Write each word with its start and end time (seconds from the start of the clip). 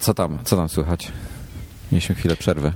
Co 0.00 0.14
tam, 0.14 0.38
co 0.44 0.56
tam 0.56 0.68
słychać? 0.68 1.12
Mieliśmy 1.92 2.14
chwilę 2.14 2.36
przerwy. 2.36 2.72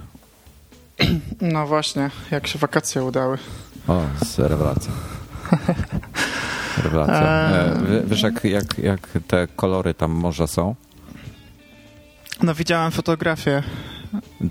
No 1.40 1.66
właśnie, 1.66 2.10
jak 2.30 2.46
się 2.46 2.58
wakacje 2.58 3.04
udały. 3.04 3.38
O, 3.88 4.00
rewelacja. 4.38 4.92
Rewelacja. 6.84 7.22
E, 7.22 8.02
wiesz, 8.06 8.22
jak, 8.22 8.44
jak, 8.44 8.78
jak 8.78 9.08
te 9.28 9.46
kolory 9.56 9.94
tam 9.94 10.10
morza 10.10 10.46
są? 10.46 10.74
No 12.42 12.54
widziałem 12.54 12.92
fotografię. 12.92 13.62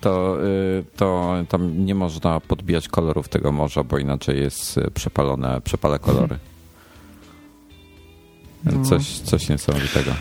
To, 0.02 0.38
y, 0.46 0.84
to 0.96 1.34
tam 1.50 1.86
nie 1.86 1.96
można 1.96 2.40
podbijać 2.40 2.88
kolorów 2.88 3.30
tego 3.30 3.52
morza, 3.52 3.84
bo 3.84 3.98
inaczej 3.98 4.40
jest 4.40 4.80
przepalone, 4.94 5.62
przepale 5.62 6.00
kolory. 6.00 6.38
No. 8.64 8.86
Coś, 8.86 9.20
coś 9.20 9.50
niesamowitego. 9.50 10.12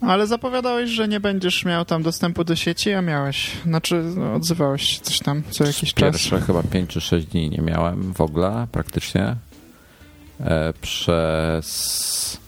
Ale 0.00 0.26
zapowiadałeś, 0.26 0.90
że 0.90 1.08
nie 1.08 1.20
będziesz 1.20 1.64
miał 1.64 1.84
tam 1.84 2.02
dostępu 2.02 2.44
do 2.44 2.56
sieci, 2.56 2.92
a 2.92 3.02
miałeś. 3.02 3.50
Znaczy, 3.64 4.02
no, 4.16 4.34
odzywałeś 4.34 4.82
się 4.82 5.00
coś 5.00 5.18
tam 5.18 5.42
co 5.50 5.64
jakiś 5.64 5.94
Pierwsze 5.94 6.00
czas. 6.00 6.12
Pierwsze 6.12 6.40
chyba 6.40 6.62
5 6.62 6.90
czy 6.90 7.00
6 7.00 7.26
dni 7.26 7.50
nie 7.50 7.62
miałem 7.62 8.14
w 8.14 8.20
ogóle 8.20 8.66
praktycznie. 8.72 9.36
E, 10.40 10.72
przez 10.80 12.38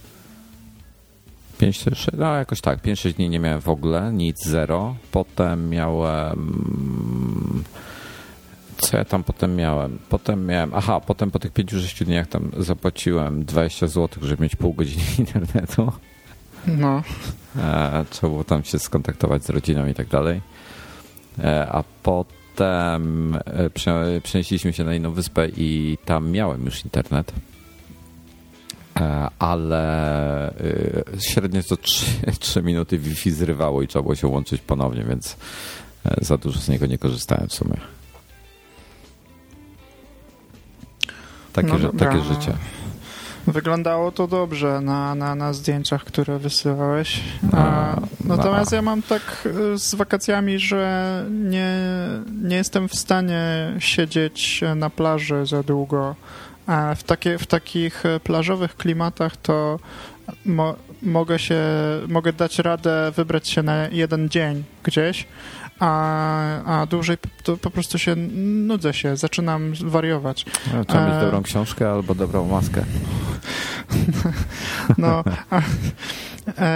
5 1.59 1.79
czy 1.79 1.95
6, 1.95 2.07
no 2.19 2.35
jakoś 2.35 2.61
tak, 2.61 2.83
5-6 2.83 3.13
dni 3.13 3.29
nie 3.29 3.39
miałem 3.39 3.61
w 3.61 3.69
ogóle, 3.69 4.13
nic, 4.13 4.37
zero. 4.47 4.97
Potem 5.13 5.71
miałem... 5.71 6.53
Co 8.77 8.97
ja 8.97 9.05
tam 9.05 9.25
potem 9.25 9.57
miałem? 9.57 9.99
Potem 10.09 10.47
miałem, 10.47 10.71
aha, 10.75 11.01
potem 11.01 11.31
po 11.31 11.39
tych 11.39 11.53
5-6 11.53 12.05
dniach 12.05 12.27
tam 12.27 12.51
zapłaciłem 12.57 13.45
20 13.45 13.87
zł, 13.87 14.09
żeby 14.23 14.43
mieć 14.43 14.57
pół 14.57 14.75
godziny 14.75 15.03
internetu. 15.19 15.93
No. 16.67 17.03
E, 17.57 18.05
trzeba 18.11 18.31
było 18.31 18.45
tam 18.45 18.65
się 18.65 18.79
skontaktować 18.79 19.45
z 19.45 19.51
rodziną 19.51 19.87
i 19.87 19.95
tak 19.95 20.09
dalej. 20.09 20.41
E, 21.39 21.69
a 21.73 21.85
potem 22.03 23.35
e, 23.35 24.21
przenieśliśmy 24.23 24.73
się 24.73 24.85
na 24.85 24.95
inną 24.95 25.13
wyspę 25.13 25.49
i 25.49 25.99
tam 26.05 26.31
miałem 26.31 26.65
już 26.65 26.85
internet. 26.85 27.33
Ale 29.39 30.55
średnio 31.19 31.63
co 31.63 31.77
3, 31.77 32.07
3 32.39 32.63
minuty 32.71 32.99
Wi-Fi 32.99 33.31
zrywało 33.31 33.83
i 33.83 33.89
trzeba 33.89 34.03
było 34.03 34.15
się 34.15 34.27
łączyć 34.27 34.61
ponownie, 34.61 35.05
więc 35.05 35.37
za 36.21 36.37
dużo 36.37 36.61
z 36.61 36.69
niego 36.69 36.87
nie 36.87 36.99
korzystałem 36.99 37.49
w 37.49 37.55
sumie. 37.55 37.77
Takie, 41.53 41.69
no 41.69 41.93
takie 41.93 42.21
życie. 42.23 42.53
Wyglądało 43.53 44.13
to 44.13 44.27
dobrze 44.27 44.81
na, 44.81 45.15
na, 45.15 45.35
na 45.35 45.53
zdjęciach, 45.53 46.05
które 46.05 46.39
wysyłałeś. 46.39 47.21
A, 47.53 47.97
natomiast 48.25 48.73
ja 48.73 48.83
mam 48.83 49.03
tak 49.03 49.49
y, 49.75 49.79
z 49.79 49.95
wakacjami, 49.95 50.59
że 50.59 51.25
nie, 51.31 51.77
nie 52.43 52.57
jestem 52.57 52.89
w 52.89 52.95
stanie 52.95 53.73
siedzieć 53.79 54.65
na 54.77 54.91
plaży 54.91 55.47
za 55.47 55.63
długo. 55.63 56.15
A 56.67 56.95
w, 56.95 57.03
takie, 57.03 57.39
w 57.39 57.47
takich 57.47 58.03
plażowych 58.25 58.77
klimatach 58.77 59.37
to 59.37 59.79
mo, 60.45 60.75
mogę 61.03 61.39
się, 61.39 61.61
mogę 62.09 62.33
dać 62.33 62.59
radę 62.59 63.13
wybrać 63.17 63.49
się 63.49 63.63
na 63.63 63.89
jeden 63.89 64.29
dzień 64.29 64.65
gdzieś, 64.83 65.27
a, 65.81 66.81
a 66.81 66.87
dłużej 66.87 67.17
to 67.43 67.57
po 67.57 67.71
prostu 67.71 67.99
się 67.99 68.17
nudzę 68.67 68.95
się, 68.95 69.17
zaczynam 69.17 69.73
wariować. 69.85 70.47
No, 70.75 70.85
trzeba 70.85 71.07
mieć 71.07 71.15
e... 71.15 71.21
dobrą 71.21 71.43
książkę 71.43 71.91
albo 71.91 72.15
dobrą 72.15 72.49
maskę. 72.49 72.85
no. 74.99 75.25
A, 75.51 75.61
e... 76.59 76.71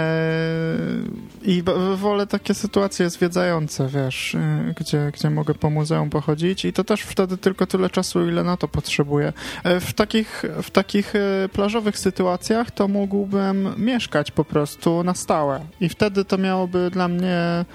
I 1.45 1.63
wolę 1.95 2.27
takie 2.27 2.53
sytuacje 2.53 3.09
zwiedzające, 3.09 3.87
wiesz, 3.87 4.35
e, 4.35 4.73
gdzie, 4.79 5.11
gdzie 5.13 5.29
mogę 5.29 5.53
po 5.53 5.69
muzeum 5.69 6.09
pochodzić 6.09 6.65
i 6.65 6.73
to 6.73 6.83
też 6.83 7.01
wtedy 7.01 7.37
tylko 7.37 7.67
tyle 7.67 7.89
czasu, 7.89 8.27
ile 8.27 8.43
na 8.43 8.57
to 8.57 8.67
potrzebuję. 8.67 9.33
E, 9.63 9.79
w 9.79 9.93
takich, 9.93 10.43
w 10.63 10.71
takich 10.71 11.13
e, 11.15 11.49
plażowych 11.49 11.99
sytuacjach 11.99 12.71
to 12.71 12.87
mógłbym 12.87 13.73
mieszkać 13.77 14.31
po 14.31 14.45
prostu 14.45 15.03
na 15.03 15.13
stałe 15.13 15.59
i 15.79 15.89
wtedy 15.89 16.25
to 16.25 16.37
miałoby 16.37 16.89
dla 16.91 17.07
mnie 17.07 17.65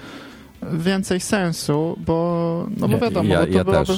więcej 0.73 1.19
sensu, 1.19 1.95
bo, 2.05 2.67
no 2.77 2.87
bo 2.87 2.97
wiadomo, 2.97 3.33
ja, 3.33 3.39
ja, 3.39 3.45
to, 3.45 3.51
ja 3.51 3.63
byłaby, 3.63 3.93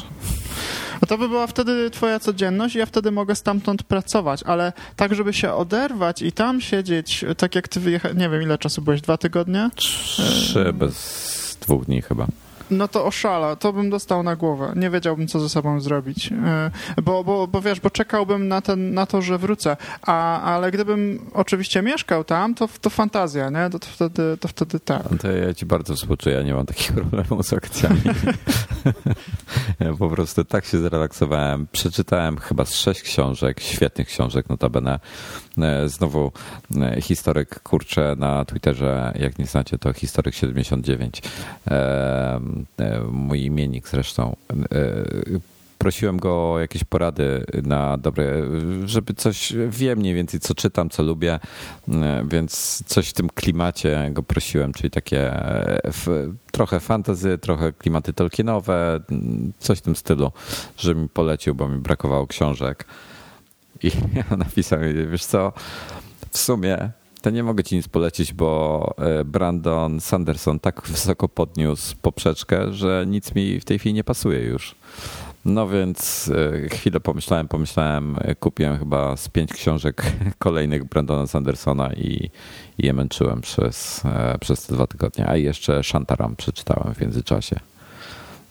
no 1.02 1.08
to 1.08 1.18
by 1.18 1.30
była 1.30 1.48
wtedy 1.48 1.90
twoja 1.90 2.20
codzienność 2.20 2.76
i 2.76 2.80
ja 2.80 2.86
wtedy 2.86 3.12
mogę 3.12 3.36
stamtąd 3.36 3.84
pracować, 3.84 4.44
ale 4.44 4.74
tak, 4.96 5.16
żeby 5.16 5.34
się 5.34 5.54
oderwać 5.54 6.22
i 6.22 6.32
tam 6.32 6.62
siedzieć, 6.62 7.26
tak 7.38 7.56
jak 7.56 7.68
ty 7.68 7.80
wyjechałeś, 7.80 8.18
nie 8.18 8.30
wiem 8.30 8.42
ile 8.42 8.58
czasu 8.58 8.82
byłeś, 8.82 9.02
dwa 9.02 9.18
tygodnie? 9.18 9.70
Trzy 9.76 10.74
bez 10.74 11.58
dwóch 11.62 11.86
dni 11.86 12.02
chyba 12.02 12.28
no 12.72 12.88
to 12.88 13.06
oszala, 13.06 13.56
to 13.56 13.74
bym 13.74 13.90
dostał 13.90 14.24
na 14.24 14.36
głowę. 14.36 14.74
Nie 14.76 14.90
wiedziałbym, 14.90 15.28
co 15.28 15.40
ze 15.40 15.50
sobą 15.50 15.82
zrobić. 15.82 16.32
E, 16.32 16.72
bo, 17.04 17.24
bo, 17.24 17.48
bo 17.48 17.62
wiesz, 17.62 17.80
bo 17.80 17.90
czekałbym 17.90 18.48
na, 18.48 18.62
ten, 18.62 18.94
na 18.94 19.06
to, 19.06 19.22
że 19.22 19.38
wrócę. 19.38 19.78
A, 20.02 20.42
ale 20.42 20.72
gdybym 20.72 21.26
oczywiście 21.34 21.82
mieszkał 21.82 22.24
tam, 22.24 22.56
to, 22.56 22.70
to 22.82 22.90
fantazja, 22.90 23.50
nie? 23.50 23.70
To, 23.70 23.80
to, 23.80 23.88
wtedy, 23.88 24.38
to 24.40 24.48
wtedy 24.48 24.80
tak. 24.80 25.04
To 25.22 25.32
ja 25.32 25.54
ci 25.54 25.66
bardzo 25.66 25.96
współczuję, 25.96 26.36
ja 26.36 26.44
nie 26.44 26.54
mam 26.54 26.66
takich 26.66 26.92
problemów 27.02 27.46
z 27.48 27.54
akcjami. 27.54 28.02
ja 29.80 29.94
po 29.94 30.10
prostu 30.10 30.44
tak 30.44 30.66
się 30.66 30.78
zrelaksowałem. 30.78 31.68
Przeczytałem 31.72 32.38
chyba 32.38 32.66
z 32.66 32.76
sześć 32.76 33.02
książek, 33.02 33.60
świetnych 33.60 34.08
książek 34.08 34.50
notabene. 34.50 35.00
E, 35.58 35.90
znowu 35.90 36.32
e, 36.82 37.02
historyk, 37.02 37.60
kurczę, 37.60 38.16
na 38.18 38.46
Twitterze, 38.46 39.14
jak 39.16 39.40
nie 39.40 39.46
znacie, 39.46 39.78
to 39.78 39.94
historyk 39.94 40.36
79 40.36 41.22
E, 41.68 42.40
mój 43.12 43.44
imiennik 43.44 43.88
zresztą. 43.88 44.36
E, 44.72 45.04
prosiłem 45.78 46.18
go 46.18 46.54
o 46.54 46.60
jakieś 46.60 46.84
porady 46.84 47.46
na 47.64 47.98
dobre, 47.98 48.44
żeby 48.86 49.14
coś, 49.14 49.54
wiem 49.70 50.00
mniej 50.00 50.16
więcej 50.16 50.40
co 50.40 50.56
czytam, 50.56 50.90
co 50.90 51.04
lubię, 51.04 51.40
e, 51.88 52.26
więc 52.28 52.84
coś 52.86 53.10
w 53.10 53.14
tym 53.14 53.30
klimacie 53.30 54.10
go 54.12 54.24
prosiłem, 54.24 54.74
czyli 54.74 54.92
takie 54.92 55.44
trochę 56.52 56.80
fantazy, 56.80 57.38
trochę 57.38 57.74
klimaty 57.74 58.14
Tolkienowe, 58.14 59.00
coś 59.60 59.80
w 59.80 59.82
tym 59.82 59.96
stylu, 59.96 60.32
żeby 60.78 61.02
mi 61.02 61.10
polecił, 61.10 61.56
bo 61.56 61.70
mi 61.70 61.78
brakowało 61.78 62.28
książek. 62.28 62.86
I 63.84 63.92
ja 64.30 64.38
napisałem, 64.38 65.12
wiesz 65.12 65.26
co, 65.26 65.54
w 66.32 66.38
sumie 66.38 66.92
to 67.24 67.30
nie 67.30 67.44
mogę 67.44 67.64
ci 67.64 67.76
nic 67.76 67.88
polecić, 67.88 68.34
bo 68.34 68.94
e, 68.98 69.26
Brandon 69.26 70.02
Sanderson 70.02 70.60
tak 70.60 70.82
wysoko 70.88 71.30
podniósł 71.30 71.96
poprzeczkę, 72.02 72.74
że 72.74 73.06
nic 73.08 73.36
mi 73.36 73.60
w 73.60 73.66
tej 73.66 73.80
chwili 73.80 73.94
nie 73.94 74.04
pasuje 74.04 74.40
już. 74.40 74.76
No 75.46 75.68
więc 75.68 76.32
e, 76.66 76.70
chwilę 76.70 77.00
pomyślałem, 77.00 77.48
pomyślałem, 77.48 78.16
e, 78.22 78.36
kupiłem 78.36 78.80
chyba 78.80 79.18
z 79.18 79.30
pięć 79.30 79.54
książek 79.54 80.04
kolejnych 80.38 80.84
Brandona 80.84 81.28
Sandersona 81.28 81.94
i, 81.94 82.30
i 82.78 82.86
je 82.86 82.94
męczyłem 82.94 83.42
przez, 83.42 84.04
przez 84.40 84.66
te 84.66 84.74
dwa 84.74 84.88
tygodnie. 84.88 85.28
A 85.28 85.36
jeszcze 85.36 85.84
Shantaram 85.84 86.36
przeczytałem 86.36 86.94
w 86.94 87.02
międzyczasie. 87.02 87.60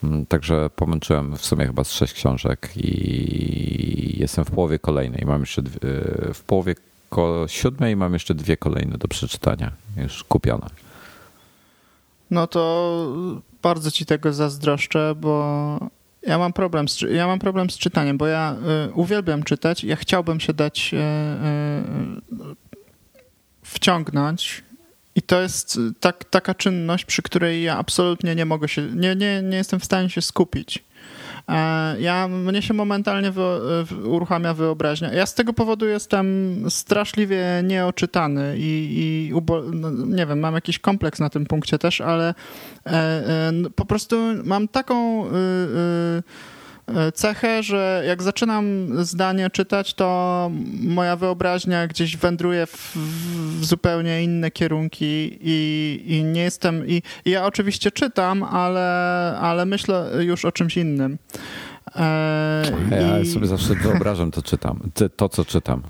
Mm, 0.04 0.26
także 0.26 0.70
pomęczyłem 0.76 1.36
w 1.36 1.44
sumie 1.44 1.66
chyba 1.66 1.84
z 1.84 1.92
sześć 1.92 2.12
książek 2.12 2.70
i 2.76 4.18
jestem 4.20 4.44
w 4.44 4.50
połowie 4.50 4.78
kolejnej. 4.78 5.24
Mam 5.26 5.40
jeszcze 5.40 5.62
dwie, 5.62 5.78
w 6.34 6.42
połowie 6.46 6.74
koło 7.12 7.48
siódmej 7.48 7.96
mam 7.96 8.12
jeszcze 8.12 8.34
dwie 8.34 8.56
kolejne 8.56 8.98
do 8.98 9.08
przeczytania, 9.08 9.72
już 9.96 10.24
kupione. 10.24 10.66
No 12.30 12.46
to 12.46 12.62
bardzo 13.62 13.90
ci 13.90 14.06
tego 14.06 14.32
zazdroszczę, 14.32 15.14
bo 15.20 15.78
ja 16.22 16.38
mam 16.38 16.52
problem 16.52 16.88
z, 16.88 17.00
ja 17.00 17.26
mam 17.26 17.38
problem 17.38 17.70
z 17.70 17.78
czytaniem, 17.78 18.18
bo 18.18 18.26
ja 18.26 18.56
y, 18.88 18.92
uwielbiam 18.92 19.42
czytać, 19.42 19.84
ja 19.84 19.96
chciałbym 19.96 20.40
się 20.40 20.52
dać 20.52 20.94
y, 20.94 20.96
y, 20.96 22.54
wciągnąć 23.62 24.64
i 25.14 25.22
to 25.22 25.40
jest 25.40 25.78
tak, 26.00 26.24
taka 26.24 26.54
czynność, 26.54 27.04
przy 27.04 27.22
której 27.22 27.62
ja 27.62 27.78
absolutnie 27.78 28.34
nie 28.34 28.44
mogę 28.44 28.68
się, 28.68 28.82
nie, 28.82 29.16
nie, 29.16 29.42
nie 29.42 29.56
jestem 29.56 29.80
w 29.80 29.84
stanie 29.84 30.10
się 30.10 30.22
skupić. 30.22 30.84
E, 31.48 32.00
ja, 32.00 32.28
mnie 32.28 32.62
się 32.62 32.74
momentalnie 32.74 33.30
wy, 33.30 33.42
uruchamia 34.04 34.54
wyobraźnia. 34.54 35.12
Ja 35.12 35.26
z 35.26 35.34
tego 35.34 35.52
powodu 35.52 35.86
jestem 35.86 36.56
straszliwie 36.70 37.44
nieoczytany 37.64 38.54
i, 38.58 39.28
i 39.28 39.34
ubo, 39.34 39.62
no, 39.62 39.90
nie 39.90 40.26
wiem, 40.26 40.40
mam 40.40 40.54
jakiś 40.54 40.78
kompleks 40.78 41.20
na 41.20 41.30
tym 41.30 41.46
punkcie 41.46 41.78
też, 41.78 42.00
ale 42.00 42.34
e, 42.86 42.90
e, 42.90 43.52
po 43.74 43.84
prostu 43.84 44.16
mam 44.44 44.68
taką... 44.68 45.26
E, 45.26 45.30
cechę, 47.14 47.62
że 47.62 48.02
jak 48.06 48.22
zaczynam 48.22 48.88
zdanie 49.04 49.50
czytać, 49.50 49.94
to 49.94 50.50
moja 50.82 51.16
wyobraźnia 51.16 51.86
gdzieś 51.86 52.16
wędruje 52.16 52.66
w, 52.66 52.96
w 53.60 53.64
zupełnie 53.64 54.24
inne 54.24 54.50
kierunki 54.50 55.38
i, 55.40 56.04
i 56.06 56.24
nie 56.24 56.42
jestem. 56.42 56.88
I, 56.88 57.02
I, 57.24 57.30
ja 57.30 57.46
oczywiście 57.46 57.90
czytam, 57.90 58.42
ale, 58.42 59.38
ale 59.40 59.66
myślę 59.66 60.10
już 60.20 60.44
o 60.44 60.52
czymś 60.52 60.76
innym. 60.76 61.18
E, 61.96 62.62
ja 62.90 63.18
i... 63.18 63.26
sobie 63.26 63.46
zawsze 63.46 63.74
wyobrażam 63.74 64.30
to 64.30 64.42
czytam, 64.42 64.80
to 65.16 65.28
co 65.28 65.44
czytam. 65.44 65.82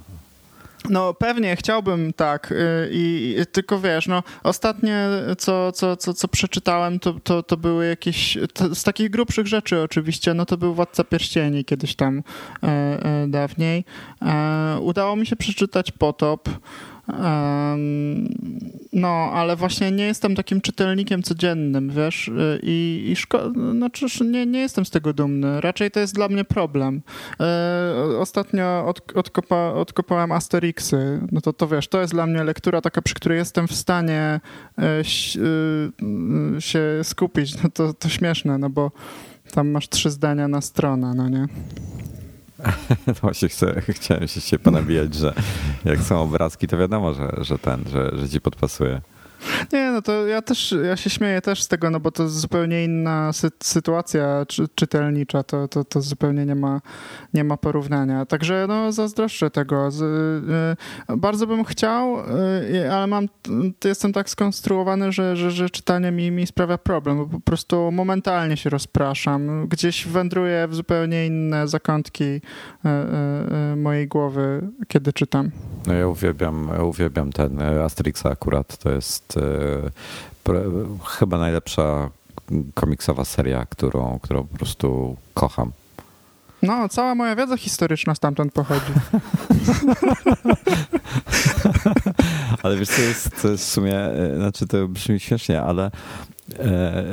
No 0.91 1.15
pewnie 1.15 1.57
chciałbym 1.57 2.13
tak 2.13 2.55
i, 2.91 3.37
i, 3.41 3.47
tylko 3.47 3.81
wiesz, 3.81 4.07
no 4.07 4.23
ostatnie 4.43 5.09
co, 5.39 5.73
co, 5.73 5.97
co, 5.97 6.15
co 6.15 6.29
przeczytałem 6.29 6.99
to, 6.99 7.15
to, 7.25 7.43
to 7.43 7.57
były 7.57 7.87
jakieś, 7.87 8.39
to, 8.55 8.75
z 8.75 8.83
takich 8.83 9.11
grubszych 9.11 9.47
rzeczy 9.47 9.83
oczywiście, 9.83 10.35
no 10.35 10.47
to 10.47 10.57
był 10.57 10.75
Władca 10.75 11.05
Pierścieni 11.05 11.65
kiedyś 11.65 11.95
tam 11.95 12.23
e, 12.63 12.67
e, 12.67 13.27
dawniej. 13.29 13.85
E, 14.23 14.79
udało 14.81 15.17
mi 15.17 15.27
się 15.27 15.37
przeczytać 15.37 15.93
Potop. 15.93 16.49
No, 18.93 19.09
ale 19.09 19.57
właśnie 19.57 19.91
nie 19.91 20.05
jestem 20.05 20.35
takim 20.35 20.61
czytelnikiem 20.61 21.23
codziennym, 21.23 21.91
wiesz, 21.91 22.31
i, 22.63 23.05
i 23.09 23.17
szko- 23.17 23.73
znaczy 23.77 24.25
nie, 24.25 24.47
nie 24.47 24.61
jestem 24.61 24.85
z 24.85 24.91
tego 24.91 25.13
dumny. 25.13 25.61
Raczej 25.61 25.91
to 25.91 26.01
jest 26.01 26.15
dla 26.15 26.29
mnie 26.29 26.45
problem. 26.45 27.03
E, 27.41 28.19
ostatnio 28.19 28.87
od, 28.87 29.17
odkopa, 29.17 29.73
odkopałem 29.73 30.33
Asterixy, 30.33 31.21
no 31.33 31.41
to, 31.41 31.53
to 31.53 31.69
wiesz, 31.69 31.89
to 31.89 32.01
jest 32.01 32.13
dla 32.13 32.27
mnie 32.27 32.45
lektura 32.45 32.81
taka, 32.81 33.03
przy 33.03 33.15
której 33.15 33.39
jestem 33.39 33.69
w 33.69 33.75
stanie 33.75 34.41
e, 34.79 34.83
e, 34.83 35.03
się 36.61 36.81
skupić. 37.03 37.63
No 37.63 37.71
to, 37.71 37.95
to 37.95 38.09
śmieszne, 38.09 38.59
no 38.59 38.71
bo 38.71 38.91
tam 39.55 39.71
masz 39.71 39.89
trzy 39.89 40.11
zdania 40.11 40.49
na 40.49 40.61
stronę, 40.61 41.15
no 41.17 41.29
nie? 41.29 41.47
Właśnie 43.23 43.49
chcę, 43.49 43.83
chciałem 43.89 44.29
się 44.29 44.41
się 44.41 44.59
ponabijać, 44.59 45.15
że 45.15 45.35
jak 45.85 46.01
są 46.01 46.23
obrazki, 46.23 46.69
to 46.69 46.79
wiadomo, 46.79 47.15
że, 47.15 47.33
że 47.39 47.59
ten, 47.59 47.85
że, 47.93 48.19
że 48.19 48.29
ci 48.29 48.41
podpasuje. 48.41 49.01
Nie, 49.73 49.91
no 49.91 50.03
to 50.03 50.27
ja 50.27 50.43
też, 50.43 50.75
ja 50.85 50.97
się 50.97 51.11
śmieję 51.11 51.41
też 51.41 51.63
z 51.63 51.69
tego, 51.69 51.91
no 51.91 52.01
bo 52.01 52.11
to 52.11 52.29
zupełnie 52.29 52.85
inna 52.85 53.33
sy 53.33 53.49
sytuacja 53.63 54.47
czy, 54.49 54.69
czytelnicza, 54.75 55.43
to, 55.43 55.69
to, 55.69 55.85
to 55.85 56.01
zupełnie 56.01 56.47
nie 56.47 56.55
ma, 56.55 56.81
nie 57.35 57.45
ma 57.45 57.57
porównania. 57.57 58.27
Także 58.27 58.67
no 58.69 58.93
zazdroszczę 58.93 59.51
tego. 59.51 59.91
Z, 59.91 60.03
y, 61.11 61.17
bardzo 61.17 61.47
bym 61.47 61.65
chciał, 61.65 62.19
y, 62.21 62.93
ale 62.93 63.07
mam, 63.07 63.29
jestem 63.85 64.13
tak 64.13 64.31
skonstruowany, 64.31 65.13
że, 65.13 65.37
że, 65.37 65.51
że 65.51 65.71
czytanie 65.71 66.11
mi, 66.11 66.31
mi 66.31 66.47
sprawia 66.47 66.79
problem, 66.79 67.19
bo 67.19 67.27
po 67.27 67.41
prostu 67.41 67.93
momentalnie 67.93 68.57
się 68.57 68.71
rozpraszam. 68.71 69.69
Gdzieś 69.69 70.07
wędruję 70.07 70.69
w 70.69 70.75
zupełnie 70.75 71.27
inne 71.27 71.69
zakątki 71.69 72.25
y, 72.25 72.31
y, 72.31 73.73
y, 73.73 73.77
mojej 73.77 74.09
głowy, 74.09 74.69
kiedy 74.89 75.13
czytam. 75.13 75.51
No 75.87 75.95
ja 75.95 76.09
uwielbiam, 76.09 76.71
uwielbiam 76.85 77.33
ten 77.33 77.63
Asterix 77.63 78.27
akurat, 78.27 78.77
to 78.77 78.91
jest 78.91 79.32
chyba 81.05 81.39
najlepsza 81.39 82.11
komiksowa 82.75 83.25
seria, 83.25 83.67
którą, 83.67 84.19
którą 84.23 84.45
po 84.45 84.59
prostu 84.59 85.17
kocham. 85.35 85.73
No, 86.63 86.89
cała 86.89 87.15
moja 87.15 87.37
wiedza 87.37 87.57
historyczna 87.57 88.15
stamtąd 88.15 88.53
pochodzi. 88.53 88.93
ale 92.63 92.77
wiesz, 92.77 92.89
co 92.89 93.03
jest, 93.03 93.43
to 93.43 93.49
jest 93.49 93.65
w 93.65 93.69
sumie, 93.69 93.97
e, 93.97 94.37
znaczy 94.37 94.67
to 94.67 94.89
brzmi 94.89 95.21
śmiesznie, 95.21 95.63
ale 95.63 95.91
e, 96.59 97.05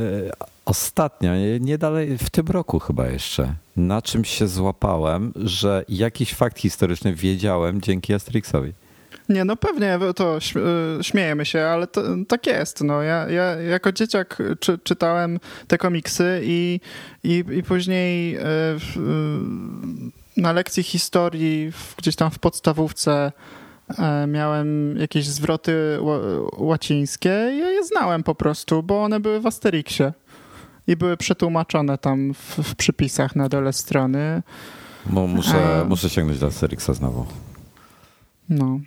ostatnio, 0.65 1.31
nie 1.59 1.77
dalej, 1.77 2.17
w 2.17 2.29
tym 2.29 2.47
roku 2.47 2.79
chyba 2.79 3.07
jeszcze, 3.07 3.53
na 3.77 4.01
czymś 4.01 4.29
się 4.29 4.47
złapałem, 4.47 5.33
że 5.35 5.85
jakiś 5.89 6.33
fakt 6.33 6.59
historyczny 6.59 7.15
wiedziałem 7.15 7.81
dzięki 7.81 8.13
Asterixowi. 8.13 8.73
Nie, 9.29 9.45
no 9.45 9.55
pewnie, 9.55 9.99
to 10.15 10.37
y, 10.37 11.03
śmiejemy 11.03 11.45
się, 11.45 11.61
ale 11.61 11.87
to, 11.87 12.01
tak 12.27 12.47
jest. 12.47 12.83
No, 12.83 13.01
ja, 13.01 13.29
ja 13.29 13.43
jako 13.43 13.91
dzieciak 13.91 14.37
czy, 14.59 14.77
czytałem 14.77 15.39
te 15.67 15.77
komiksy 15.77 16.41
i, 16.43 16.79
i, 17.23 17.43
i 17.51 17.63
później 17.63 18.37
y, 18.37 18.41
y, 18.41 18.41
na 20.37 20.51
lekcji 20.51 20.83
historii 20.83 21.71
gdzieś 21.97 22.15
tam 22.15 22.31
w 22.31 22.39
podstawówce 22.39 23.31
miałem 24.27 24.97
jakieś 24.97 25.27
zwroty 25.27 25.99
łacińskie 26.57 27.51
i 27.53 27.57
ja 27.57 27.69
je 27.69 27.85
znałem 27.85 28.23
po 28.23 28.35
prostu, 28.35 28.83
bo 28.83 29.03
one 29.03 29.19
były 29.19 29.39
w 29.39 29.45
Asterixie 29.45 30.13
i 30.87 30.95
były 30.95 31.17
przetłumaczone 31.17 31.97
tam 31.97 32.33
w, 32.33 32.57
w 32.63 32.75
przypisach 32.75 33.35
na 33.35 33.49
dole 33.49 33.73
strony. 33.73 34.43
Bo 35.05 35.27
muszę, 35.27 35.81
A... 35.81 35.85
muszę 35.85 36.09
sięgnąć 36.09 36.39
do 36.39 36.47
Asterixa 36.47 36.93
znowu. 36.93 37.25
No. 38.49 38.79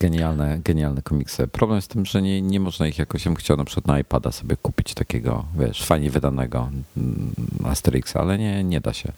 Genialne, 0.00 0.60
genialne 0.64 1.02
komiksy. 1.02 1.48
Problem 1.48 1.76
jest 1.76 1.90
tym, 1.90 2.06
że 2.06 2.22
nie, 2.22 2.42
nie 2.42 2.60
można 2.60 2.86
ich 2.86 2.98
jakoś, 2.98 3.24
ja 3.24 3.30
bym 3.30 3.36
chciał 3.36 3.56
na 3.56 3.64
przykład 3.64 3.86
na 3.86 3.98
iPada 3.98 4.32
sobie 4.32 4.56
kupić 4.56 4.94
takiego, 4.94 5.44
wiesz, 5.58 5.84
fajnie 5.84 6.10
wydanego 6.10 6.68
mm, 6.96 7.32
Asterixa, 7.64 8.16
ale 8.16 8.38
nie, 8.38 8.64
nie 8.64 8.80
da 8.80 8.92
się. 8.92 9.12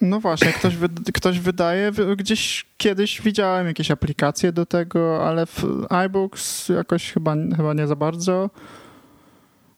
No 0.00 0.20
właśnie, 0.20 0.52
ktoś, 0.52 0.74
ktoś 1.14 1.40
wydaje, 1.40 1.92
gdzieś 2.16 2.66
kiedyś 2.76 3.22
widziałem 3.22 3.66
jakieś 3.66 3.90
aplikacje 3.90 4.52
do 4.52 4.66
tego, 4.66 5.28
ale 5.28 5.46
w 5.46 5.64
iBooks 5.90 6.68
jakoś 6.68 7.12
chyba, 7.12 7.34
chyba 7.56 7.74
nie 7.74 7.86
za 7.86 7.96
bardzo. 7.96 8.50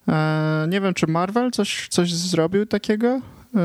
E, 0.09 0.67
nie 0.69 0.81
wiem, 0.81 0.95
czy 0.95 1.07
Marvel 1.07 1.51
coś, 1.51 1.89
coś 1.89 2.15
zrobił 2.15 2.67
takiego? 2.67 3.21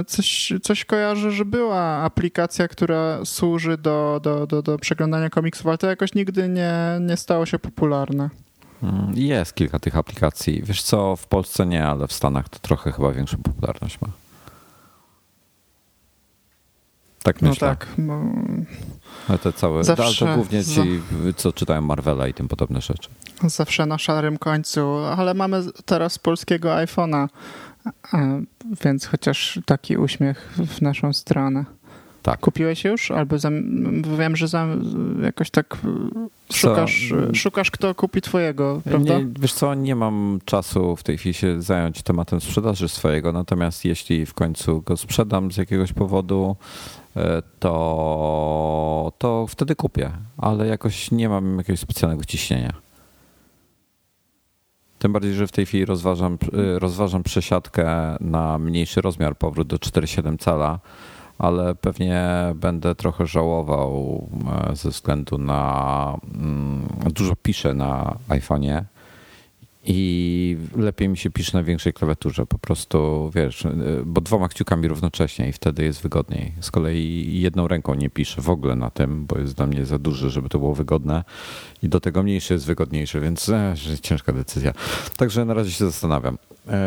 Coś, 0.07 0.53
coś 0.63 0.86
kojarzę, 0.86 1.31
że 1.31 1.45
była 1.45 1.81
aplikacja, 1.81 2.68
która 2.68 3.25
służy 3.25 3.77
do, 3.77 4.19
do, 4.24 4.47
do, 4.47 4.62
do 4.62 4.77
przeglądania 4.77 5.30
komiksów, 5.30 5.68
ale 5.68 5.77
to 5.77 5.88
jakoś 5.88 6.13
nigdy 6.13 6.50
nie, 6.50 6.74
nie 7.01 7.18
stało 7.18 7.45
się 7.45 7.59
popularne. 7.59 8.30
Mm, 8.83 9.13
jest 9.15 9.56
kilka 9.56 9.80
tych 9.80 9.97
aplikacji. 9.97 10.62
Wiesz 10.63 10.81
co, 10.81 11.15
w 11.15 11.27
Polsce 11.27 11.65
nie, 11.65 11.86
ale 11.86 12.07
w 12.07 12.13
Stanach 12.13 12.50
to 12.50 12.59
trochę 12.59 12.91
chyba 12.91 13.12
większą 13.12 13.38
popularność 13.38 14.01
ma. 14.01 14.07
Tak 17.24 17.41
no 17.41 17.50
myślę. 17.50 17.68
No 17.68 17.75
tak. 17.75 17.88
Bo... 17.97 18.21
Ale 19.30 19.38
te 19.39 19.53
całe, 19.53 19.83
Zawsze 19.83 20.25
to 20.25 20.36
głównie 20.36 20.63
ci, 20.63 21.01
co 21.36 21.53
czytają 21.53 21.81
Marvela 21.81 22.27
i 22.27 22.33
tym 22.33 22.47
podobne 22.47 22.81
rzeczy. 22.81 23.09
Zawsze 23.44 23.86
na 23.86 23.97
szarym 23.97 24.38
końcu, 24.38 24.95
ale 24.97 25.33
mamy 25.33 25.63
teraz 25.86 26.19
polskiego 26.19 26.69
iPhone'a 26.69 27.27
więc 28.84 29.06
chociaż 29.06 29.60
taki 29.66 29.98
uśmiech 29.98 30.54
w 30.68 30.81
naszą 30.81 31.14
stronę. 31.14 31.66
Tak. 32.24 32.40
Kupiłeś 32.40 32.84
już? 32.84 33.12
Albo 33.12 33.40
za, 33.40 33.50
wiem, 34.18 34.36
że 34.36 34.48
za, 34.48 34.68
jakoś 35.24 35.50
tak 35.50 35.78
szukasz, 36.54 37.14
szukasz, 37.34 37.72
kto 37.72 37.96
kupi 37.96 38.22
twojego, 38.22 38.81
prawda? 38.84 39.20
Nie, 39.20 39.28
wiesz 39.40 39.54
co, 39.54 39.74
nie 39.74 39.96
mam 39.96 40.40
czasu 40.46 40.96
w 40.96 41.04
tej 41.04 41.18
chwili 41.18 41.34
się 41.34 41.62
zająć 41.62 42.04
tematem 42.04 42.42
sprzedaży 42.42 42.90
swojego, 42.90 43.31
natomiast 43.31 43.86
jeśli 43.86 44.25
w 44.25 44.34
końcu 44.34 44.82
go 44.82 44.98
sprzedam 44.98 45.52
z 45.52 45.58
jakiegoś 45.58 45.94
powodu, 45.94 46.56
e, 47.16 47.42
to, 47.60 49.12
to 49.18 49.48
wtedy 49.48 49.75
kupię, 49.75 50.12
ale 50.38 50.68
jakoś 50.68 51.12
nie 51.12 51.30
mam 51.30 51.58
jakiegoś 51.58 51.80
specjalnego 51.80 52.24
ciśnienia. 52.25 52.88
Tym 55.00 55.13
bardziej, 55.13 55.34
że 55.34 55.48
w 55.48 55.51
tej 55.51 55.65
chwili 55.65 55.86
rozważam, 55.86 56.38
y, 56.53 56.79
rozważam 56.79 57.24
przesiadkę 57.24 58.18
na 58.22 58.58
mniejszy 58.58 59.01
rozmiar, 59.01 59.38
powrót 59.38 59.68
do 59.68 59.77
4,7 59.77 60.38
cala, 60.38 60.79
ale 61.38 61.75
pewnie 61.75 62.27
będę 62.56 62.96
trochę 62.96 63.27
żałował 63.27 64.27
e, 64.72 64.75
ze 64.75 64.89
względu 64.89 65.38
na 65.38 66.18
mm, 66.36 66.88
dużo 67.13 67.36
piszę 67.36 67.74
na 67.74 68.15
iPhone'ie 68.29 68.84
i 69.91 70.58
lepiej 70.75 71.10
mi 71.10 71.17
się 71.17 71.29
pisze 71.29 71.58
na 71.58 71.63
większej 71.63 71.93
klawiaturze, 71.93 72.46
po 72.46 72.58
prostu 72.58 73.31
wiesz, 73.36 73.65
y, 73.65 73.72
bo 74.05 74.22
dwoma 74.22 74.48
kciukami 74.48 74.88
równocześnie 74.88 75.50
i 75.50 75.51
wtedy 75.51 75.84
jest 75.84 76.01
wygodniej. 76.01 76.53
Z 76.60 76.72
kolei 76.72 77.41
jedną 77.41 77.67
ręką 77.67 77.93
nie 77.93 78.10
piszę 78.10 78.41
w 78.41 78.50
ogóle 78.50 78.75
na 78.75 78.89
tym, 78.89 79.25
bo 79.25 79.39
jest 79.39 79.55
dla 79.55 79.67
mnie 79.67 79.86
za 79.86 80.00
duży, 80.00 80.29
żeby 80.29 80.50
to 80.50 80.60
było 80.60 80.75
wygodne 80.75 81.24
i 81.84 81.89
do 81.89 82.00
tego 82.00 82.24
mniejszy 82.24 82.53
jest 82.53 82.65
wygodniejszy, 82.65 83.19
więc 83.19 83.50
e, 83.50 83.75
ciężka 84.01 84.34
decyzja. 84.34 84.74
Także 85.17 85.46
na 85.46 85.53
razie 85.53 85.72
się 85.72 85.86
zastanawiam. 85.86 86.38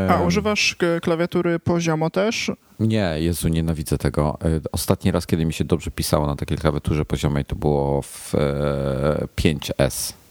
A 0.08 0.22
używasz 0.22 0.76
klawiatury 1.02 1.58
poziomo 1.58 2.10
też? 2.10 2.50
Nie, 2.80 3.14
Jezu, 3.18 3.48
nienawidzę 3.48 3.98
tego. 3.98 4.38
E, 4.44 4.60
ostatni 4.72 5.10
raz, 5.10 5.26
kiedy 5.26 5.44
mi 5.44 5.52
się 5.52 5.64
dobrze 5.64 5.90
pisało 5.90 6.26
na 6.26 6.36
takiej 6.36 6.58
klawiaturze 6.58 7.04
poziomej, 7.04 7.44
to 7.44 7.56
było 7.56 8.02
w 8.02 8.32
5S 9.36 10.12
e, 10.12 10.21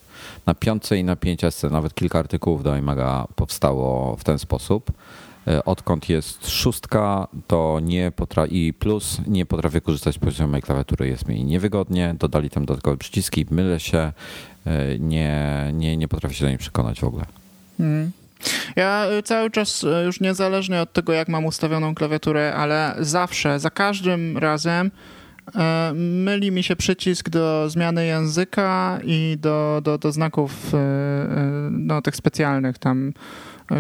na 0.46 0.56
piątce 0.56 0.98
i 0.98 1.04
na 1.04 1.16
5S 1.16 1.72
nawet 1.72 1.94
kilka 1.94 2.20
artykułów 2.20 2.64
do 2.64 2.78
iMaga 2.78 3.28
powstało 3.36 4.16
w 4.16 4.24
ten 4.24 4.40
sposób. 4.40 4.92
E, 5.48 5.66
odkąd 5.66 6.10
jest 6.10 6.50
szóstka, 6.50 7.28
to 7.48 7.80
nie 7.84 8.12
potrafi 8.12 8.68
i 8.68 8.74
plus 8.74 9.22
nie 9.28 9.46
potrafię 9.46 9.82
korzystać 9.82 10.16
z 10.16 10.20
poziomej 10.20 10.62
klawiatury, 10.62 11.08
jest 11.08 11.28
mi 11.28 11.46
niewygodnie. 11.46 12.16
Dodali 12.20 12.50
tam 12.50 12.66
dodatkowe 12.66 12.98
przyciski, 12.98 13.46
mylę 13.52 13.80
się, 13.80 14.12
e, 14.66 15.00
nie, 15.00 15.70
nie, 15.74 15.98
nie 15.98 16.08
potrafię 16.08 16.36
się 16.36 16.46
do 16.46 16.50
niej 16.50 16.58
przekonać 16.58 17.00
w 17.00 17.04
ogóle. 17.04 17.26
Mm. 17.80 18.12
Ja 18.76 19.06
e, 19.06 19.24
cały 19.24 19.52
czas, 19.52 19.86
już 20.06 20.20
niezależnie 20.20 20.82
od 20.82 20.94
tego, 20.94 21.14
jak 21.14 21.28
mam 21.28 21.46
ustawioną 21.46 21.96
klawiaturę, 21.96 22.54
ale 22.56 22.96
zawsze, 23.00 23.60
za 23.60 23.70
każdym 23.70 24.38
razem 24.38 24.92
myli 25.94 26.52
mi 26.52 26.64
się 26.64 26.76
przycisk 26.76 27.30
do 27.30 27.70
zmiany 27.70 28.06
języka 28.06 29.00
i 29.04 29.38
do, 29.40 29.82
do, 29.84 29.98
do 29.98 30.12
znaków 30.12 30.74
e, 30.74 30.78
e, 30.78 31.70
no, 31.72 32.02
tych 32.02 32.16
specjalnych, 32.16 32.78
tam 32.78 33.14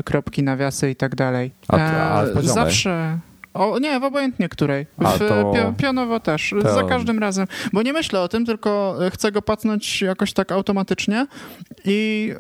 kropki, 0.06 0.44
nawiasy 0.44 0.90
i 0.90 0.96
tak 0.96 1.16
dalej. 1.16 1.52
A, 1.68 1.78
a 2.22 2.26
Zawsze. 2.42 3.20
O, 3.54 3.80
nie, 3.80 4.00
w 4.00 4.04
obojętnie 4.04 4.50
której. 4.50 4.86
W, 4.98 5.06
A 5.06 5.20
to... 5.20 5.54
pionowo 5.78 6.20
też, 6.20 6.54
to... 6.64 6.74
za 6.74 6.84
każdym 6.84 7.20
razem. 7.20 7.48
Bo 7.74 7.82
nie 7.82 7.94
myślę 7.94 8.22
o 8.22 8.28
tym, 8.28 8.46
tylko 8.46 8.96
chcę 9.14 9.32
go 9.32 9.42
pacnąć 9.42 10.02
jakoś 10.02 10.34
tak 10.34 10.52
automatycznie 10.52 11.28
i 11.86 12.34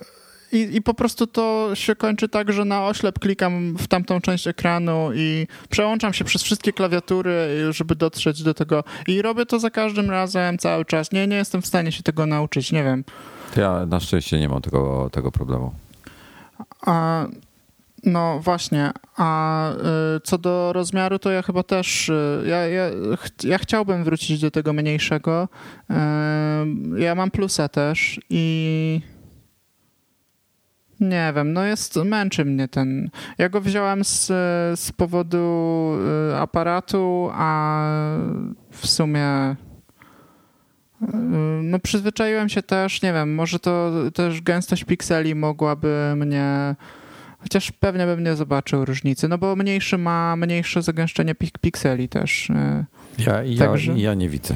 i, 0.51 0.75
I 0.75 0.81
po 0.81 0.93
prostu 0.93 1.27
to 1.27 1.69
się 1.73 1.95
kończy 1.95 2.29
tak, 2.29 2.53
że 2.53 2.65
na 2.65 2.85
oślep 2.87 3.19
klikam 3.19 3.75
w 3.77 3.87
tamtą 3.87 4.21
część 4.21 4.47
ekranu 4.47 5.09
i 5.15 5.47
przełączam 5.69 6.13
się 6.13 6.25
przez 6.25 6.43
wszystkie 6.43 6.73
klawiatury, 6.73 7.33
żeby 7.69 7.95
dotrzeć 7.95 8.43
do 8.43 8.53
tego. 8.53 8.83
I 9.07 9.21
robię 9.21 9.45
to 9.45 9.59
za 9.59 9.69
każdym 9.69 10.09
razem, 10.09 10.57
cały 10.57 10.85
czas. 10.85 11.11
Nie, 11.11 11.27
nie 11.27 11.35
jestem 11.35 11.61
w 11.61 11.67
stanie 11.67 11.91
się 11.91 12.03
tego 12.03 12.25
nauczyć, 12.25 12.71
nie 12.71 12.83
wiem. 12.83 13.03
Ja 13.57 13.85
na 13.85 13.99
szczęście 13.99 14.39
nie 14.39 14.49
mam 14.49 14.61
tego, 14.61 15.09
tego 15.11 15.31
problemu. 15.31 15.73
A, 16.81 17.25
no 18.03 18.39
właśnie, 18.39 18.91
a 19.17 19.71
y, 19.71 19.75
co 20.23 20.37
do 20.37 20.73
rozmiaru, 20.73 21.19
to 21.19 21.31
ja 21.31 21.41
chyba 21.41 21.63
też, 21.63 22.09
y, 22.09 22.43
ja, 22.45 22.67
ja, 22.67 22.83
ja 23.43 23.57
chciałbym 23.57 24.03
wrócić 24.03 24.41
do 24.41 24.51
tego 24.51 24.73
mniejszego. 24.73 25.47
Y, 25.89 25.93
ja 26.99 27.15
mam 27.15 27.31
plusa 27.31 27.69
też 27.69 28.19
i 28.29 29.01
nie 31.01 31.33
wiem, 31.35 31.53
no 31.53 31.63
jest, 31.63 31.95
męczy 31.95 32.45
mnie 32.45 32.67
ten. 32.67 33.09
Ja 33.37 33.49
go 33.49 33.61
wziąłem 33.61 34.03
z, 34.03 34.25
z 34.79 34.91
powodu 34.91 35.93
y, 36.31 36.35
aparatu, 36.35 37.29
a 37.33 37.83
w 38.71 38.87
sumie 38.87 39.51
y, 39.51 39.55
no 41.63 41.79
przyzwyczaiłem 41.79 42.49
się 42.49 42.63
też, 42.63 43.01
nie 43.01 43.13
wiem, 43.13 43.35
może 43.35 43.59
to 43.59 43.91
też 44.13 44.41
gęstość 44.41 44.83
pikseli 44.83 45.35
mogłaby 45.35 46.13
mnie 46.15 46.75
chociaż 47.41 47.71
pewnie 47.71 48.05
bym 48.05 48.23
nie 48.23 48.35
zobaczył 48.35 48.85
różnicy, 48.85 49.27
no 49.27 49.37
bo 49.37 49.55
mniejszy 49.55 49.97
ma 49.97 50.35
mniejsze 50.35 50.81
zagęszczenie 50.81 51.35
pik 51.35 51.57
pikseli 51.57 52.09
też. 52.09 52.49
Y, 52.49 52.85
ja, 53.17 53.43
ja, 53.43 53.65
Także... 53.65 53.99
ja 53.99 54.13
nie 54.13 54.29
widzę. 54.29 54.55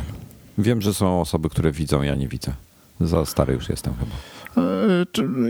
Wiem, 0.57 0.81
że 0.81 0.93
są 0.93 1.21
osoby, 1.21 1.49
które 1.49 1.71
widzą, 1.71 2.01
ja 2.01 2.15
nie 2.15 2.27
widzę. 2.27 2.53
Za 2.99 3.25
stary 3.25 3.53
już 3.53 3.69
jestem 3.69 3.93
chyba. 3.93 4.15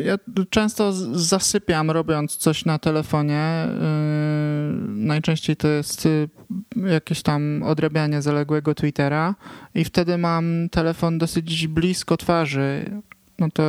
Ja 0.03 0.17
często 0.49 0.93
zasypiam 1.13 1.91
robiąc 1.91 2.37
coś 2.37 2.65
na 2.65 2.79
telefonie. 2.79 3.67
Yy, 3.67 4.95
najczęściej 4.95 5.55
to 5.55 5.67
jest 5.67 6.05
y, 6.05 6.29
jakieś 6.75 7.21
tam 7.21 7.63
odrabianie 7.63 8.21
zaległego 8.21 8.75
Twittera 8.75 9.35
i 9.75 9.85
wtedy 9.85 10.17
mam 10.17 10.69
telefon 10.71 11.17
dosyć 11.17 11.67
blisko 11.67 12.17
twarzy. 12.17 13.01
No 13.39 13.47
to, 13.53 13.63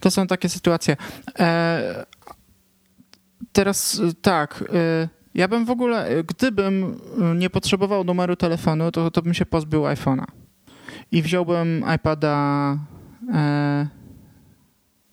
to 0.00 0.10
są 0.10 0.26
takie 0.26 0.48
sytuacje. 0.48 0.96
E, 1.38 2.06
teraz 3.52 3.94
y, 3.94 4.14
tak. 4.14 4.64
Y, 4.74 5.08
ja 5.34 5.48
bym 5.48 5.64
w 5.64 5.70
ogóle, 5.70 6.24
gdybym 6.28 7.00
nie 7.36 7.50
potrzebował 7.50 8.04
numeru 8.04 8.36
telefonu, 8.36 8.92
to, 8.92 9.10
to 9.10 9.22
bym 9.22 9.34
się 9.34 9.46
pozbył 9.46 9.82
iPhone'a 9.82 10.24
i 11.12 11.22
wziąłbym 11.22 11.84
iPada. 11.96 12.78
E, 13.34 13.99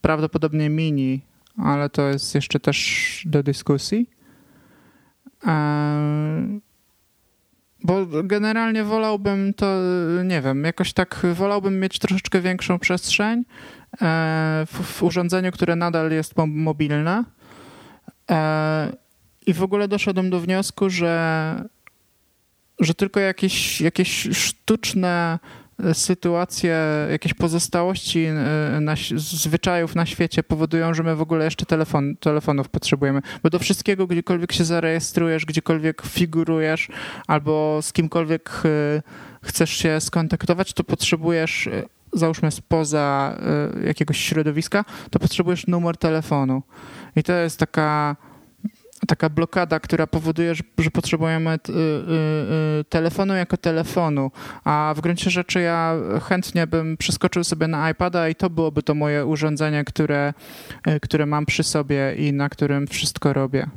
prawdopodobnie 0.02 0.70
mini, 0.70 1.22
ale 1.58 1.90
to 1.90 2.08
jest 2.08 2.36
jeszcze 2.36 2.60
też 2.60 3.22
do 3.26 3.44
dyskusji. 3.44 4.10
E, 5.48 6.60
bo 7.84 8.06
generalnie 8.24 8.84
wolałbym 8.84 9.54
to, 9.54 9.66
nie 10.24 10.42
wiem, 10.42 10.64
jakoś 10.64 10.94
tak 10.94 11.26
wolałbym 11.34 11.80
mieć 11.80 12.00
troszeczkę 12.00 12.42
większą 12.42 12.80
przestrzeń 12.80 13.46
e, 14.02 14.66
w, 14.66 15.04
urządzeniu, 15.04 15.52
które 15.52 15.76
nadal 15.76 16.12
jest 16.12 16.34
mobilne. 16.48 17.24
E, 18.32 18.94
I 19.46 19.54
w 19.54 19.64
ogóle 19.64 19.88
doszedłem 19.88 20.30
do 20.30 20.40
wniosku, 20.40 20.90
że, 20.90 21.64
że 22.80 22.94
tylko 22.94 23.20
jakieś, 23.20 23.82
jakieś 23.82 24.30
sztuczne 24.32 25.40
sytuacje, 25.94 26.78
jakieś 27.12 27.34
pozostałości 27.34 28.26
e, 28.26 28.36
na, 28.82 28.96
zwyczajów 29.16 29.96
na 29.96 30.06
świecie 30.06 30.44
powodują, 30.44 30.94
że 30.94 31.04
my 31.04 31.16
w 31.16 31.22
ogóle 31.22 31.46
jeszcze 31.46 31.66
telefon, 31.66 32.16
telefonów 32.16 32.70
potrzebujemy. 32.70 33.22
Bo 33.44 33.50
do 33.50 33.60
wszystkiego, 33.60 34.08
gdziekolwiek 34.08 34.52
się 34.52 34.66
zarejestrujesz, 34.66 35.46
gdziekolwiek 35.46 36.02
figurujesz 36.02 36.88
albo 37.28 37.80
z 37.82 37.94
kimkolwiek 37.94 38.50
e, 38.66 39.02
chcesz 39.44 39.70
się 39.70 40.02
skontaktować, 40.02 40.74
to 40.74 40.84
potrzebujesz, 40.84 41.68
e, 41.68 41.84
załóżmy 42.14 42.52
spoza 42.52 43.38
jakiegoś 43.86 44.18
środowiska, 44.18 44.86
to 45.12 45.20
potrzebujesz 45.20 45.68
numer 45.68 45.98
telefonu. 45.98 46.64
I 47.16 47.24
to 47.24 47.34
jest 47.34 47.60
taka 47.60 48.16
taka 49.08 49.30
blokada, 49.30 49.80
która 49.80 50.08
powoduje, 50.08 50.56
że, 50.56 50.64
że 50.78 50.92
potrzebujemy 50.92 51.50
y, 51.50 51.54
y, 51.54 51.76
y, 52.82 52.84
telefonu 52.90 53.36
jako 53.36 53.58
telefonu, 53.58 54.32
a 54.64 54.94
w 54.98 55.02
gruncie 55.02 55.30
rzeczy 55.30 55.62
ja 55.62 55.96
chętnie 56.24 56.68
bym 56.68 56.98
przeskoczył 56.98 57.44
sobie 57.44 57.68
na 57.68 57.90
iPada 57.90 58.30
i 58.30 58.36
to 58.36 58.50
byłoby 58.50 58.84
to 58.84 58.96
moje 58.96 59.26
urządzenie, 59.26 59.84
które, 59.84 60.34
które 61.02 61.26
mam 61.26 61.46
przy 61.46 61.64
sobie 61.64 62.16
i 62.16 62.34
na 62.34 62.50
którym 62.50 62.88
wszystko 62.88 63.34
robię. 63.34 63.70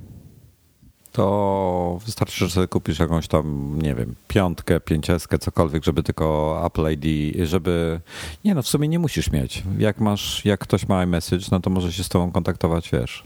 To 1.12 1.99
wystarczy, 2.07 2.45
że 2.45 2.50
sobie 2.50 2.69
kupisz 2.69 2.99
jakąś 2.99 3.29
tam, 3.29 3.79
nie 3.83 3.95
wiem, 3.95 4.15
piątkę, 4.29 4.81
pięcieskę, 4.81 5.39
cokolwiek, 5.39 5.85
żeby 5.85 6.03
tylko 6.03 6.62
Apple 6.67 6.93
ID, 6.93 7.37
żeby... 7.49 8.00
Nie 8.45 8.55
no, 8.55 8.62
w 8.62 8.69
sumie 8.69 8.89
nie 8.89 8.99
musisz 8.99 9.31
mieć. 9.31 9.62
Jak 9.79 10.00
masz, 10.00 10.45
jak 10.45 10.61
ktoś 10.61 10.89
ma 10.89 11.05
iMessage, 11.05 11.47
no 11.53 11.61
to 11.61 11.71
może 11.71 11.93
się 11.93 12.05
z 12.05 12.09
tobą 12.09 12.33
kontaktować, 12.33 12.91
wiesz, 12.93 13.25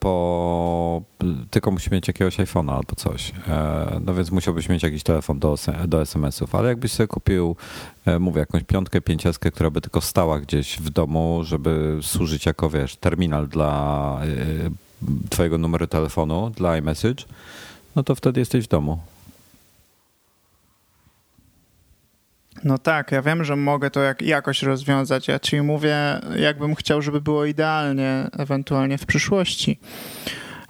po, 0.00 1.02
tylko 1.50 1.70
musi 1.70 1.90
mieć 1.92 2.08
jakiegoś 2.08 2.38
iPhone'a 2.38 2.76
albo 2.76 2.94
coś. 2.96 3.32
E, 3.48 4.00
no 4.04 4.14
więc 4.14 4.30
musiałbyś 4.30 4.68
mieć 4.68 4.82
jakiś 4.82 5.02
telefon 5.02 5.38
do, 5.38 5.56
do 5.88 6.02
SMS-ów, 6.02 6.54
ale 6.54 6.68
jakbyś 6.68 6.92
sobie 6.92 7.06
kupił, 7.06 7.56
e, 8.06 8.18
mówię, 8.18 8.40
jakąś 8.40 8.64
piątkę, 8.64 9.00
pięciaskę, 9.00 9.50
która 9.50 9.70
by 9.70 9.80
tylko 9.80 10.00
stała 10.00 10.40
gdzieś 10.40 10.78
w 10.78 10.90
domu, 10.90 11.40
żeby 11.44 11.98
służyć 12.02 12.46
jako, 12.46 12.70
wiesz, 12.70 12.96
terminal 12.96 13.48
dla 13.48 14.20
twojego 15.30 15.58
numeru 15.58 15.86
telefonu, 15.86 16.50
dla 16.56 16.76
iMessage, 16.76 17.24
no 17.96 18.02
to 18.02 18.14
wtedy 18.14 18.40
jesteś 18.40 18.64
w 18.64 18.68
domu. 18.68 18.98
No 22.64 22.78
tak, 22.78 23.12
ja 23.12 23.22
wiem, 23.22 23.44
że 23.44 23.56
mogę 23.56 23.90
to 23.90 24.00
jak, 24.00 24.22
jakoś 24.22 24.62
rozwiązać. 24.62 25.28
Ja 25.28 25.38
ci 25.38 25.62
mówię, 25.62 25.96
jakbym 26.36 26.74
chciał, 26.74 27.02
żeby 27.02 27.20
było 27.20 27.44
idealnie, 27.44 28.28
ewentualnie 28.32 28.98
w 28.98 29.06
przyszłości. 29.06 29.78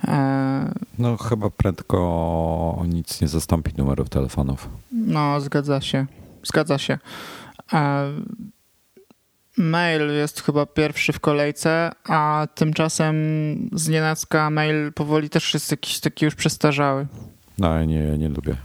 E... 0.08 0.74
No 0.98 1.16
chyba 1.16 1.50
prędko 1.50 2.84
nic 2.88 3.20
nie 3.20 3.28
zastąpi 3.28 3.72
numerów 3.76 4.08
telefonów. 4.08 4.68
No, 4.92 5.40
zgadza 5.40 5.80
się. 5.80 6.06
Zgadza 6.44 6.78
się. 6.78 6.98
E... 7.72 8.12
Mail 9.56 10.08
jest 10.12 10.42
chyba 10.42 10.66
pierwszy 10.66 11.12
w 11.12 11.20
kolejce, 11.20 11.90
a 12.04 12.46
tymczasem 12.54 13.16
z 13.72 13.88
nienacka 13.88 14.50
mail 14.50 14.92
powoli 14.92 15.30
też 15.30 15.54
jest 15.54 15.70
jakiś 15.70 16.00
taki 16.00 16.24
już 16.24 16.34
przestarzały. 16.34 17.06
No, 17.58 17.84
nie, 17.84 18.18
nie 18.18 18.28
lubię. 18.28 18.56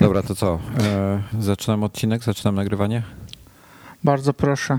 Dobra, 0.00 0.22
to 0.22 0.34
co? 0.34 0.58
E, 0.80 1.22
zaczynam 1.40 1.82
odcinek, 1.82 2.24
zaczynam 2.24 2.54
nagrywanie? 2.54 3.02
Bardzo 4.04 4.34
proszę. 4.34 4.78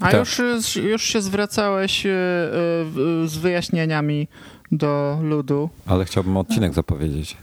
A 0.00 0.10
tak. 0.10 0.14
już, 0.14 0.76
już 0.76 1.02
się 1.02 1.22
zwracałeś 1.22 2.06
e, 2.06 2.10
e, 2.10 3.28
z 3.28 3.36
wyjaśnieniami 3.36 4.28
do 4.72 5.18
ludu. 5.22 5.70
Ale 5.86 6.04
chciałbym 6.04 6.36
odcinek 6.36 6.74
zapowiedzieć. 6.74 7.36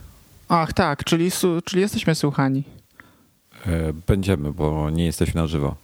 Ach, 0.48 0.72
tak, 0.72 1.04
czyli, 1.04 1.30
czyli 1.64 1.82
jesteśmy 1.82 2.14
słuchani. 2.14 2.64
E, 3.66 3.92
będziemy, 4.06 4.52
bo 4.52 4.90
nie 4.90 5.04
jesteśmy 5.04 5.40
na 5.40 5.46
żywo. 5.46 5.74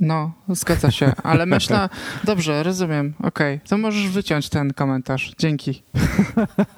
No, 0.00 0.32
zgadza 0.48 0.90
się, 0.90 1.12
ale 1.22 1.46
myślę, 1.56 1.88
dobrze, 2.24 2.62
rozumiem, 2.62 3.14
okej, 3.18 3.56
okay. 3.56 3.68
to 3.68 3.78
możesz 3.78 4.08
wyciąć 4.08 4.48
ten 4.48 4.72
komentarz, 4.72 5.32
dzięki. 5.38 5.82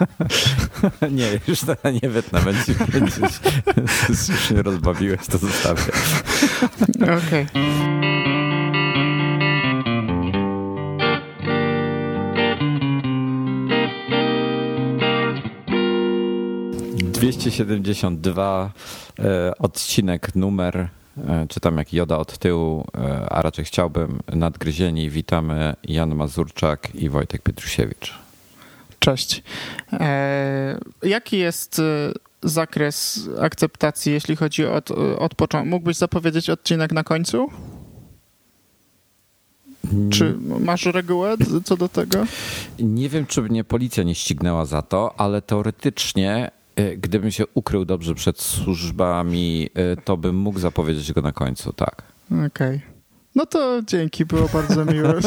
nie, 1.10 1.28
już 1.48 1.60
teraz 1.60 2.02
nie 2.02 2.08
wytnę, 2.08 2.40
będziesz, 2.40 2.76
będziesz 2.92 3.18
już 4.08 4.40
się 4.48 4.62
rozbawiłeś, 4.62 5.26
to 5.26 5.38
zostawię. 5.38 5.92
okej. 7.02 7.46
Okay. 7.46 7.82
Dwieście 17.12 17.50
siedemdziesiąt 17.50 18.20
dwa 18.20 18.70
e, 19.18 19.58
odcinek 19.58 20.34
numer 20.34 20.88
czytam 21.49 21.78
jak 21.78 21.92
Joda 21.92 22.16
od 22.16 22.38
tyłu, 22.38 22.87
e, 22.99 23.26
a 23.31 23.42
raczej 23.42 23.64
chciałbym. 23.64 24.21
Nadgryzieni 24.33 25.11
witamy 25.11 25.75
Jan 25.85 26.14
Mazurczak 26.14 26.95
i 26.95 27.09
Wojtek 27.09 27.42
Pietrusiewicz. 27.42 28.19
Cześć. 28.99 29.42
E, 29.92 30.78
jaki 31.02 31.38
jest 31.38 31.78
e, 31.78 32.12
zakres 32.42 33.28
akceptacji, 33.40 34.12
jeśli 34.12 34.37
chodzi 34.37 34.66
o 34.66 34.75
od, 34.75 34.90
od 35.19 35.35
początku? 35.35 35.69
Mógłbyś 35.69 35.97
zapowiedzieć 35.97 36.50
odcinek 36.50 36.92
na 36.92 37.04
końcu? 37.04 37.49
Czy 40.11 40.38
masz 40.61 40.87
regułę 40.87 41.37
co 41.64 41.76
do 41.76 41.88
tego? 41.88 42.26
Nie 42.78 43.09
wiem, 43.09 43.26
czy 43.26 43.42
mnie 43.42 43.64
policja 43.64 44.02
nie 44.02 44.14
ścignęła 44.14 44.64
za 44.64 44.83
to, 44.83 45.21
ale 45.21 45.42
teoretycznie 45.42 46.50
e, 46.50 46.50
gdybym 46.96 47.30
się 47.30 47.44
ukrył 47.54 47.84
dobrze 47.84 48.14
przed 48.14 48.40
służbami, 48.40 49.68
e, 49.74 49.96
to 49.96 50.16
bym 50.16 50.36
mógł 50.36 50.58
zapowiedzieć 50.58 51.12
go 51.12 51.22
na 51.22 51.32
końcu, 51.32 51.72
tak. 51.72 52.02
Okej. 52.30 52.46
Okay. 52.46 52.80
No 53.34 53.46
to 53.46 53.82
dzięki, 53.86 54.24
było 54.24 54.48
bardzo 54.48 54.84
miłe. 54.92 55.20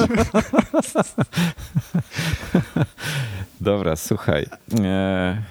Dobra, 3.61 3.95
słuchaj. 3.95 4.45
E, 4.79 5.43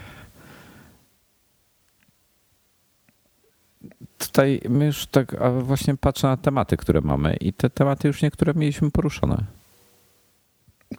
tutaj 4.19 4.61
my 4.69 4.87
już 4.87 5.07
tak 5.07 5.37
właśnie 5.61 5.97
patrzę 5.97 6.27
na 6.27 6.37
tematy, 6.37 6.77
które 6.77 7.01
mamy 7.01 7.37
i 7.37 7.53
te 7.53 7.71
tematy 7.71 8.09
już 8.09 8.23
niektóre 8.23 8.55
mieliśmy 8.55 8.91
poruszone. 8.91 9.45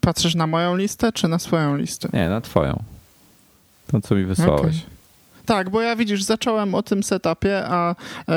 Patrzysz 0.00 0.34
na 0.34 0.46
moją 0.46 0.76
listę, 0.76 1.12
czy 1.12 1.28
na 1.28 1.38
swoją 1.38 1.76
listę? 1.76 2.08
Nie, 2.12 2.28
na 2.28 2.40
twoją. 2.40 2.95
To, 3.86 4.00
co 4.00 4.14
mi 4.14 4.24
wysłałeś. 4.24 4.76
Okay. 4.76 4.96
Tak, 5.46 5.70
bo 5.70 5.80
ja 5.80 5.96
widzisz, 5.96 6.22
zacząłem 6.22 6.74
o 6.74 6.82
tym 6.82 7.02
setupie, 7.02 7.62
a 7.66 7.94
e, 8.28 8.32
e, 8.32 8.36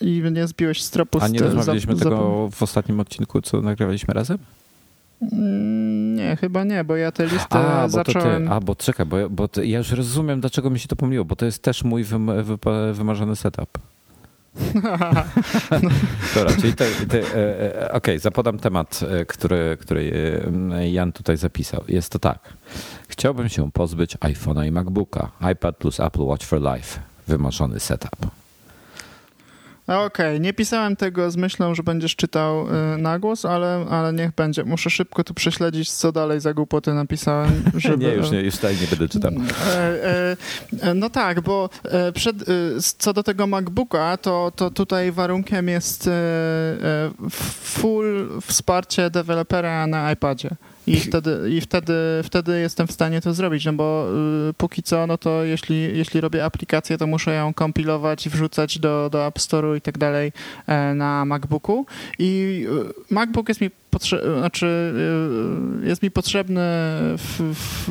i 0.00 0.22
nie 0.32 0.46
zbiłeś 0.46 0.82
z 0.82 0.90
tropu. 0.90 1.18
A 1.20 1.28
nie 1.28 1.38
rozmawialiśmy 1.38 1.96
tego 1.96 2.48
w 2.52 2.62
ostatnim 2.62 3.00
odcinku, 3.00 3.42
co 3.42 3.62
nagrywaliśmy 3.62 4.14
razem? 4.14 4.38
Mm, 5.22 6.14
nie, 6.14 6.36
chyba 6.36 6.64
nie, 6.64 6.84
bo 6.84 6.96
ja 6.96 7.12
tę 7.12 7.26
listę 7.26 7.58
a, 7.58 7.88
zacząłem... 7.88 8.46
Ty, 8.46 8.52
a, 8.52 8.60
bo 8.60 8.76
czekaj, 8.76 9.06
bo, 9.06 9.30
bo 9.30 9.48
ty, 9.48 9.66
ja 9.66 9.78
już 9.78 9.90
rozumiem, 9.90 10.40
dlaczego 10.40 10.70
mi 10.70 10.78
się 10.78 10.88
to 10.88 10.96
pomyliło, 10.96 11.24
bo 11.24 11.36
to 11.36 11.46
jest 11.46 11.62
też 11.62 11.84
mój 11.84 12.04
wym, 12.04 12.30
wy, 12.44 12.56
wymarzony 12.92 13.36
setup. 13.36 13.78
Dobra, 16.34 16.52
czyli 16.60 16.74
te, 16.74 16.84
te, 17.08 17.18
e, 17.18 17.74
okej, 17.78 17.92
okay, 17.92 18.18
zapodam 18.18 18.58
temat, 18.58 19.00
który, 19.28 19.76
który 19.80 20.40
Jan 20.90 21.12
tutaj 21.12 21.36
zapisał. 21.36 21.84
Jest 21.88 22.12
to 22.12 22.18
tak. 22.18 22.38
Chciałbym 23.08 23.48
się 23.48 23.72
pozbyć 23.72 24.16
iPhone'a 24.16 24.66
i 24.66 24.70
MacBooka. 24.70 25.30
iPad 25.52 25.76
plus 25.76 26.00
Apple 26.00 26.22
Watch 26.22 26.46
for 26.46 26.60
Life. 26.60 27.00
Wymarzony 27.28 27.80
setup. 27.80 28.45
Okej, 29.86 30.06
okay. 30.06 30.40
nie 30.40 30.52
pisałem 30.52 30.96
tego 30.96 31.30
z 31.30 31.36
myślą, 31.36 31.74
że 31.74 31.82
będziesz 31.82 32.16
czytał 32.16 32.66
y, 32.68 32.98
na 32.98 33.18
głos, 33.18 33.44
ale, 33.44 33.86
ale 33.90 34.12
niech 34.12 34.32
będzie. 34.34 34.64
Muszę 34.64 34.90
szybko 34.90 35.24
tu 35.24 35.34
prześledzić, 35.34 35.90
co 35.92 36.12
dalej 36.12 36.40
za 36.40 36.54
głupoty 36.54 36.94
napisałem. 36.94 37.62
Żeby... 37.74 38.04
nie, 38.04 38.14
już 38.14 38.30
nie, 38.30 38.40
już 38.40 38.54
tutaj 38.54 38.76
nie 38.80 38.86
będę 38.86 39.08
czytał. 39.08 39.32
E, 39.76 40.36
e, 40.82 40.94
no 40.94 41.10
tak, 41.10 41.40
bo 41.40 41.68
przed, 42.14 42.36
co 42.98 43.12
do 43.12 43.22
tego 43.22 43.46
MacBooka, 43.46 44.16
to, 44.16 44.52
to 44.56 44.70
tutaj 44.70 45.12
warunkiem 45.12 45.68
jest 45.68 46.10
full 47.62 48.28
wsparcie 48.42 49.10
dewelopera 49.10 49.86
na 49.86 50.12
iPadzie. 50.12 50.50
I 50.86 51.00
wtedy, 51.00 51.50
i 51.50 51.60
wtedy, 51.60 51.94
wtedy 52.24 52.60
jestem 52.60 52.86
w 52.86 52.92
stanie 52.92 53.20
to 53.20 53.34
zrobić, 53.34 53.64
no 53.64 53.72
bo 53.72 54.08
y, 54.50 54.54
póki 54.54 54.82
co, 54.82 55.06
no 55.06 55.18
to 55.18 55.44
jeśli, 55.44 55.98
jeśli 55.98 56.20
robię 56.20 56.44
aplikację, 56.44 56.98
to 56.98 57.06
muszę 57.06 57.34
ją 57.34 57.54
kompilować 57.54 58.28
wrzucać 58.28 58.78
do, 58.78 59.08
do 59.12 59.26
App 59.26 59.38
Store'u 59.38 59.76
i 59.76 59.80
tak 59.80 59.98
dalej 59.98 60.32
e, 60.66 60.94
na 60.94 61.24
MacBooku. 61.24 61.86
I 62.18 62.62
y, 63.10 63.14
MacBook 63.14 63.48
jest 63.48 63.60
mi 63.60 63.70
znaczy 64.38 64.66
y, 65.82 65.86
jest 65.86 66.02
mi 66.02 66.10
potrzebny 66.10 66.62
w, 67.18 67.54
w, 67.54 67.90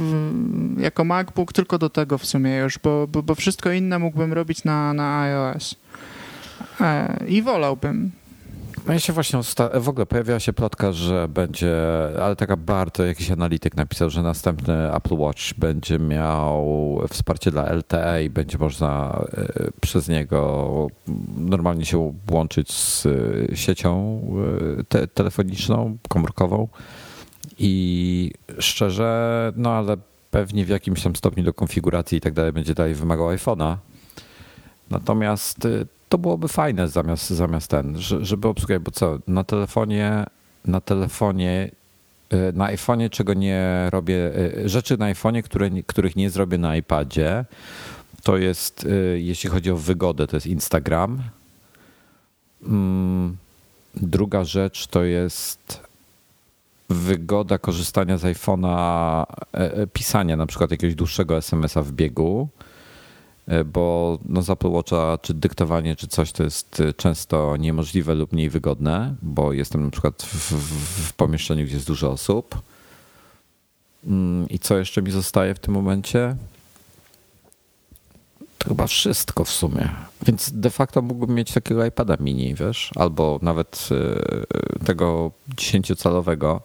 jako 0.81 1.03
MacBook 1.03 1.53
tylko 1.53 1.77
do 1.77 1.89
tego 1.89 2.17
w 2.17 2.25
sumie 2.25 2.57
już, 2.57 2.79
bo, 2.79 3.07
bo, 3.07 3.23
bo 3.23 3.35
wszystko 3.35 3.71
inne 3.71 3.99
mógłbym 3.99 4.33
robić 4.33 4.63
na, 4.63 4.93
na 4.93 5.21
iOS. 5.21 5.75
E, 6.81 7.17
I 7.27 7.41
wolałbym. 7.41 8.11
No 8.88 8.94
ja 8.94 9.00
się 9.00 9.13
właśnie 9.13 9.39
w 9.74 9.89
ogóle 9.89 10.06
pojawiła 10.06 10.39
się 10.39 10.54
plotka, 10.54 10.92
że 10.92 11.27
będzie, 11.27 11.77
ale 12.22 12.36
taka 12.36 12.58
bardzo 12.58 13.06
jakiś 13.06 13.32
analityk 13.32 13.75
napisał, 13.75 14.10
że 14.10 14.22
następny 14.22 14.94
Apple 14.94 15.15
Watch 15.15 15.54
będzie 15.58 16.00
miał 16.00 17.01
wsparcie 17.10 17.51
dla 17.51 17.74
LTE 17.74 18.24
i 18.24 18.30
będzie 18.30 18.58
można 18.58 19.22
e, 19.38 19.72
przez 19.82 20.08
niego 20.08 20.88
normalnie 21.38 21.86
się 21.86 22.13
łączyć 22.32 22.74
z 22.74 23.06
e, 23.06 23.56
siecią 23.56 24.22
e, 24.80 24.84
te 24.84 25.08
telefoniczną, 25.08 25.98
komórkową. 26.10 26.68
I 27.60 28.32
szczerze, 28.60 29.52
no 29.56 29.71
ale 29.71 29.98
pewnie 30.32 30.65
w 30.65 30.69
jakimś 30.69 31.04
tam 31.04 31.15
stopniu 31.15 31.43
do 31.43 31.54
konfiguracji 31.54 32.17
i 32.17 32.21
tak 32.21 32.34
dalej 32.34 32.52
będzie 32.54 32.74
dalej 32.74 32.93
wymagał 32.93 33.28
iPhone'a. 33.28 33.76
Natomiast 34.89 35.67
to 36.10 36.18
byłoby 36.18 36.48
fajne 36.48 36.88
zamiast, 36.88 37.30
zamiast 37.30 37.68
ten, 37.68 37.98
żeby 38.22 38.48
obsługiwać, 38.48 38.84
bo 38.84 38.91
co, 38.91 39.20
na 39.28 39.44
telefonie, 39.44 40.26
na 40.65 40.82
telefonie, 40.82 41.72
y, 42.34 42.54
na 42.54 42.65
iPhone'ie 42.65 43.10
czego 43.10 43.34
nie 43.34 43.89
robię, 43.91 44.32
y, 44.58 44.70
rzeczy 44.70 44.98
na 44.98 45.13
iPhone'ie, 45.13 45.44
które, 45.44 45.70
których 45.70 46.15
nie 46.15 46.30
zrobię 46.30 46.58
na 46.58 46.76
iPadzie, 46.76 47.46
to 48.24 48.38
jest, 48.38 48.86
y, 48.86 49.20
jeśli 49.22 49.50
chodzi 49.50 49.72
o 49.72 49.78
wygodę, 49.78 50.28
to 50.28 50.38
jest 50.38 50.48
Instagram. 50.48 51.22
Mm, 52.63 53.38
druga 53.96 54.44
rzecz 54.44 54.88
to 54.88 55.04
jest 55.04 55.86
wygoda 56.89 57.58
korzystania 57.58 58.18
z 58.18 58.24
iPhone'a, 58.24 59.26
pisania 59.94 60.36
na 60.36 60.46
przykład 60.46 60.72
jakiegoś 60.72 60.96
dłuższego 60.96 61.38
SMS-a 61.38 61.82
w 61.82 61.91
biegu. 61.91 62.50
E, 63.47 63.63
bo 63.63 64.17
no, 64.25 64.41
z 64.41 64.49
Apple 64.49 64.69
Watcha 64.69 65.17
czy 65.21 65.34
dyktowanie, 65.34 65.95
czy 65.95 66.08
coś 66.08 66.31
to 66.31 66.43
jest 66.43 66.79
e, 66.79 66.93
często 66.93 67.58
niemożliwe 67.58 68.15
lub 68.15 68.34
mniej 68.34 68.49
wygodne, 68.49 69.15
bo 69.21 69.53
jestem 69.53 69.84
na 69.84 69.91
przykład 69.91 70.23
w, 70.23 70.51
w, 70.51 71.08
w 71.08 71.13
pomieszczeniu, 71.13 71.65
gdzie 71.65 71.73
jest 71.73 71.88
dużo 71.88 72.12
osób. 72.12 72.62
Mm, 74.08 74.49
I 74.49 74.60
co 74.60 74.77
jeszcze 74.77 75.01
mi 75.01 75.12
zostaje 75.12 75.55
w 75.55 75.60
tym 75.60 75.73
momencie? 75.73 76.36
To 78.58 78.69
chyba 78.69 78.88
wszystko 78.88 79.43
w 79.43 79.49
sumie. 79.49 79.89
Więc 80.21 80.51
de 80.51 80.69
facto 80.69 81.01
mógłbym 81.01 81.36
mieć 81.36 81.53
takiego 81.53 81.86
iPada 81.86 82.17
mini, 82.19 82.55
wiesz, 82.55 82.91
albo 82.95 83.39
nawet 83.41 83.89
e, 84.79 84.86
tego 84.86 85.31
10-calowego 85.55 86.60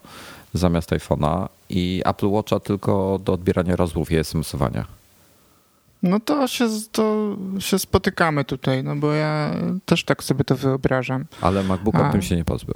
zamiast 0.54 0.90
iPhone'a 0.90 1.48
i 1.68 2.02
Apple 2.04 2.28
Watcha 2.28 2.60
tylko 2.60 3.20
do 3.24 3.32
odbierania 3.32 3.76
rozmów 3.76 4.12
i 4.12 4.16
SMS-owania. 4.16 4.99
No 6.02 6.20
to 6.20 6.48
się, 6.48 6.68
to 6.92 7.36
się 7.58 7.78
spotykamy 7.78 8.44
tutaj, 8.44 8.84
no 8.84 8.96
bo 8.96 9.12
ja 9.12 9.54
też 9.84 10.04
tak 10.04 10.24
sobie 10.24 10.44
to 10.44 10.56
wyobrażam. 10.56 11.24
Ale 11.40 11.62
MacBooka 11.62 12.08
a, 12.08 12.12
tym 12.12 12.22
się 12.22 12.36
nie 12.36 12.44
pozbył. 12.44 12.74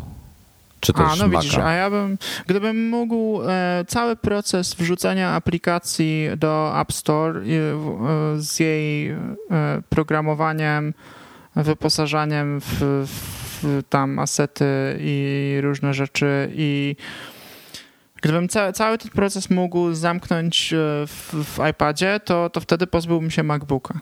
Czy 0.81 0.93
też 0.93 1.03
a, 1.03 1.17
no 1.17 1.29
Maca. 1.29 1.41
widzisz, 1.41 1.59
a 1.59 1.73
ja 1.73 1.91
bym, 1.91 2.19
gdybym 2.47 2.89
mógł 2.89 3.43
e, 3.43 3.85
cały 3.89 4.17
proces 4.17 4.75
wrzucania 4.75 5.31
aplikacji 5.31 6.29
do 6.37 6.81
App 6.81 6.93
Store 6.93 7.41
e, 7.41 7.45
z 8.37 8.61
jej 8.61 9.11
e, 9.11 9.17
programowaniem, 9.89 10.95
wyposażaniem 11.57 12.61
w, 12.61 13.07
w 13.07 13.83
tam 13.89 14.19
asety 14.19 14.99
i 15.01 15.59
różne 15.63 15.95
rzeczy 15.95 16.51
i 16.55 16.97
Gdybym 18.25 18.49
ca 18.49 18.73
cały 18.73 18.99
ten 18.99 19.11
proces 19.11 19.51
mógł 19.51 19.95
zamknąć 19.95 20.73
e, 20.73 20.77
w, 21.07 21.35
w 21.45 21.59
iPadzie, 21.71 22.21
to, 22.25 22.51
to 22.51 22.61
wtedy 22.61 22.87
pozbyłbym 22.87 23.31
się 23.31 23.43
MacBooka. 23.43 24.01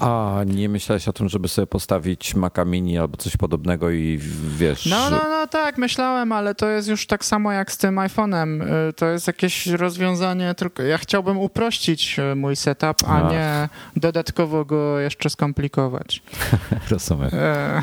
A 0.00 0.40
nie 0.46 0.68
myślałeś 0.68 1.08
o 1.08 1.12
tym, 1.12 1.28
żeby 1.28 1.48
sobie 1.48 1.66
postawić 1.66 2.34
Maca 2.34 2.64
Mini 2.64 2.98
albo 2.98 3.16
coś 3.16 3.36
podobnego 3.36 3.90
i 3.90 4.18
wiesz... 4.58 4.86
No, 4.86 5.10
no, 5.10 5.20
no 5.30 5.46
tak, 5.46 5.78
myślałem, 5.78 6.32
ale 6.32 6.54
to 6.54 6.68
jest 6.68 6.88
już 6.88 7.06
tak 7.06 7.24
samo 7.24 7.52
jak 7.52 7.72
z 7.72 7.78
tym 7.78 7.96
iPhone'em. 7.96 8.62
Y, 8.88 8.92
to 8.92 9.06
jest 9.06 9.26
jakieś 9.26 9.66
rozwiązanie, 9.66 10.54
tylko 10.54 10.82
ja 10.82 10.98
chciałbym 10.98 11.38
uprościć 11.38 12.18
y, 12.18 12.34
mój 12.34 12.56
setup, 12.56 12.96
a, 13.06 13.28
a. 13.28 13.32
nie 13.32 13.68
dodatkowo 13.96 14.64
go 14.64 15.00
jeszcze 15.00 15.30
skomplikować. 15.30 16.22
Rozumiem. 16.90 17.30
E, 17.32 17.82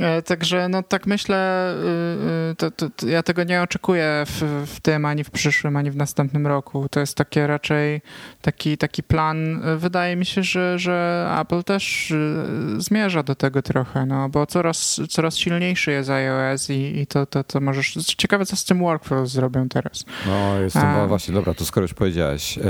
e, 0.00 0.22
także 0.22 0.68
no 0.68 0.82
tak 0.82 1.06
myślę, 1.06 1.72
y, 2.52 2.54
to, 2.54 2.70
to, 2.70 2.90
to 2.90 3.06
ja 3.06 3.22
tego 3.22 3.44
nie 3.44 3.62
oczekuję 3.62 4.24
w, 4.26 4.64
w 4.66 4.80
tym, 4.80 5.04
ani 5.04 5.24
w 5.24 5.30
przyszłym, 5.30 5.76
ani 5.76 5.90
w 5.90 5.96
następnym 5.96 6.46
roku. 6.46 6.88
To 6.90 7.00
jest 7.00 7.16
takie 7.16 7.46
raczej 7.46 8.00
taki, 8.42 8.78
taki 8.78 9.02
plan. 9.02 9.62
Wydaje 9.76 10.16
mi 10.16 10.26
się, 10.26 10.42
że, 10.42 10.78
że 10.78 11.15
Apple 11.40 11.64
też 11.64 12.10
y, 12.10 12.44
zmierza 12.78 13.22
do 13.22 13.34
tego 13.34 13.62
trochę, 13.62 14.06
no 14.06 14.28
bo 14.28 14.46
coraz, 14.46 15.00
coraz 15.08 15.36
silniejszy 15.36 15.90
jest 15.90 16.10
iOS 16.10 16.70
i, 16.70 16.98
i 17.00 17.06
to, 17.06 17.26
to, 17.26 17.44
to 17.44 17.60
możesz... 17.60 17.92
Ciekawe, 17.92 18.46
co 18.46 18.56
z 18.56 18.64
tym 18.64 18.78
workflow 18.78 19.28
zrobią 19.28 19.68
teraz. 19.68 20.04
No, 20.26 20.60
jestem, 20.60 20.86
A... 20.86 21.06
właśnie, 21.06 21.34
dobra, 21.34 21.54
to 21.54 21.64
skoro 21.64 21.84
już 21.84 21.94
powiedziałeś, 21.94 22.58
e, 22.58 22.62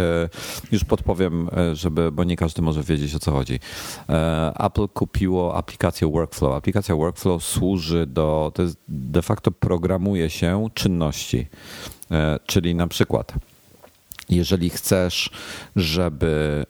już 0.72 0.85
podpowiem, 0.85 1.48
e, 1.56 1.74
żeby, 1.74 2.12
bo 2.12 2.24
nie 2.24 2.37
każdy 2.37 2.62
może 2.62 2.82
wiedzieć, 2.82 3.14
o 3.14 3.18
co 3.18 3.32
chodzi. 3.32 3.61
E, 4.09 4.52
Apple 4.61 4.88
kupiło 4.88 5.56
aplikację 5.56 6.11
Workflow. 6.11 6.56
Aplikacja 6.56 6.96
Workflow 6.96 7.44
służy 7.44 8.06
do, 8.06 8.52
to 8.54 8.62
jest 8.62 8.76
de 8.88 9.22
facto 9.22 9.50
programuje 9.50 10.30
się 10.30 10.68
czynności, 10.74 11.46
czyli 12.46 12.74
na 12.74 12.87
przykład 12.87 13.32
jeżeli 14.30 14.70
chcesz, 14.70 15.30
żeby 15.76 16.66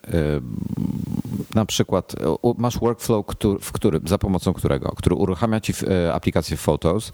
na 1.54 1.66
przykład 1.66 2.14
masz 2.58 2.78
workflow, 2.78 3.26
w 3.60 3.72
którym, 3.72 4.08
za 4.08 4.18
pomocą 4.18 4.52
którego, 4.52 4.92
który 4.96 5.16
uruchamia 5.16 5.60
ci 5.60 5.72
aplikację 6.12 6.56
Photos, 6.56 7.12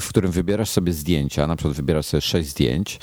w 0.00 0.08
którym 0.08 0.32
wybierasz 0.32 0.70
sobie 0.70 0.92
zdjęcia, 0.92 1.46
na 1.46 1.56
przykład 1.56 1.76
wybierasz 1.76 2.06
sobie 2.06 2.20
sześć 2.20 2.48
zdjęć, 2.48 3.00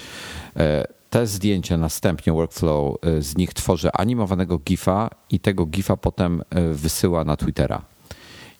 te 1.09 1.27
zdjęcia 1.27 1.77
następnie 1.77 2.33
workflow 2.33 2.97
z 3.19 3.37
nich 3.37 3.53
tworzy 3.53 3.91
animowanego 3.91 4.57
GIFa 4.57 5.09
i 5.29 5.39
tego 5.39 5.65
GIFa 5.65 5.97
potem 5.97 6.43
wysyła 6.73 7.23
na 7.23 7.37
Twittera. 7.37 7.81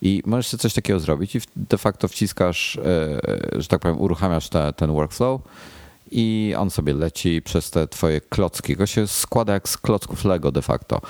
I 0.01 0.23
możesz 0.25 0.47
sobie 0.47 0.61
coś 0.61 0.73
takiego 0.73 0.99
zrobić 0.99 1.35
i 1.35 1.39
de 1.55 1.77
facto 1.77 2.07
wciskasz, 2.07 2.79
że 3.51 3.67
tak 3.67 3.79
powiem, 3.81 4.01
uruchamiasz 4.01 4.49
te, 4.49 4.73
ten 4.73 4.91
workflow 4.91 5.41
i 6.13 6.55
on 6.57 6.69
sobie 6.69 6.93
leci 6.93 7.41
przez 7.41 7.71
te 7.71 7.87
twoje 7.87 8.21
klocki. 8.21 8.75
Go 8.75 8.85
się 8.85 9.07
składa 9.07 9.53
jak 9.53 9.69
z 9.69 9.77
klocków 9.77 10.25
Lego 10.25 10.51
de 10.51 10.61
facto. 10.61 11.01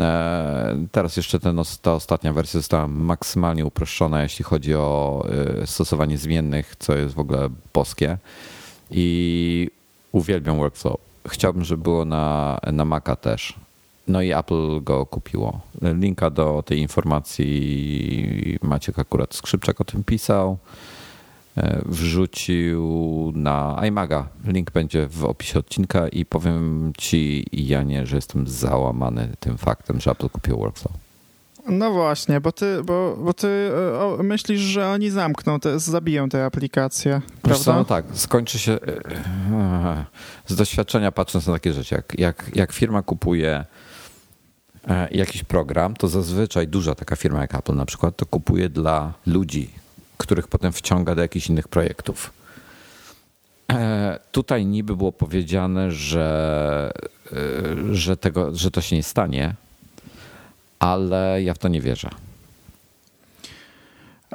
E, 0.00 0.86
teraz 0.92 1.16
jeszcze 1.16 1.40
ten, 1.40 1.60
ta 1.82 1.92
ostatnia 1.92 2.32
wersja 2.32 2.60
została 2.60 2.88
maksymalnie 2.88 3.66
uproszczona, 3.66 4.22
jeśli 4.22 4.44
chodzi 4.44 4.74
o 4.74 5.26
e, 5.62 5.66
stosowanie 5.66 6.18
zmiennych, 6.18 6.76
co 6.78 6.96
jest 6.96 7.14
w 7.14 7.18
ogóle 7.18 7.48
boskie. 7.74 8.18
I 8.90 9.70
uwielbiam 10.12 10.58
workflow. 10.58 10.96
Chciałbym, 11.28 11.64
żeby 11.64 11.82
było 11.82 12.04
na, 12.04 12.58
na 12.72 12.84
Maca 12.84 13.16
też. 13.16 13.54
No 14.08 14.22
i 14.22 14.32
Apple 14.32 14.82
go 14.82 15.06
kupiło. 15.06 15.60
Linka 15.82 16.30
do 16.30 16.62
tej 16.66 16.78
informacji 16.78 18.58
Maciek 18.62 18.98
akurat 18.98 19.34
Skrzypczak 19.34 19.80
o 19.80 19.84
tym 19.84 20.04
pisał. 20.04 20.58
E, 21.56 21.82
wrzucił 21.86 23.32
na 23.34 23.80
iMaga. 23.86 24.28
Link 24.44 24.70
będzie 24.70 25.06
w 25.06 25.24
opisie 25.24 25.58
odcinka 25.58 26.08
i 26.08 26.24
powiem 26.24 26.92
ci, 26.98 27.46
Janie, 27.52 28.06
że 28.06 28.16
jestem 28.16 28.48
załamany 28.48 29.28
tym 29.40 29.58
faktem, 29.58 30.00
że 30.00 30.10
Apple 30.10 30.28
kupił 30.28 30.58
Workflow. 30.58 30.92
No 31.68 31.92
właśnie, 31.92 32.40
bo 32.40 32.52
ty, 32.52 32.82
bo, 32.84 33.16
bo 33.24 33.34
ty 33.34 33.70
e, 34.18 34.22
myślisz, 34.22 34.60
że 34.60 34.88
oni 34.88 35.10
zamkną, 35.10 35.60
te, 35.60 35.80
zabiją 35.80 36.28
tę 36.28 36.44
aplikację, 36.44 37.20
prawda? 37.42 37.64
Co, 37.64 37.74
no 37.74 37.84
tak, 37.84 38.04
skończy 38.14 38.58
się 38.58 38.72
e, 38.72 40.04
z 40.46 40.56
doświadczenia 40.56 41.12
patrząc 41.12 41.46
na 41.46 41.52
takie 41.52 41.72
rzeczy, 41.72 41.94
jak, 41.94 42.18
jak, 42.18 42.50
jak 42.54 42.72
firma 42.72 43.02
kupuje 43.02 43.64
jakiś 45.10 45.44
program, 45.44 45.94
to 45.96 46.08
zazwyczaj 46.08 46.68
duża 46.68 46.94
taka 46.94 47.16
firma 47.16 47.40
jak 47.40 47.54
Apple 47.54 47.74
na 47.74 47.86
przykład, 47.86 48.16
to 48.16 48.26
kupuje 48.26 48.68
dla 48.68 49.12
ludzi, 49.26 49.70
których 50.18 50.48
potem 50.48 50.72
wciąga 50.72 51.14
do 51.14 51.22
jakichś 51.22 51.46
innych 51.46 51.68
projektów. 51.68 52.32
E, 53.72 54.18
tutaj 54.32 54.66
niby 54.66 54.96
było 54.96 55.12
powiedziane, 55.12 55.90
że, 55.90 56.92
e, 57.32 57.94
że, 57.94 58.16
tego, 58.16 58.54
że 58.54 58.70
to 58.70 58.80
się 58.80 58.96
nie 58.96 59.02
stanie, 59.02 59.54
ale 60.78 61.42
ja 61.42 61.54
w 61.54 61.58
to 61.58 61.68
nie 61.68 61.80
wierzę. 61.80 62.10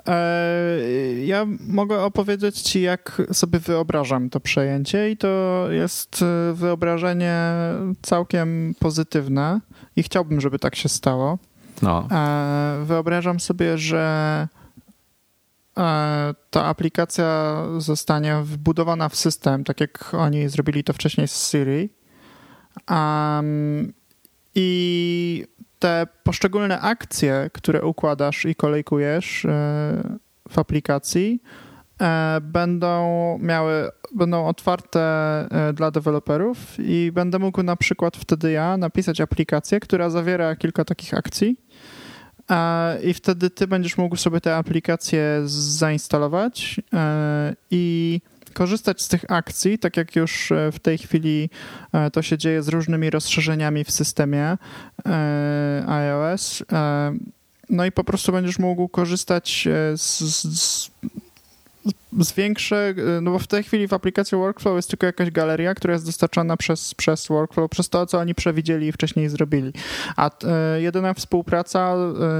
E, 0.07 0.79
ja 1.25 1.45
mogę 1.67 2.01
opowiedzieć 2.01 2.61
Ci, 2.61 2.81
jak 2.81 3.21
sobie 3.31 3.59
wyobrażam 3.59 4.29
to 4.29 4.39
przejęcie, 4.39 5.11
i 5.11 5.17
to 5.17 5.65
jest 5.69 6.25
wyobrażenie 6.53 7.53
całkiem 8.01 8.75
pozytywne, 8.79 9.59
i 9.95 10.03
chciałbym, 10.03 10.41
żeby 10.41 10.59
tak 10.59 10.75
się 10.75 10.89
stało. 10.89 11.37
No. 11.81 12.07
Wyobrażam 12.85 13.39
sobie, 13.39 13.77
że 13.77 14.47
ta 16.49 16.65
aplikacja 16.65 17.57
zostanie 17.77 18.41
wbudowana 18.43 19.09
w 19.09 19.15
system, 19.15 19.63
tak 19.63 19.81
jak 19.81 20.13
oni 20.13 20.49
zrobili 20.49 20.83
to 20.83 20.93
wcześniej 20.93 21.27
z 21.27 21.49
Siri. 21.51 21.89
Um, 22.89 23.93
I 24.55 25.45
te 25.79 26.07
poszczególne 26.23 26.79
akcje, 26.79 27.49
które 27.53 27.81
układasz 27.81 28.45
i 28.45 28.55
kolejkujesz 28.55 29.45
e, 29.45 29.49
w 30.49 30.59
aplikacji, 30.59 31.41
e, 32.01 32.37
będą 32.41 33.37
miały, 33.41 33.89
będą 34.15 34.47
otwarte 34.47 34.99
dla 35.73 35.91
deweloperów 35.91 36.57
i 36.79 37.11
będę 37.13 37.39
mógł 37.39 37.63
na 37.63 37.75
przykład 37.75 38.17
wtedy 38.17 38.51
ja 38.51 38.77
napisać 38.77 39.21
aplikację, 39.21 39.79
która 39.79 40.09
zawiera 40.09 40.55
kilka 40.55 40.85
takich 40.85 41.13
akcji 41.13 41.57
i 43.03 43.13
wtedy 43.13 43.49
ty 43.49 43.67
będziesz 43.67 43.97
mógł 43.97 44.15
sobie 44.15 44.41
tę 44.41 44.55
aplikację 44.55 45.41
zainstalować 45.45 46.81
e, 46.93 47.55
i 47.71 48.21
korzystać 48.53 49.01
z 49.01 49.07
tych 49.07 49.31
akcji, 49.31 49.79
tak 49.79 49.97
jak 49.97 50.15
już 50.15 50.51
e, 50.51 50.71
w 50.71 50.79
tej 50.79 50.97
chwili 50.97 51.49
e, 51.93 52.12
to 52.12 52.21
się 52.21 52.38
dzieje 52.38 52.63
z 52.63 52.67
różnymi 52.67 53.09
rozszerzeniami 53.09 53.83
w 53.83 53.91
systemie 53.91 54.57
iOS. 55.88 56.63
No 57.69 57.85
i 57.85 57.91
po 57.91 58.03
prostu 58.03 58.31
będziesz 58.31 58.59
mógł 58.59 58.88
korzystać 58.88 59.67
z, 59.95 60.19
z 60.59 60.91
zwiększę, 62.19 62.93
no 63.21 63.31
bo 63.31 63.39
w 63.39 63.47
tej 63.47 63.63
chwili 63.63 63.87
w 63.87 63.93
aplikacji 63.93 64.37
Workflow 64.37 64.75
jest 64.75 64.89
tylko 64.89 65.05
jakaś 65.05 65.31
galeria, 65.31 65.75
która 65.75 65.93
jest 65.93 66.05
dostarczana 66.05 66.57
przez, 66.57 66.95
przez 66.95 67.27
Workflow, 67.27 67.69
przez 67.69 67.89
to, 67.89 68.05
co 68.05 68.19
oni 68.19 68.35
przewidzieli 68.35 68.87
i 68.87 68.91
wcześniej 68.91 69.29
zrobili. 69.29 69.73
A 70.15 70.29
y, 70.77 70.81
jedyna 70.81 71.13
współpraca 71.13 71.95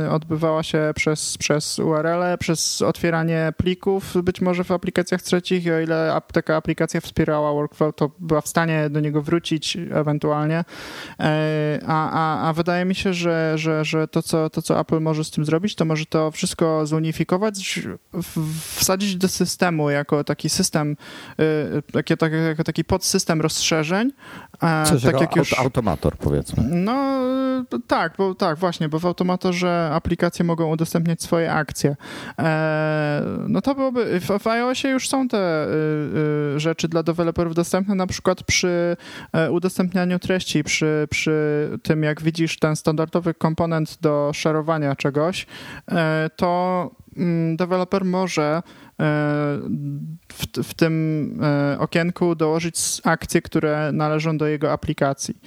y, 0.06 0.10
odbywała 0.10 0.64
się 0.64 0.92
przez, 0.96 1.38
przez 1.38 1.80
URL, 1.80 2.38
przez 2.40 2.82
otwieranie 2.82 3.54
plików, 3.58 4.14
być 4.24 4.42
może 4.42 4.64
w 4.64 4.72
aplikacjach 4.72 5.22
trzecich, 5.22 5.68
o 5.74 5.80
ile 5.80 6.22
taka 6.34 6.56
aplikacja 6.56 7.02
wspierała 7.02 7.54
Workflow, 7.54 7.96
to 7.96 8.12
była 8.20 8.42
w 8.42 8.48
stanie 8.48 8.90
do 8.90 9.00
niego 9.00 9.22
wrócić 9.22 9.78
ewentualnie. 9.92 10.60
Y, 10.60 11.24
a, 11.88 12.12
a, 12.12 12.50
a 12.50 12.54
wydaje 12.54 12.86
mi 12.86 12.96
się, 12.96 13.14
że, 13.14 13.54
że, 13.56 13.86
że 13.86 14.08
to, 14.08 14.24
co, 14.24 14.50
to, 14.50 14.62
co 14.62 14.80
Apple 14.80 15.00
może 15.00 15.24
z 15.24 15.32
tym 15.32 15.46
zrobić, 15.46 15.76
to 15.76 15.86
może 15.86 16.06
to 16.06 16.32
wszystko 16.32 16.86
zunifikować, 16.86 17.80
wsadzić 18.76 19.16
do 19.16 19.30
systemu 19.46 19.90
jako 19.90 20.24
taki 20.24 20.50
system, 20.50 20.96
y, 21.40 21.82
takie, 21.94 22.18
tak, 22.18 22.32
jako 22.34 22.64
taki 22.64 22.84
podsystem 22.84 23.42
rozszerzeń. 23.42 24.12
Coś 24.86 25.04
tak 25.04 25.22
jak 25.22 25.36
już, 25.36 25.60
automator 25.60 26.18
powiedzmy. 26.18 26.64
No 26.72 27.20
tak, 27.88 28.14
bo 28.18 28.36
tak, 28.36 28.58
właśnie, 28.58 28.90
bo 28.90 29.00
w 29.00 29.06
automatorze 29.06 29.90
aplikacje 29.94 30.46
mogą 30.46 30.72
udostępniać 30.72 31.24
swoje 31.24 31.54
akcje. 31.54 31.96
E, 32.40 33.22
no 33.48 33.62
to 33.62 33.76
byłoby, 33.76 34.20
w, 34.20 34.48
iOSie 34.48 34.90
już 34.90 35.10
są 35.10 35.28
te 35.28 35.38
y, 35.38 36.56
y, 36.56 36.60
rzeczy 36.60 36.88
dla 36.88 37.04
deweloperów 37.04 37.56
dostępne, 37.56 37.96
na 37.96 38.08
przykład 38.08 38.44
przy 38.44 38.98
e, 39.34 39.52
udostępnianiu 39.52 40.20
treści, 40.20 40.64
przy, 40.64 41.08
przy 41.10 41.70
tym 41.84 42.04
jak 42.04 42.22
widzisz 42.22 42.60
ten 42.60 42.76
standardowy 42.76 43.34
komponent 43.34 43.98
do 44.02 44.32
szerowania 44.34 44.96
czegoś, 44.96 45.48
e, 45.92 46.30
to 46.36 46.92
mm, 47.18 47.58
deweloper 47.58 48.06
może 48.06 48.62
w, 50.34 50.64
w 50.64 50.74
tym 50.74 51.40
e, 51.44 51.80
okienku 51.80 52.36
dołożyć 52.36 53.02
akcje, 53.04 53.42
które 53.42 53.92
należą 53.92 54.38
do 54.38 54.48
jego 54.48 54.72
aplikacji. 54.72 55.38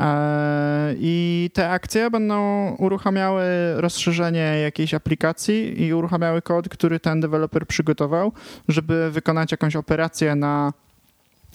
E, 0.00 0.94
I 0.98 1.50
te 1.54 1.70
akcje 1.70 2.10
będą 2.10 2.70
uruchamiały 2.78 3.44
rozszerzenie 3.76 4.40
jakiejś 4.62 4.94
aplikacji 4.94 5.82
i 5.82 5.94
uruchamiały 5.94 6.42
kod, 6.42 6.68
który 6.68 7.00
ten 7.00 7.20
deweloper 7.20 7.66
przygotował, 7.66 8.32
żeby 8.68 9.10
wykonać 9.10 9.52
jakąś 9.52 9.76
operację 9.76 10.34
na 10.34 10.72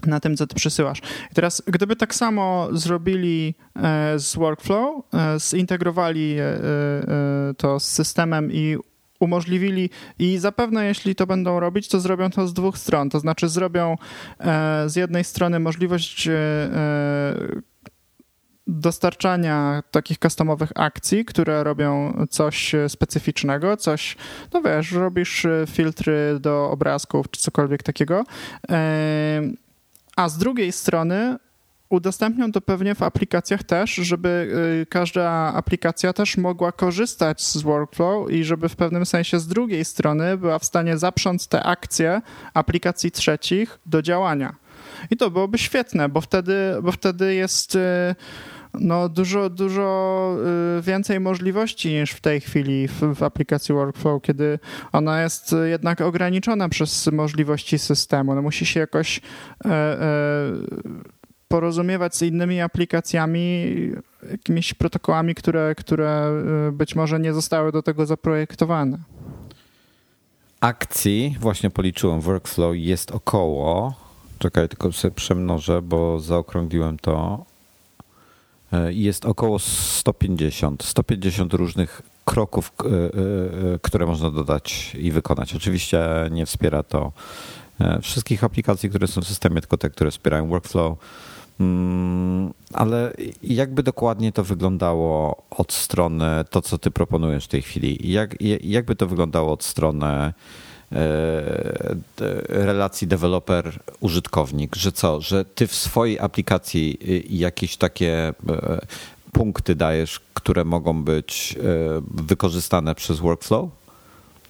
na 0.06 0.20
tym, 0.20 0.38
co 0.38 0.48
ty 0.48 0.56
przesyłasz. 0.56 1.00
I 1.32 1.36
teraz, 1.36 1.64
gdyby 1.68 1.96
tak 1.96 2.16
samo 2.16 2.68
zrobili 2.72 3.56
e, 3.76 4.20
z 4.20 4.36
Workflow, 4.36 5.04
zintegrowali 5.38 6.36
to 7.58 7.80
z 7.80 7.84
systemem 7.84 8.52
i 8.52 8.78
umożliwili 9.20 9.90
i 10.20 10.38
zapewne 10.38 10.86
jeśli 10.86 11.16
to 11.16 11.28
będą 11.28 11.60
robić, 11.60 11.88
to 11.88 12.00
zrobią 12.00 12.30
to 12.30 12.48
z 12.48 12.54
dwóch 12.54 12.78
stron. 12.78 13.10
To 13.10 13.20
znaczy 13.20 13.50
zrobią 13.50 13.96
e, 14.40 14.90
z 14.90 14.96
jednej 14.96 15.24
strony 15.24 15.60
możliwość 15.60 16.28
e, 16.28 16.34
e, 16.34 17.62
dostarczania 18.68 19.84
takich 19.92 20.18
customowych 20.18 20.72
akcji, 20.76 21.26
które 21.26 21.64
robią 21.64 22.14
coś 22.30 22.76
specyficznego, 22.88 23.78
coś, 23.78 24.18
no 24.54 24.62
wiesz, 24.62 24.92
robisz 24.92 25.46
filtry 25.68 26.38
do 26.40 26.70
obrazków 26.72 27.30
czy 27.32 27.42
cokolwiek 27.42 27.84
takiego. 27.84 28.24
A 30.16 30.30
z 30.30 30.38
drugiej 30.38 30.72
strony 30.72 31.38
udostępnią 31.90 32.52
to 32.52 32.62
pewnie 32.62 32.96
w 32.96 33.04
aplikacjach 33.04 33.64
też, 33.64 33.96
żeby 33.96 34.30
y, 34.82 34.86
każda 34.86 35.30
aplikacja 35.54 36.14
też 36.14 36.38
mogła 36.38 36.72
korzystać 36.72 37.44
z 37.44 37.62
workflow 37.62 38.32
i 38.32 38.44
żeby 38.44 38.70
w 38.70 38.76
pewnym 38.76 39.06
sensie 39.06 39.40
z 39.40 39.48
drugiej 39.48 39.86
strony 39.86 40.38
była 40.38 40.60
w 40.60 40.66
stanie 40.66 40.98
zaprząc 40.98 41.48
te 41.48 41.64
akcje 41.64 42.22
aplikacji 42.54 43.12
trzecich 43.12 43.80
do 43.86 44.02
działania. 44.02 44.56
I 45.12 45.18
to 45.18 45.32
byłoby 45.32 45.58
świetne, 45.58 46.10
bo 46.10 46.22
wtedy, 46.22 46.56
bo 46.84 46.92
wtedy 46.92 47.36
jest 47.36 47.76
y, 47.76 47.80
no, 48.80 49.10
dużo, 49.10 49.50
dużo 49.50 50.38
y, 50.80 50.82
więcej 50.82 51.20
możliwości 51.20 51.94
niż 51.94 52.12
w 52.12 52.22
tej 52.22 52.42
chwili 52.42 52.88
w, 52.88 53.16
w, 53.16 53.24
aplikacji 53.24 53.76
Workflow, 53.76 54.22
kiedy 54.22 54.60
ona 54.92 55.22
jest 55.22 55.56
jednak 55.66 56.02
ograniczona 56.02 56.70
przez 56.70 57.08
możliwości 57.08 57.80
systemu. 57.80 58.36
No, 58.36 58.42
musi 58.42 58.66
się 58.66 58.80
jakoś 58.80 59.22
e, 59.66 59.70
e, 59.70 59.98
porozumiewać 61.48 62.16
z 62.16 62.22
innymi 62.22 62.62
aplikacjami, 62.62 63.66
jakimiś 64.32 64.74
protokołami, 64.74 65.36
które, 65.36 65.76
które 65.76 66.32
być 66.72 66.96
może 66.96 67.20
nie 67.20 67.34
zostały 67.34 67.72
do 67.72 67.84
tego 67.84 68.06
zaprojektowane. 68.06 68.98
Akcji, 70.62 71.36
właśnie 71.40 71.70
policzyłem, 71.70 72.22
workflow 72.22 72.76
jest 72.76 73.12
około, 73.12 73.94
czekaj, 74.40 74.70
tylko 74.70 74.92
sobie 74.92 75.16
przemnożę, 75.16 75.82
bo 75.82 76.20
zaokrągliłem 76.20 76.98
to, 77.00 77.46
jest 78.90 79.26
około 79.26 79.60
150, 79.60 80.84
150 80.84 81.54
różnych 81.54 82.02
kroków, 82.26 82.72
które 83.82 84.06
można 84.06 84.32
dodać 84.32 84.96
i 85.00 85.12
wykonać. 85.12 85.56
Oczywiście 85.56 86.00
nie 86.32 86.46
wspiera 86.46 86.84
to 86.84 87.12
E, 87.82 88.02
wszystkich 88.02 88.44
aplikacji, 88.44 88.90
które 88.90 89.08
są 89.08 89.22
w 89.22 89.28
systemie, 89.28 89.62
tylko 89.62 89.78
te, 89.78 89.90
które 89.90 90.12
wspierają 90.12 90.48
workflow. 90.48 90.98
Mm, 91.60 92.54
ale 92.74 93.14
jakby 93.44 93.84
dokładnie 93.84 94.32
to 94.32 94.44
wyglądało 94.44 95.44
od 95.50 95.74
strony, 95.74 96.26
to 96.50 96.62
co 96.62 96.78
ty 96.78 96.92
proponujesz 96.92 97.46
w 97.46 97.48
tej 97.48 97.62
chwili, 97.62 98.12
jak, 98.12 98.36
jakby 98.64 98.96
to 98.96 99.08
wyglądało 99.08 99.52
od 99.52 99.64
strony 99.64 100.08
e, 100.08 100.34
relacji 102.50 103.08
deweloper-użytkownik, 103.08 104.76
że 104.76 104.92
co, 104.92 105.22
że 105.22 105.46
ty 105.46 105.68
w 105.68 105.76
swojej 105.76 106.20
aplikacji 106.20 106.98
y, 107.10 107.24
jakieś 107.30 107.78
takie 107.78 108.34
e, 108.50 108.80
punkty 109.32 109.76
dajesz, 109.76 110.22
które 110.34 110.66
mogą 110.66 111.04
być 111.04 111.56
wykorzystane 112.12 112.96
przez 112.96 113.20
workflow? 113.20 113.70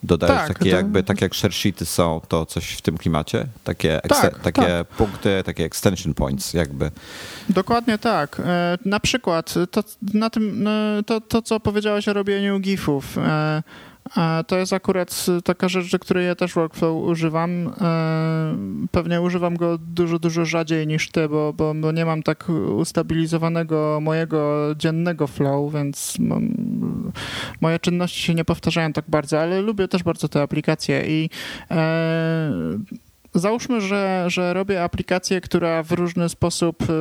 Dodajesz 0.06 0.48
tak, 0.48 0.48
takie 0.48 0.70
to... 0.70 0.76
jakby, 0.76 1.04
tak 1.04 1.22
jak 1.22 1.36
sharesheety 1.36 1.86
są, 1.86 2.22
to 2.28 2.46
coś 2.46 2.72
w 2.72 2.82
tym 2.82 2.98
klimacie? 2.98 3.48
Takie, 3.64 4.02
tak, 4.10 4.40
takie 4.40 4.62
tak. 4.62 4.88
punkty, 4.88 5.44
takie 5.46 5.66
extension 5.66 6.14
points 6.14 6.54
jakby. 6.54 6.92
Dokładnie 7.50 7.98
tak. 7.98 8.42
E, 8.46 8.78
na 8.86 9.00
przykład 9.00 9.54
to, 9.72 9.84
na 10.14 10.30
tym, 10.30 10.68
e, 10.68 11.04
to, 11.06 11.22
to 11.22 11.42
co 11.42 11.60
powiedziałeś 11.60 12.08
o 12.08 12.14
robieniu 12.14 12.60
gifów. 12.60 13.18
To 14.48 14.58
jest 14.58 14.74
akurat 14.74 15.26
taka 15.44 15.70
rzecz, 15.70 15.92
do 15.92 16.00
której 16.00 16.26
ja 16.26 16.36
też 16.36 16.54
workflow 16.54 17.04
używam. 17.04 17.74
E, 17.82 18.58
pewnie 18.92 19.22
używam 19.22 19.56
go 19.56 19.78
dużo, 19.78 20.20
dużo 20.20 20.46
rzadziej 20.46 20.88
niż 20.88 21.12
ty, 21.12 21.30
bo, 21.30 21.54
bo, 21.54 21.74
bo 21.74 21.92
nie 21.92 22.06
mam 22.06 22.24
tak 22.24 22.50
ustabilizowanego 22.76 24.00
mojego 24.02 24.66
dziennego 24.76 25.28
flow, 25.28 25.74
więc 25.74 26.20
mam, 26.20 26.50
moje 27.62 27.80
czynności 27.80 28.22
się 28.22 28.36
nie 28.36 28.46
powtarzają 28.46 28.94
tak 28.94 29.06
bardzo, 29.08 29.42
ale 29.42 29.62
lubię 29.62 29.88
też 29.88 30.04
bardzo 30.04 30.28
te 30.30 30.42
aplikacje 30.42 31.04
i 31.08 31.30
e, 31.72 32.52
załóżmy, 33.36 33.82
że, 33.82 34.26
że 34.28 34.54
robię 34.54 34.84
aplikację, 34.84 35.42
która 35.42 35.84
w 35.84 35.92
różny 35.92 36.30
sposób 36.30 36.82
y, 36.82 36.94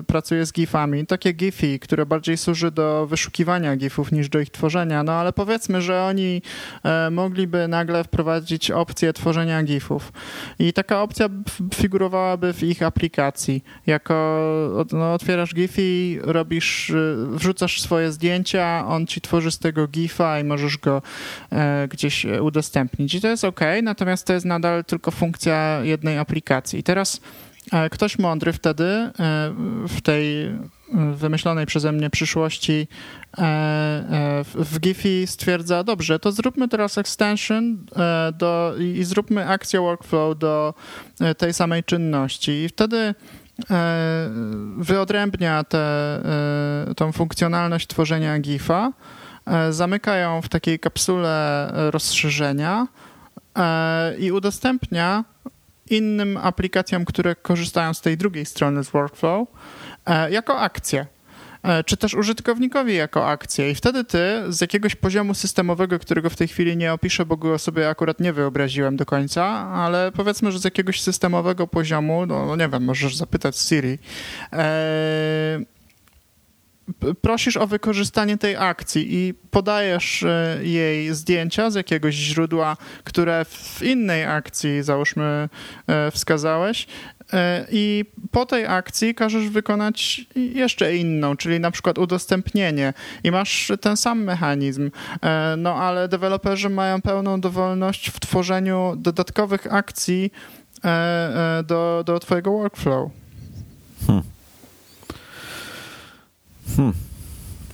y, 0.00 0.02
pracuje 0.02 0.46
z 0.46 0.52
GIFami. 0.52 1.06
Takie 1.06 1.32
GIFy, 1.32 1.78
które 1.78 2.06
bardziej 2.06 2.36
służy 2.36 2.70
do 2.70 3.06
wyszukiwania 3.06 3.76
GIFów 3.76 4.12
niż 4.12 4.28
do 4.28 4.40
ich 4.40 4.50
tworzenia. 4.50 5.02
No 5.02 5.12
ale 5.12 5.32
powiedzmy, 5.32 5.82
że 5.82 6.02
oni 6.02 6.42
e, 6.84 7.10
mogliby 7.10 7.68
nagle 7.68 8.04
wprowadzić 8.04 8.70
opcję 8.70 9.12
tworzenia 9.12 9.62
GIFów. 9.62 10.12
I 10.58 10.72
taka 10.72 11.02
opcja 11.02 11.28
figurowałaby 11.74 12.52
w 12.52 12.62
ich 12.62 12.82
aplikacji. 12.82 13.64
Jako 13.86 14.14
no, 14.92 15.14
otwierasz 15.14 15.54
GIFy, 15.54 15.82
robisz, 16.22 16.90
y, 16.90 17.26
wrzucasz 17.30 17.80
swoje 17.80 18.12
zdjęcia, 18.12 18.84
on 18.86 19.06
ci 19.06 19.20
tworzy 19.20 19.50
z 19.50 19.58
tego 19.58 19.88
GIFa 19.88 20.40
i 20.40 20.44
możesz 20.44 20.78
go 20.78 21.02
e, 21.52 21.88
gdzieś 21.88 22.26
udostępnić. 22.40 23.14
I 23.14 23.20
to 23.20 23.28
jest 23.28 23.44
OK, 23.44 23.60
natomiast 23.82 24.26
to 24.26 24.32
jest 24.32 24.46
nadal 24.46 24.84
tylko 24.84 25.10
funkcja 25.10 25.31
funkcja 25.32 25.80
jednej 25.82 26.18
aplikacji. 26.18 26.78
I 26.78 26.82
teraz 26.82 27.20
e, 27.72 27.90
ktoś 27.90 28.18
mądry 28.18 28.52
wtedy 28.52 28.84
e, 28.84 29.10
w 29.88 30.00
tej 30.02 30.44
e, 30.46 30.58
wymyślonej 31.14 31.66
przeze 31.66 31.92
mnie 31.92 32.10
przyszłości 32.10 32.88
w 34.54 34.78
Giphy 34.80 35.26
stwierdza, 35.26 35.84
dobrze, 35.84 36.18
to 36.18 36.32
zróbmy 36.32 36.68
teraz 36.68 36.98
extension 36.98 37.86
do, 38.38 38.74
i 38.78 39.04
zróbmy 39.04 39.48
akcję 39.48 39.80
workflow 39.80 40.38
do 40.38 40.74
tej 41.38 41.54
samej 41.54 41.84
czynności. 41.84 42.52
I 42.52 42.68
wtedy 42.68 43.14
wyodrębnia 44.78 45.64
tę 45.64 46.20
tą 46.96 47.12
funkcjonalność 47.12 47.86
tworzenia 47.86 48.38
GIFa, 48.38 48.92
zamyka 49.70 50.16
ją 50.16 50.42
w 50.42 50.48
takiej 50.48 50.78
kapsule 50.78 51.70
rozszerzenia, 51.74 52.86
i 54.18 54.32
udostępnia 54.32 55.24
innym 55.90 56.36
aplikacjom, 56.36 57.04
które 57.04 57.34
korzystają 57.34 57.94
z 57.94 58.00
tej 58.00 58.16
drugiej 58.16 58.46
strony 58.46 58.84
z 58.84 58.90
workflow, 58.90 59.48
e, 60.06 60.30
jako 60.30 60.60
akcję 60.60 61.06
e, 61.62 61.84
czy 61.84 61.96
też 61.96 62.14
użytkownikowi 62.14 62.94
jako 62.94 63.28
akcję. 63.28 63.70
I 63.70 63.74
wtedy 63.74 64.04
ty 64.04 64.42
z 64.48 64.60
jakiegoś 64.60 64.94
poziomu 64.94 65.34
systemowego, 65.34 65.98
którego 65.98 66.30
w 66.30 66.36
tej 66.36 66.48
chwili 66.48 66.76
nie 66.76 66.92
opiszę, 66.92 67.26
bo 67.26 67.36
go 67.36 67.58
sobie 67.58 67.88
akurat 67.88 68.20
nie 68.20 68.32
wyobraziłem 68.32 68.96
do 68.96 69.06
końca, 69.06 69.44
ale 69.72 70.12
powiedzmy, 70.12 70.52
że 70.52 70.58
z 70.58 70.64
jakiegoś 70.64 71.00
systemowego 71.00 71.66
poziomu, 71.66 72.26
no, 72.26 72.46
no 72.46 72.56
nie 72.56 72.68
wiem, 72.68 72.84
możesz 72.84 73.16
zapytać 73.16 73.56
Siri, 73.58 73.98
prosisz 77.22 77.56
o 77.56 77.66
wykorzystanie 77.66 78.38
tej 78.38 78.56
akcji 78.56 79.14
i 79.14 79.34
podajesz 79.34 80.22
e, 80.22 80.58
jej 80.62 81.14
zdjęcia 81.14 81.70
z 81.70 81.74
jakiegoś 81.74 82.14
źródła, 82.14 82.76
które 83.04 83.44
w 83.44 83.82
innej 83.82 84.24
akcji, 84.24 84.82
załóżmy, 84.82 85.48
e, 85.86 86.10
wskazałeś. 86.10 86.86
E, 87.32 87.66
I 87.70 88.04
po 88.30 88.46
tej 88.46 88.66
akcji 88.66 89.14
każesz 89.14 89.48
wykonać 89.48 90.20
jeszcze 90.34 90.96
inną, 90.96 91.36
czyli 91.36 91.60
na 91.60 91.70
przykład 91.70 91.98
udostępnienie, 91.98 92.94
i 93.24 93.30
masz 93.30 93.72
ten 93.80 93.96
sam 93.96 94.24
mechanizm. 94.24 94.90
No 95.56 95.74
ale 95.74 96.08
deweloperzy 96.08 96.68
mają 96.68 97.02
pełną 97.02 97.40
dowolność 97.40 98.10
w 98.10 98.20
tworzeniu 98.20 98.94
dodatkowych 98.96 99.72
akcji 99.74 100.32
do, 101.64 102.02
do 102.06 102.18
Twojego 102.20 102.52
workflow. 102.52 103.10
Hmm. 104.06 104.24
Hmm. 106.76 106.92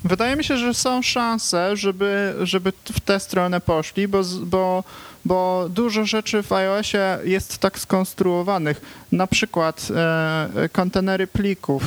Wydaje 0.05 0.37
mi 0.37 0.45
się, 0.45 0.57
że 0.57 0.75
są 0.75 1.03
szanse, 1.03 1.77
żeby, 1.77 2.35
żeby 2.43 2.73
w 2.93 3.01
tę 3.01 3.21
stronę 3.21 3.61
poszli, 3.61 4.09
bo, 4.09 4.23
bo, 4.43 4.85
bo 5.25 5.67
dużo 5.71 6.05
rzeczy 6.05 6.43
w 6.43 6.53
iOSie 6.53 7.19
jest 7.25 7.59
tak 7.59 7.79
skonstruowanych. 7.79 8.81
Na 9.13 9.27
przykład 9.27 9.89
e, 9.97 10.69
kontenery 10.73 11.27
plików 11.27 11.83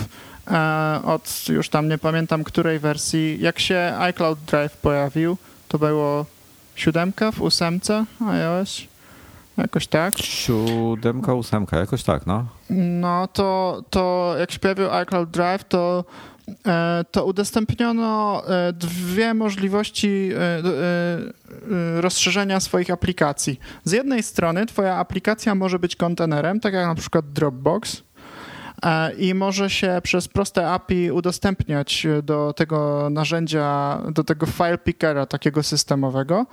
e, 0.51 1.01
od 1.05 1.49
już 1.49 1.69
tam 1.69 1.89
nie 1.89 1.97
pamiętam 1.97 2.43
której 2.43 2.79
wersji. 2.79 3.37
Jak 3.39 3.59
się 3.59 3.95
iCloud 3.99 4.39
Drive 4.39 4.77
pojawił, 4.77 5.37
to 5.67 5.79
było 5.79 6.25
siódemka 6.75 7.31
w 7.31 7.41
ósemce 7.41 8.05
iOS? 8.27 8.81
Jakoś 9.57 9.87
tak. 9.87 10.17
Siódemka, 10.17 11.33
ósemka, 11.33 11.79
jakoś 11.79 12.03
tak, 12.03 12.25
no. 12.25 12.45
No 12.69 13.27
to, 13.27 13.81
to 13.89 14.35
jak 14.39 14.51
się 14.51 14.59
pojawił 14.59 14.91
iCloud 14.91 15.29
Drive, 15.29 15.63
to 15.63 16.03
to 17.11 17.25
udostępniono 17.25 18.41
e, 18.47 18.73
dwie 18.73 19.33
możliwości 19.33 20.29
e, 20.33 22.01
rozszerzenia 22.01 22.59
swoich 22.59 22.91
aplikacji. 22.91 23.59
Z 23.83 23.91
jednej 23.91 24.23
strony 24.23 24.65
twoja 24.65 24.95
aplikacja 24.95 25.55
może 25.55 25.79
być 25.79 25.95
kontenerem, 25.95 26.59
tak 26.59 26.73
jak 26.73 26.87
na 26.87 26.95
przykład 26.95 27.33
Dropbox, 27.33 28.03
i 29.17 29.33
może 29.33 29.69
się 29.69 29.99
przez 30.03 30.27
proste 30.27 30.69
API 30.69 31.11
udostępniać 31.11 32.07
do 32.23 32.53
tego 32.53 33.07
narzędzia, 33.11 34.01
do 34.11 34.23
tego 34.23 34.45
file 34.45 34.77
pickera 34.77 35.25
takiego 35.25 35.63
systemowego, 35.63 36.45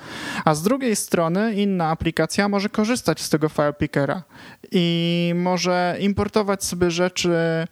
a 0.44 0.54
z 0.54 0.62
drugiej 0.62 0.96
strony 0.96 1.54
inna 1.54 1.90
aplikacja 1.90 2.48
może 2.48 2.68
korzystać 2.68 3.20
z 3.20 3.30
tego 3.30 3.48
file 3.48 3.72
pickera 3.72 4.22
i 4.72 5.32
może 5.36 5.96
importować 6.00 6.64
sobie 6.64 6.90
rzeczy 6.90 7.34
E, 7.34 7.66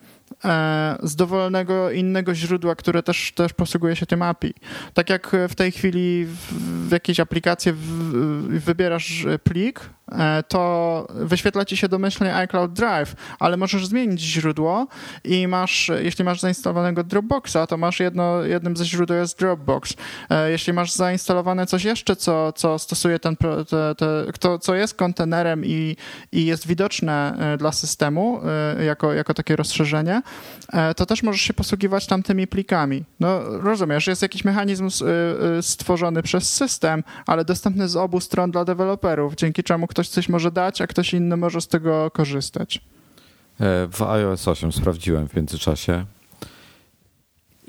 z 1.03 1.17
dowolnego 1.17 1.91
innego 1.91 2.35
źródła, 2.35 2.75
które 2.75 3.03
też, 3.03 3.33
też 3.33 3.53
posługuje 3.53 3.97
się 3.97 4.07
tym 4.07 4.23
API. 4.23 4.55
Tak 4.95 5.11
jak 5.11 5.37
w 5.49 5.55
tej 5.55 5.73
chwili 5.73 6.27
w, 6.87 6.93
jakiejś 6.93 7.21
aplikacji 7.21 7.73
wybierasz 8.49 9.27
plik, 9.45 9.81
e, 9.81 9.96
to 10.49 11.07
wyświetla 11.15 11.65
ci 11.65 11.77
się 11.77 11.89
domyślnie 11.89 12.35
iCloud 12.35 12.73
Drive, 12.73 13.15
ale 13.39 13.57
możesz 13.57 13.87
zmienić 13.87 14.21
źródło 14.21 14.87
i 15.25 15.49
masz, 15.49 15.91
jeśli 16.03 16.25
masz 16.25 16.41
zainstalowanego 16.41 17.05
Dropboxa, 17.05 17.67
to 17.69 17.77
masz 17.77 18.01
jedno, 18.01 18.43
jednym 18.43 18.77
ze 18.77 18.85
źródeł 18.85 19.17
jest 19.17 19.39
Dropbox. 19.39 19.95
E, 20.31 20.51
jeśli 20.51 20.73
masz 20.73 20.93
zainstalowane 20.93 21.67
coś 21.67 21.85
jeszcze, 21.85 22.17
co, 22.17 22.53
co 22.53 22.79
stosuje 22.79 23.19
ten, 23.19 23.37
te, 23.37 23.95
te, 24.41 24.59
co 24.59 24.75
jest 24.75 24.95
kontenerem 24.95 25.65
i, 25.65 25.97
i 26.33 26.47
jest 26.47 26.67
widoczne 26.67 27.39
dla 27.59 27.73
systemu 27.73 28.41
jako, 28.79 29.13
jako 29.13 29.35
takie 29.35 29.57
rozszerzenie, 29.57 30.23
E, 30.73 30.95
to 30.95 31.07
też 31.07 31.23
możesz 31.23 31.43
się 31.43 31.55
posługiwać 31.55 32.07
tamtymi 32.07 32.47
plikami. 32.47 33.05
No 33.21 33.41
rozumiesz, 33.61 34.07
jest 34.07 34.23
jakiś 34.23 34.45
mechanizm 34.45 34.85
e, 34.85 35.59
e, 35.59 35.63
stworzony 35.63 36.23
przez 36.23 36.55
system, 36.55 37.05
ale 37.27 37.45
dostępny 37.45 37.89
z 37.89 37.97
obu 37.97 38.21
stron 38.21 38.51
dla 38.51 38.65
deweloperów, 38.65 39.35
dzięki 39.35 39.63
czemu 39.63 39.87
ktoś 39.97 40.09
coś 40.09 40.29
może 40.29 40.51
dać, 40.51 40.81
a 40.81 40.87
ktoś 40.87 41.15
inny 41.15 41.37
może 41.37 41.61
z 41.61 41.69
tego 41.69 42.11
korzystać. 42.11 42.81
W 43.93 44.03
iOS 44.03 44.49
8 44.49 44.73
sprawdziłem 44.73 45.29
w 45.29 45.37
międzyczasie. 45.37 46.05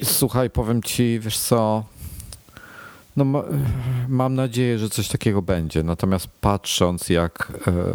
Słuchaj, 0.04 0.50
powiem 0.50 0.84
ci, 0.84 1.20
wiesz 1.20 1.38
co, 1.38 1.84
no 3.18 3.26
ma, 3.26 3.44
mam 4.08 4.36
nadzieję, 4.36 4.80
że 4.80 4.90
coś 4.90 5.08
takiego 5.08 5.42
będzie. 5.42 5.84
Natomiast 5.84 6.28
patrząc 6.42 7.10
jak 7.10 7.54
e, 7.68 7.94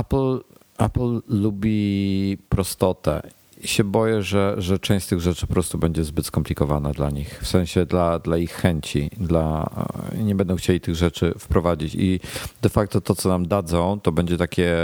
Apple, 0.00 0.40
Apple 0.78 1.20
lubi 1.28 2.38
prostotę 2.48 3.22
się 3.64 3.84
boję, 3.84 4.22
że, 4.22 4.54
że 4.58 4.78
część 4.78 5.06
z 5.06 5.08
tych 5.08 5.20
rzeczy 5.20 5.46
po 5.46 5.52
prostu 5.52 5.78
będzie 5.78 6.04
zbyt 6.04 6.26
skomplikowana 6.26 6.90
dla 6.90 7.10
nich. 7.10 7.40
W 7.42 7.46
sensie 7.46 7.86
dla, 7.86 8.18
dla 8.18 8.36
ich 8.36 8.52
chęci, 8.52 9.10
dla, 9.16 9.70
nie 10.18 10.34
będą 10.34 10.56
chcieli 10.56 10.80
tych 10.80 10.94
rzeczy 10.94 11.34
wprowadzić. 11.38 11.94
I 11.94 12.20
de 12.62 12.68
facto 12.68 13.00
to, 13.00 13.14
co 13.14 13.28
nam 13.28 13.48
dadzą, 13.48 14.00
to 14.00 14.12
będzie 14.12 14.36
takie 14.36 14.76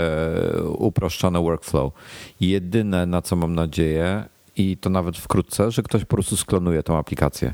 uproszczone 0.77 1.41
workflow. 1.41 1.93
Jedyne, 2.39 3.05
na 3.05 3.21
co 3.21 3.35
mam 3.35 3.55
nadzieję, 3.55 4.23
i 4.57 4.77
to 4.77 4.89
nawet 4.89 5.17
wkrótce, 5.17 5.71
że 5.71 5.83
ktoś 5.83 6.01
po 6.05 6.15
prostu 6.15 6.37
sklonuje 6.37 6.83
tą 6.83 6.97
aplikację 6.97 7.53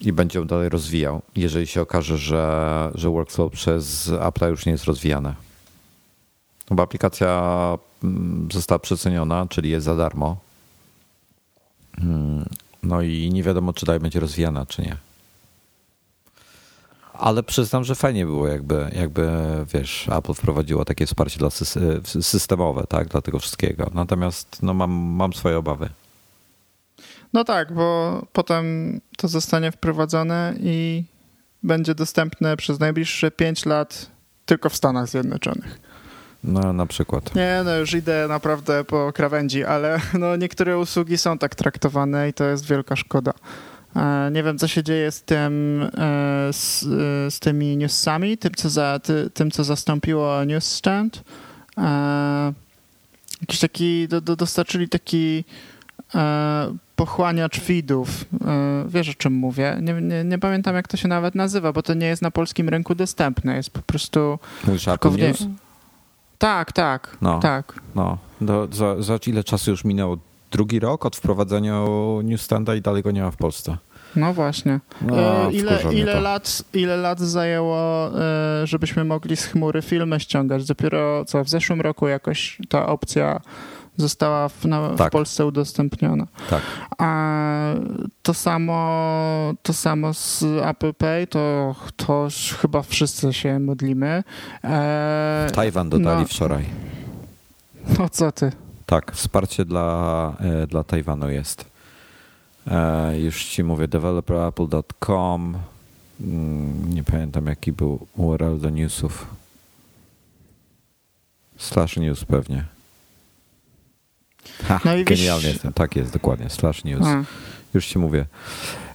i 0.00 0.12
będzie 0.12 0.38
ją 0.38 0.46
dalej 0.46 0.68
rozwijał, 0.68 1.22
jeżeli 1.36 1.66
się 1.66 1.80
okaże, 1.80 2.18
że, 2.18 2.90
że 2.94 3.10
workflow 3.10 3.52
przez 3.52 4.12
Apple 4.20 4.50
już 4.50 4.66
nie 4.66 4.72
jest 4.72 4.84
rozwijane. 4.84 5.34
Bo 6.70 6.82
aplikacja 6.82 7.78
została 8.52 8.78
przeceniona, 8.78 9.46
czyli 9.50 9.70
jest 9.70 9.84
za 9.84 9.96
darmo. 9.96 10.36
Hmm, 11.96 12.48
no 12.82 13.02
i 13.02 13.30
nie 13.32 13.42
wiadomo, 13.42 13.72
czy 13.72 13.86
dalej 13.86 14.00
będzie 14.00 14.20
rozwijana, 14.20 14.66
czy 14.66 14.82
nie. 14.82 14.96
Ale 17.12 17.42
przyznam, 17.42 17.84
że 17.84 17.94
fajnie 17.94 18.26
było, 18.26 18.48
jakby, 18.48 18.90
jakby 18.94 19.30
wiesz, 19.74 20.08
Apple 20.12 20.34
wprowadziło 20.34 20.84
takie 20.84 21.06
wsparcie 21.06 21.38
dla 21.38 21.50
systemowe, 22.20 22.84
tak, 22.88 23.08
dla 23.08 23.22
tego 23.22 23.38
wszystkiego. 23.38 23.90
Natomiast 23.94 24.62
no, 24.62 24.74
mam, 24.74 24.90
mam 24.90 25.32
swoje 25.32 25.58
obawy. 25.58 25.88
No 27.32 27.44
tak, 27.44 27.72
bo 27.74 28.22
potem 28.32 29.00
to 29.16 29.28
zostanie 29.28 29.72
wprowadzone 29.72 30.54
i 30.60 31.04
będzie 31.62 31.94
dostępne 31.94 32.56
przez 32.56 32.80
najbliższe 32.80 33.30
5 33.30 33.66
lat 33.66 34.10
tylko 34.46 34.68
w 34.68 34.76
Stanach 34.76 35.08
Zjednoczonych. 35.08 35.87
No, 36.48 36.72
na 36.72 36.86
przykład. 36.86 37.34
Nie, 37.34 37.62
no 37.64 37.76
już 37.76 37.94
idę 37.94 38.26
naprawdę 38.28 38.84
po 38.84 39.12
krawędzi, 39.12 39.64
ale 39.64 40.00
no, 40.20 40.36
niektóre 40.36 40.78
usługi 40.78 41.18
są 41.18 41.38
tak 41.38 41.54
traktowane 41.54 42.28
i 42.28 42.32
to 42.32 42.44
jest 42.44 42.66
wielka 42.66 42.96
szkoda. 42.96 43.32
E, 43.96 44.30
nie 44.32 44.42
wiem, 44.42 44.58
co 44.58 44.68
się 44.68 44.82
dzieje 44.82 45.10
z 45.10 45.22
tym, 45.22 45.82
e, 45.82 45.88
z, 46.52 46.82
e, 46.82 47.30
z 47.30 47.40
tymi 47.40 47.76
newsami, 47.76 48.38
tym 48.38 48.54
co, 48.54 48.70
za, 48.70 49.00
ty, 49.02 49.30
tym, 49.34 49.50
co 49.50 49.64
zastąpiło 49.64 50.44
newsstand. 50.44 51.24
Jakiś 53.40 53.60
taki, 53.60 54.08
do, 54.08 54.20
do, 54.20 54.36
dostarczyli 54.36 54.88
taki 54.88 55.44
pochłaniacz 56.96 57.60
feedów. 57.60 58.24
Wiesz 58.86 59.08
o 59.08 59.14
czym 59.14 59.32
mówię? 59.32 59.78
Nie, 59.82 59.92
nie, 59.92 60.24
nie, 60.24 60.38
pamiętam 60.38 60.74
jak 60.74 60.88
to 60.88 60.96
się 60.96 61.08
nawet 61.08 61.34
nazywa, 61.34 61.72
bo 61.72 61.82
to 61.82 61.94
nie 61.94 62.06
jest 62.06 62.22
na 62.22 62.30
polskim 62.30 62.68
rynku 62.68 62.94
dostępne. 62.94 63.56
Jest 63.56 63.70
po 63.70 63.82
prostu... 63.82 64.38
Mówisz 64.64 64.88
Apple 64.88 65.10
News? 65.10 65.46
Tak, 66.38 66.72
tak, 66.72 67.16
no, 67.20 67.38
tak. 67.38 67.80
No, 67.94 68.18
do, 68.40 68.68
za, 68.72 69.02
za 69.02 69.18
ile 69.26 69.44
czasu 69.44 69.70
już 69.70 69.84
minęło? 69.84 70.18
Drugi 70.50 70.80
rok 70.80 71.06
od 71.06 71.16
wprowadzenia 71.16 71.84
Newstanda 72.22 72.74
i 72.74 72.80
dalej 72.80 73.02
go 73.02 73.10
nie 73.10 73.22
ma 73.22 73.30
w 73.30 73.36
Polsce. 73.36 73.76
No 74.16 74.34
właśnie. 74.34 74.80
No, 75.02 75.50
ile, 75.50 75.78
ile, 75.92 76.20
lat, 76.20 76.62
ile 76.74 76.96
lat 76.96 77.20
zajęło, 77.20 78.10
e, 78.20 78.66
żebyśmy 78.66 79.04
mogli 79.04 79.36
z 79.36 79.44
chmury 79.44 79.82
filmy 79.82 80.20
ściągać? 80.20 80.64
Dopiero 80.66 81.24
co 81.24 81.44
w 81.44 81.48
zeszłym 81.48 81.80
roku 81.80 82.08
jakoś 82.08 82.58
ta 82.68 82.86
opcja 82.86 83.40
została 83.98 84.48
w, 84.48 84.64
na, 84.64 84.90
tak. 84.96 85.08
w 85.08 85.12
Polsce 85.12 85.46
udostępniona. 85.46 86.26
Tak. 86.50 86.62
A 86.98 87.74
to 88.22 88.34
samo, 88.34 89.54
to 89.62 89.72
samo 89.72 90.14
z 90.14 90.44
Apple 90.62 90.94
Pay, 90.94 91.26
to, 91.26 91.74
to 91.96 92.28
chyba 92.60 92.82
wszyscy 92.82 93.32
się 93.32 93.58
modlimy. 93.58 94.24
E, 94.64 95.50
Tajwan 95.54 95.90
dodali 95.90 96.20
no, 96.20 96.26
wczoraj. 96.26 96.64
No 97.98 98.08
co 98.08 98.32
ty? 98.32 98.52
Tak, 98.86 99.12
wsparcie 99.12 99.64
dla, 99.64 100.32
e, 100.40 100.66
dla 100.66 100.84
Tajwanu 100.84 101.30
jest. 101.30 101.64
E, 102.66 103.20
już 103.20 103.44
ci 103.44 103.64
mówię, 103.64 103.88
developerapple.com. 103.88 105.58
Mm, 106.20 106.94
nie 106.94 107.04
pamiętam 107.04 107.46
jaki 107.46 107.72
był 107.72 108.06
URL 108.16 108.58
do 108.58 108.70
newsów. 108.70 109.26
Slash 111.58 111.96
news 111.96 112.24
pewnie. 112.24 112.77
Ha, 114.64 114.80
no 114.84 114.96
i 114.96 115.04
genialnie 115.04 115.42
wiesz... 115.42 115.52
jestem. 115.52 115.72
Tak 115.72 115.96
jest, 115.96 116.12
dokładnie. 116.12 116.50
Slash 116.50 116.84
news. 116.84 117.06
A. 117.06 117.24
Już 117.74 117.86
ci 117.86 117.98
mówię. 117.98 118.26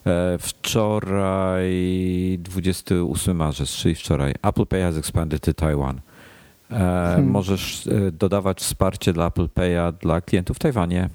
E, 0.06 0.38
wczoraj, 0.40 1.74
28 2.40 3.38
marzec, 3.38 3.70
czyli 3.70 3.96
wczoraj, 3.96 4.34
Apple 4.42 4.66
Pay 4.66 4.82
has 4.82 4.98
expanded 4.98 5.42
to 5.42 5.54
Taiwan. 5.54 6.02
E, 6.72 6.76
hmm. 6.78 7.28
Możesz 7.28 7.88
e, 7.88 8.12
dodawać 8.12 8.60
wsparcie 8.60 9.14
dla 9.14 9.28
Apple 9.28 9.48
Pay'a 9.48 9.94
dla 9.94 10.22
klientów 10.22 10.58
w 10.58 10.60
Tajwanie, 10.60 11.10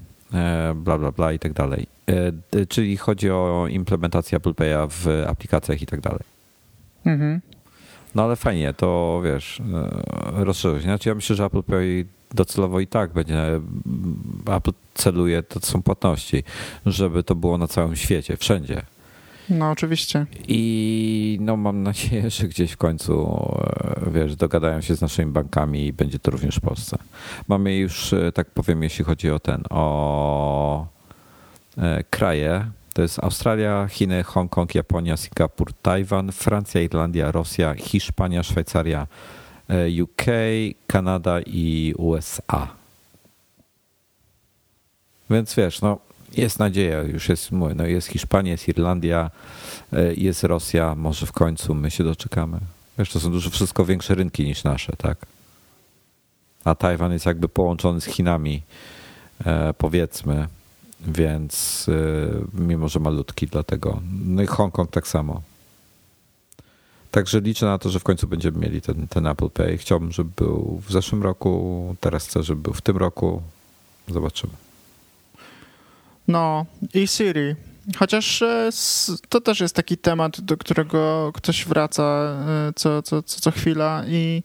bla, 0.75 0.97
bla, 0.97 1.11
bla 1.11 1.33
i 1.33 1.39
tak 1.39 1.53
dalej. 1.53 1.87
Czyli 2.69 2.97
chodzi 2.97 3.31
o 3.31 3.67
implementację 3.69 4.35
Apple 4.35 4.53
Pay'a 4.53 4.87
w 4.89 5.25
aplikacjach 5.27 5.81
i 5.81 5.85
tak 5.85 6.01
dalej. 6.01 6.19
Mhm. 7.05 7.41
No 8.15 8.23
ale 8.23 8.35
fajnie, 8.35 8.73
to 8.73 9.21
wiesz, 9.23 9.61
rozszerzyć. 10.33 10.83
Znaczy 10.83 11.09
ja 11.09 11.15
myślę, 11.15 11.35
że 11.35 11.45
Apple 11.45 11.63
Pay 11.63 12.05
docelowo 12.35 12.79
i 12.79 12.87
tak 12.87 13.13
będzie, 13.13 13.59
Apple 14.55 14.71
celuje, 14.93 15.43
to 15.43 15.59
są 15.59 15.83
płatności, 15.83 16.43
żeby 16.85 17.23
to 17.23 17.35
było 17.35 17.57
na 17.57 17.67
całym 17.67 17.95
świecie, 17.95 18.37
wszędzie. 18.37 18.81
No, 19.49 19.71
oczywiście. 19.71 20.25
I 20.47 21.37
no, 21.41 21.57
mam 21.57 21.83
nadzieję, 21.83 22.29
że 22.29 22.47
gdzieś 22.47 22.71
w 22.71 22.77
końcu, 22.77 23.45
e, 24.07 24.11
wiesz, 24.11 24.35
dogadają 24.35 24.81
się 24.81 24.95
z 24.95 25.01
naszymi 25.01 25.31
bankami 25.31 25.85
i 25.85 25.93
będzie 25.93 26.19
to 26.19 26.31
również 26.31 26.55
w 26.55 26.61
Polsce. 26.61 26.97
Mamy 27.47 27.75
już, 27.75 28.13
e, 28.13 28.31
tak 28.31 28.51
powiem, 28.51 28.83
jeśli 28.83 29.05
chodzi 29.05 29.31
o 29.31 29.39
ten, 29.39 29.63
o 29.69 30.87
e, 31.77 32.03
kraje, 32.09 32.65
to 32.93 33.01
jest 33.01 33.19
Australia, 33.19 33.87
Chiny, 33.87 34.23
Hongkong, 34.23 34.75
Japonia, 34.75 35.17
Singapur, 35.17 35.73
Tajwan, 35.73 36.31
Francja, 36.31 36.81
Irlandia, 36.81 37.31
Rosja, 37.31 37.73
Hiszpania, 37.73 38.43
Szwajcaria, 38.43 39.07
UK, 40.03 40.25
Kanada 40.87 41.41
i 41.41 41.93
USA. 41.97 42.67
Więc 45.29 45.55
wiesz, 45.55 45.81
no 45.81 45.99
jest 46.37 46.59
nadzieja, 46.59 47.01
już 47.01 47.29
jest, 47.29 47.51
no 47.51 47.85
jest 47.85 48.07
Hiszpania, 48.07 48.51
jest 48.51 48.67
Irlandia, 48.67 49.31
e, 49.93 50.13
jest 50.13 50.43
Rosja, 50.43 50.95
może 50.95 51.25
w 51.25 51.31
końcu 51.31 51.75
my 51.75 51.91
się 51.91 52.03
doczekamy. 52.03 52.59
Wiesz, 52.97 53.11
to 53.11 53.19
są 53.19 53.31
dużo 53.31 53.49
wszystko 53.49 53.85
większe 53.85 54.15
rynki 54.15 54.45
niż 54.45 54.63
nasze, 54.63 54.93
tak? 54.97 55.17
A 56.63 56.75
Tajwan 56.75 57.13
jest 57.13 57.25
jakby 57.25 57.49
połączony 57.49 58.01
z 58.01 58.05
Chinami, 58.05 58.61
e, 59.45 59.73
powiedzmy, 59.73 60.47
więc 61.07 61.85
e, 61.89 62.61
mimo, 62.61 62.89
że 62.89 62.99
malutki, 62.99 63.47
dlatego. 63.47 64.01
No 64.25 64.41
i 64.41 64.47
Hongkong 64.47 64.91
tak 64.91 65.07
samo. 65.07 65.41
Także 67.11 67.39
liczę 67.41 67.65
na 67.65 67.77
to, 67.77 67.89
że 67.89 67.99
w 67.99 68.03
końcu 68.03 68.27
będziemy 68.27 68.59
mieli 68.59 68.81
ten, 68.81 69.07
ten 69.07 69.27
Apple 69.27 69.49
Pay. 69.49 69.77
Chciałbym, 69.77 70.11
żeby 70.11 70.29
był 70.35 70.81
w 70.87 70.91
zeszłym 70.91 71.23
roku, 71.23 71.95
teraz 71.99 72.27
chcę, 72.27 72.43
żeby 72.43 72.61
był 72.61 72.73
w 72.73 72.81
tym 72.81 72.97
roku. 72.97 73.41
Zobaczymy. 74.07 74.53
No 76.27 76.65
i 76.93 77.07
Siri. 77.07 77.55
Chociaż 77.97 78.41
e, 78.41 78.69
to 79.29 79.41
też 79.41 79.59
jest 79.59 79.75
taki 79.75 79.97
temat, 79.97 80.41
do 80.41 80.57
którego 80.57 81.31
ktoś 81.35 81.65
wraca 81.65 82.03
e, 82.03 82.73
co, 82.75 83.01
co, 83.01 83.23
co, 83.23 83.41
co 83.41 83.51
chwila, 83.51 84.03
i, 84.07 84.43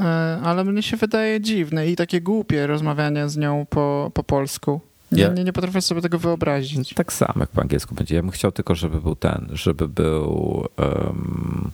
e, 0.00 0.40
ale 0.44 0.64
mnie 0.64 0.82
się 0.82 0.96
wydaje 0.96 1.40
dziwne 1.40 1.88
i 1.88 1.96
takie 1.96 2.20
głupie 2.20 2.66
rozmawianie 2.66 3.28
z 3.28 3.36
nią 3.36 3.66
po, 3.70 4.10
po 4.14 4.24
polsku. 4.24 4.80
Nie, 5.12 5.28
nie, 5.28 5.44
nie 5.44 5.52
potrafię 5.52 5.82
sobie 5.82 6.00
tego 6.00 6.18
wyobrazić. 6.18 6.94
Tak 6.94 7.12
samo 7.12 7.34
jak 7.40 7.50
po 7.50 7.62
angielsku 7.62 7.94
będzie. 7.94 8.14
Ja 8.14 8.22
bym 8.22 8.30
chciał 8.30 8.52
tylko, 8.52 8.74
żeby 8.74 9.00
był 9.00 9.16
ten, 9.16 9.48
żeby 9.52 9.88
był. 9.88 10.68
Um, 10.78 11.70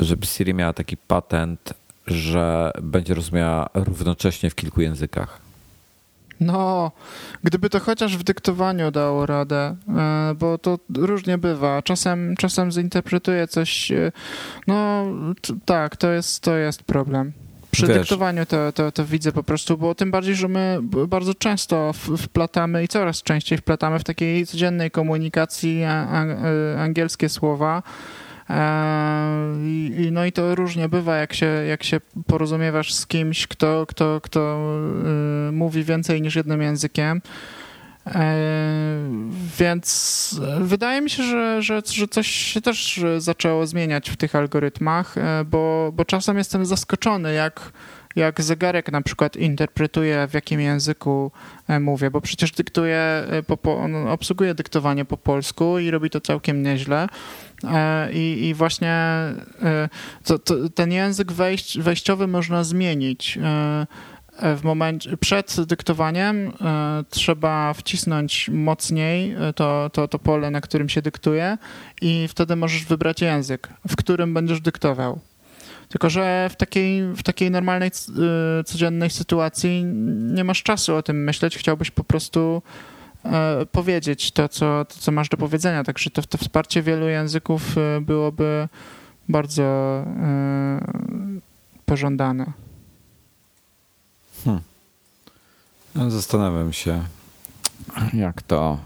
żeby 0.00 0.26
Siri 0.26 0.54
miała 0.54 0.72
taki 0.72 0.96
patent, 0.96 1.74
że 2.06 2.70
będzie 2.82 3.14
rozumiała 3.14 3.68
równocześnie 3.74 4.50
w 4.50 4.54
kilku 4.54 4.80
językach. 4.80 5.40
No, 6.40 6.92
gdyby 7.44 7.70
to 7.70 7.80
chociaż 7.80 8.16
w 8.16 8.22
dyktowaniu 8.22 8.90
dało 8.90 9.26
radę, 9.26 9.76
e, 9.88 10.34
bo 10.34 10.58
to 10.58 10.78
różnie 10.96 11.38
bywa. 11.38 11.82
Czasem, 11.82 12.34
czasem 12.38 12.72
zinterpretuje 12.72 13.48
coś. 13.48 13.92
E, 13.92 14.12
no, 14.66 15.06
tak, 15.64 15.96
to 15.96 16.10
jest, 16.10 16.40
to 16.40 16.56
jest 16.56 16.82
problem. 16.82 17.32
Przy 17.70 17.86
Wiesz. 17.86 17.98
dyktowaniu 17.98 18.46
to, 18.46 18.72
to, 18.72 18.92
to, 18.92 19.04
widzę 19.04 19.32
po 19.32 19.42
prostu, 19.42 19.78
bo 19.78 19.94
tym 19.94 20.10
bardziej, 20.10 20.34
że 20.34 20.48
my 20.48 20.78
bardzo 21.08 21.34
często 21.34 21.92
wplatamy 22.18 22.84
i 22.84 22.88
coraz 22.88 23.22
częściej 23.22 23.58
wplatamy 23.58 23.98
w 23.98 24.04
takiej 24.04 24.46
codziennej 24.46 24.90
komunikacji 24.90 25.84
angielskie 26.78 27.28
słowa. 27.28 27.82
E, 28.50 29.40
i, 29.98 30.08
no 30.12 30.24
i 30.24 30.32
to 30.32 30.54
różnie 30.54 30.88
bywa, 30.88 31.16
jak 31.16 31.34
się, 31.34 31.46
jak 31.46 31.82
się 31.82 32.00
porozumiewasz 32.26 32.94
z 32.94 33.06
kimś, 33.06 33.46
kto, 33.46 33.86
kto, 33.86 34.20
kto 34.22 34.60
y, 35.48 35.52
mówi 35.52 35.84
więcej 35.84 36.22
niż 36.22 36.36
jednym 36.36 36.62
językiem. 36.62 37.22
E, 38.06 38.36
więc 39.58 40.40
wydaje 40.60 41.00
mi 41.00 41.10
się, 41.10 41.22
że, 41.22 41.62
że, 41.62 41.82
że 41.86 42.08
coś 42.08 42.26
się 42.26 42.60
też 42.60 43.00
zaczęło 43.18 43.66
zmieniać 43.66 44.10
w 44.10 44.16
tych 44.16 44.34
algorytmach, 44.34 45.18
e, 45.18 45.44
bo, 45.44 45.92
bo 45.94 46.04
czasem 46.04 46.38
jestem 46.38 46.66
zaskoczony, 46.66 47.32
jak, 47.32 47.72
jak 48.16 48.42
zegarek 48.42 48.92
na 48.92 49.02
przykład 49.02 49.36
interpretuje, 49.36 50.28
w 50.28 50.34
jakim 50.34 50.60
języku 50.60 51.32
e, 51.68 51.80
mówię, 51.80 52.10
bo 52.10 52.20
przecież 52.20 52.52
dyktuje, 52.52 53.24
po, 53.62 53.76
on 53.76 53.94
obsługuje 54.08 54.54
dyktowanie 54.54 55.04
po 55.04 55.16
polsku 55.16 55.78
i 55.78 55.90
robi 55.90 56.10
to 56.10 56.20
całkiem 56.20 56.62
nieźle. 56.62 57.08
I, 58.12 58.48
i 58.48 58.54
właśnie 58.54 58.96
to, 60.24 60.38
to, 60.38 60.68
ten 60.68 60.92
język 60.92 61.32
wejść, 61.32 61.78
wejściowy 61.78 62.26
można 62.26 62.64
zmienić 62.64 63.38
w 64.42 64.60
momencie, 64.64 65.16
przed 65.16 65.60
dyktowaniem 65.60 66.52
e, 66.60 67.04
trzeba 67.10 67.74
wcisnąć 67.74 68.48
mocniej 68.52 69.32
e, 69.32 69.52
to, 69.52 69.90
to, 69.92 70.08
to 70.08 70.18
pole, 70.18 70.50
na 70.50 70.60
którym 70.60 70.88
się 70.88 71.02
dyktuje 71.02 71.58
i 72.02 72.28
wtedy 72.28 72.56
możesz 72.56 72.84
wybrać 72.84 73.22
język, 73.22 73.68
w 73.88 73.96
którym 73.96 74.34
będziesz 74.34 74.60
dyktował. 74.60 75.20
Tylko, 75.90 76.10
że 76.10 76.48
w 76.52 76.56
takiej, 76.56 77.02
w 77.12 77.22
takiej 77.22 77.50
normalnej, 77.50 77.90
e, 77.90 78.64
codziennej 78.64 79.10
sytuacji 79.10 79.84
nie 80.34 80.44
masz 80.44 80.62
czasu 80.62 80.96
o 80.96 81.02
tym 81.02 81.24
myśleć, 81.24 81.58
chciałbyś 81.58 81.90
po 81.90 82.04
prostu 82.04 82.62
powiedzieć 83.72 84.32
to, 84.32 84.48
co, 84.48 84.84
to, 84.84 84.94
co 84.98 85.12
masz 85.12 85.28
do 85.28 85.36
powiedzenia. 85.36 85.84
Także 85.84 86.10
to, 86.10 86.22
to 86.22 86.38
wsparcie 86.38 86.82
wielu 86.82 87.08
języków 87.08 87.76
byłoby 88.00 88.68
bardzo 89.28 89.62
pożądane. 91.86 92.52
Hmm. 94.44 94.60
Zastanawiam 96.08 96.72
się, 96.72 97.04
jak 98.12 98.42
to, 98.42 98.78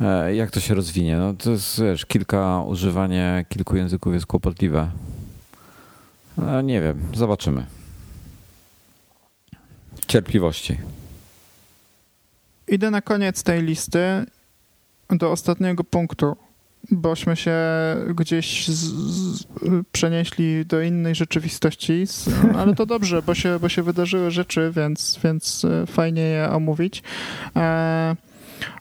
e, 0.00 0.34
jak 0.34 0.50
to 0.50 0.60
się 0.60 0.74
rozwinie. 0.74 1.16
No 1.16 1.34
to 1.34 1.50
jest, 1.50 1.82
wiesz, 1.82 2.06
kilka, 2.06 2.60
używanie 2.60 3.44
kilku 3.48 3.76
języków 3.76 4.14
jest 4.14 4.26
kłopotliwe. 4.26 4.90
No, 6.36 6.60
nie 6.60 6.80
wiem, 6.80 7.02
zobaczymy. 7.14 7.66
Cierpliwości. 10.06 10.78
Idę 12.68 12.90
na 12.90 13.00
koniec 13.00 13.42
tej 13.42 13.62
listy 13.62 14.26
do 15.10 15.32
ostatniego 15.32 15.84
punktu 15.84 16.36
bośmy 16.90 17.36
się 17.36 17.56
gdzieś 18.14 18.68
z, 18.68 18.72
z, 18.72 19.44
przenieśli 19.92 20.66
do 20.66 20.82
innej 20.82 21.14
rzeczywistości, 21.14 22.04
ale 22.56 22.74
to 22.74 22.86
dobrze, 22.86 23.22
bo 23.22 23.34
się, 23.34 23.58
bo 23.60 23.68
się 23.68 23.82
wydarzyły 23.82 24.30
rzeczy, 24.30 24.72
więc, 24.76 25.18
więc 25.24 25.64
e, 25.64 25.86
fajnie 25.86 26.22
je 26.22 26.50
omówić. 26.50 27.02
E, 27.56 28.16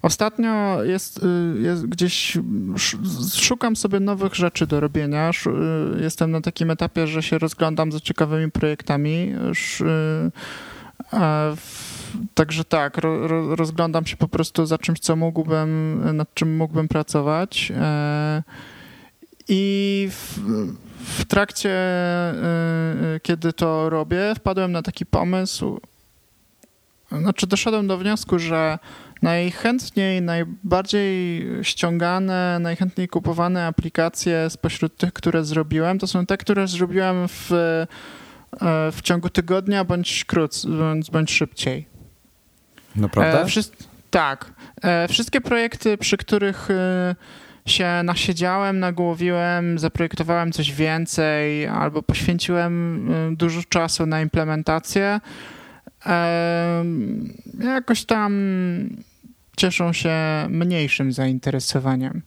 ostatnio 0.01 0.83
jest, 0.83 1.23
e, 1.23 1.61
jest, 1.61 1.85
gdzieś 1.85 2.37
szukam 3.35 3.75
sobie 3.75 3.99
nowych 3.99 4.35
rzeczy 4.35 4.67
do 4.67 4.79
robienia. 4.79 5.31
Jestem 6.01 6.31
na 6.31 6.41
takim 6.41 6.71
etapie, 6.71 7.07
że 7.07 7.23
się 7.23 7.37
rozglądam 7.37 7.91
za 7.91 7.99
ciekawymi 7.99 8.51
projektami. 8.51 9.33
W 11.55 11.99
Także 12.33 12.63
tak, 12.63 12.97
ro, 12.97 13.55
rozglądam 13.55 14.05
się 14.05 14.17
po 14.17 14.27
prostu 14.27 14.65
za 14.65 14.77
czymś, 14.77 14.99
co 14.99 15.15
mógłbym, 15.15 16.01
nad 16.13 16.33
czym 16.33 16.57
mógłbym 16.57 16.87
pracować. 16.87 17.71
E, 17.75 18.43
I 19.47 20.07
w, 20.11 20.39
w 21.01 21.25
trakcie, 21.25 21.71
kiedy 23.23 23.53
to 23.53 23.89
robię, 23.89 24.33
wpadłem 24.35 24.71
na 24.71 24.81
taki 24.81 25.05
pomysł. 25.05 25.79
Znaczy, 27.11 27.47
doszedłem 27.47 27.87
do 27.87 27.97
wniosku, 27.97 28.39
że 28.39 28.79
najchętniej, 29.21 30.21
najbardziej 30.21 31.45
ściągane, 31.61 32.57
najchętniej 32.59 33.07
kupowane 33.07 33.65
aplikacje 33.65 34.49
spośród 34.49 34.97
tych, 34.97 35.13
które 35.13 35.45
zrobiłem, 35.45 35.99
to 35.99 36.07
są 36.07 36.25
te, 36.25 36.37
które 36.37 36.67
zrobiłem 36.67 37.27
w, 37.27 37.49
w 38.91 39.01
ciągu 39.03 39.29
tygodnia 39.29 39.83
bądź 39.83 40.25
krócej, 40.25 40.71
bądź, 40.71 41.11
bądź 41.11 41.31
szybciej. 41.31 41.85
Naprawdę? 42.95 43.41
E, 43.41 43.63
tak. 44.09 44.53
E, 44.81 45.07
wszystkie 45.07 45.41
projekty, 45.41 45.97
przy 45.97 46.17
których 46.17 46.71
e, 46.71 47.15
się 47.65 48.01
nasiedziałem, 48.03 48.79
nagłowiłem, 48.79 49.79
zaprojektowałem 49.79 50.51
coś 50.51 50.71
więcej 50.71 51.67
albo 51.67 52.03
poświęciłem 52.03 53.07
e, 53.11 53.35
dużo 53.35 53.61
czasu 53.69 54.05
na 54.05 54.21
implementację, 54.21 55.19
e, 56.05 56.83
jakoś 57.59 58.05
tam 58.05 58.33
cieszą 59.59 59.93
się 59.93 60.15
mniejszym 60.49 61.13
zainteresowaniem. 61.13 62.21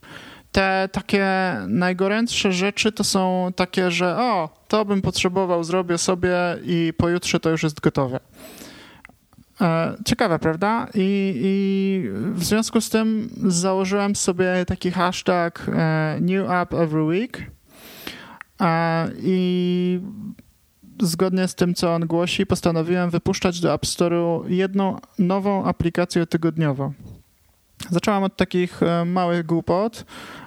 Te 0.53 0.89
takie 0.93 1.27
najgorętsze 1.69 2.53
rzeczy 2.53 2.93
to 2.93 3.05
są 3.05 3.53
takie, 3.57 3.91
że 3.91 4.17
o, 4.17 4.49
to 4.69 4.85
bym 4.85 5.03
potrzebował, 5.03 5.65
zrobię 5.65 5.99
sobie 5.99 6.37
i 6.65 6.93
pojutrze 6.97 7.41
to 7.41 7.51
już 7.51 7.63
jest 7.63 7.81
gotowe. 7.81 8.21
E, 9.61 9.95
ciekawe, 10.05 10.39
prawda? 10.39 10.89
I, 10.95 11.35
I, 11.45 12.09
w 12.35 12.45
związku 12.45 12.81
z 12.81 12.91
tym 12.91 13.29
założyłem 13.47 14.17
sobie 14.17 14.65
taki 14.67 14.91
hashtag 14.91 15.67
e, 15.69 16.19
New 16.21 16.51
App 16.51 16.75
Every 16.75 17.03
Week. 17.03 17.51
E, 18.61 19.09
I 19.23 20.01
zgodnie 21.03 21.49
z 21.49 21.55
tym, 21.55 21.75
co 21.75 21.95
on 21.95 22.07
głosi, 22.07 22.47
postanowiłem 22.47 23.11
wypuszczać 23.11 23.61
do 23.61 23.75
App 23.75 23.85
Store'u 23.85 24.51
jedną 24.51 25.01
nową 25.19 25.65
aplikację 25.65 26.27
tygodniowo. 26.27 26.93
Zaczęłam 27.91 28.23
od 28.23 28.37
takich 28.37 28.83
e, 28.83 29.05
małych 29.05 29.47
głupot 29.47 30.05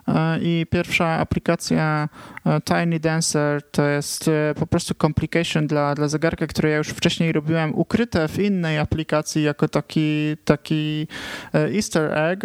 e, 0.08 0.40
i 0.42 0.66
pierwsza 0.70 1.08
aplikacja 1.08 2.10
e, 2.46 2.62
Tiny 2.62 3.00
Dancer 3.00 3.62
to 3.72 3.86
jest 3.86 4.30
po 4.60 4.68
prostu 4.68 4.94
complication 5.02 5.68
dla, 5.68 5.96
dla 5.96 6.08
zegarka, 6.08 6.48
które 6.48 6.70
ja 6.70 6.78
już 6.78 6.88
wcześniej 6.88 7.32
robiłem, 7.32 7.76
ukryte 7.76 8.28
w 8.28 8.40
innej 8.40 8.80
aplikacji 8.80 9.44
jako 9.44 9.68
taki, 9.68 10.38
taki 10.46 11.08
easter 11.54 12.18
egg, 12.18 12.44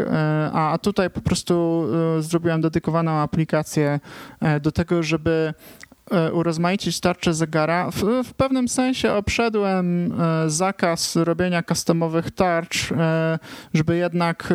a 0.52 0.78
tutaj 0.82 1.10
po 1.10 1.20
prostu 1.20 1.86
zrobiłem 2.18 2.60
dedykowaną 2.60 3.10
aplikację 3.10 4.00
do 4.60 4.72
tego, 4.72 5.02
żeby 5.02 5.54
urozmaicić 6.32 7.00
tarczę 7.00 7.34
zegara. 7.34 7.90
W, 7.90 8.04
w, 8.24 8.34
pewnym 8.34 8.68
sensie 8.68 9.12
obszedłem 9.12 10.12
e, 10.12 10.50
zakaz 10.50 11.16
robienia 11.16 11.62
customowych 11.62 12.30
tarcz, 12.30 12.92
e, 12.92 13.38
żeby 13.74 13.96
jednak 13.96 14.52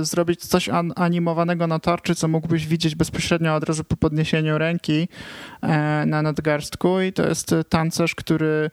zrobić 0.00 0.46
coś 0.46 0.68
animowanego 0.96 1.66
na 1.66 1.78
tarczy, 1.78 2.14
co 2.14 2.28
mógłbyś 2.28 2.66
widzieć 2.66 2.94
bezpośrednio 2.94 3.54
od 3.54 3.64
razu 3.64 3.84
po 3.84 3.96
podniesieniu 3.96 4.58
ręki 4.58 5.08
na 6.06 6.22
nadgarstku 6.22 7.00
i 7.00 7.12
to 7.12 7.28
jest 7.28 7.54
tancerz, 7.68 8.14
który 8.14 8.70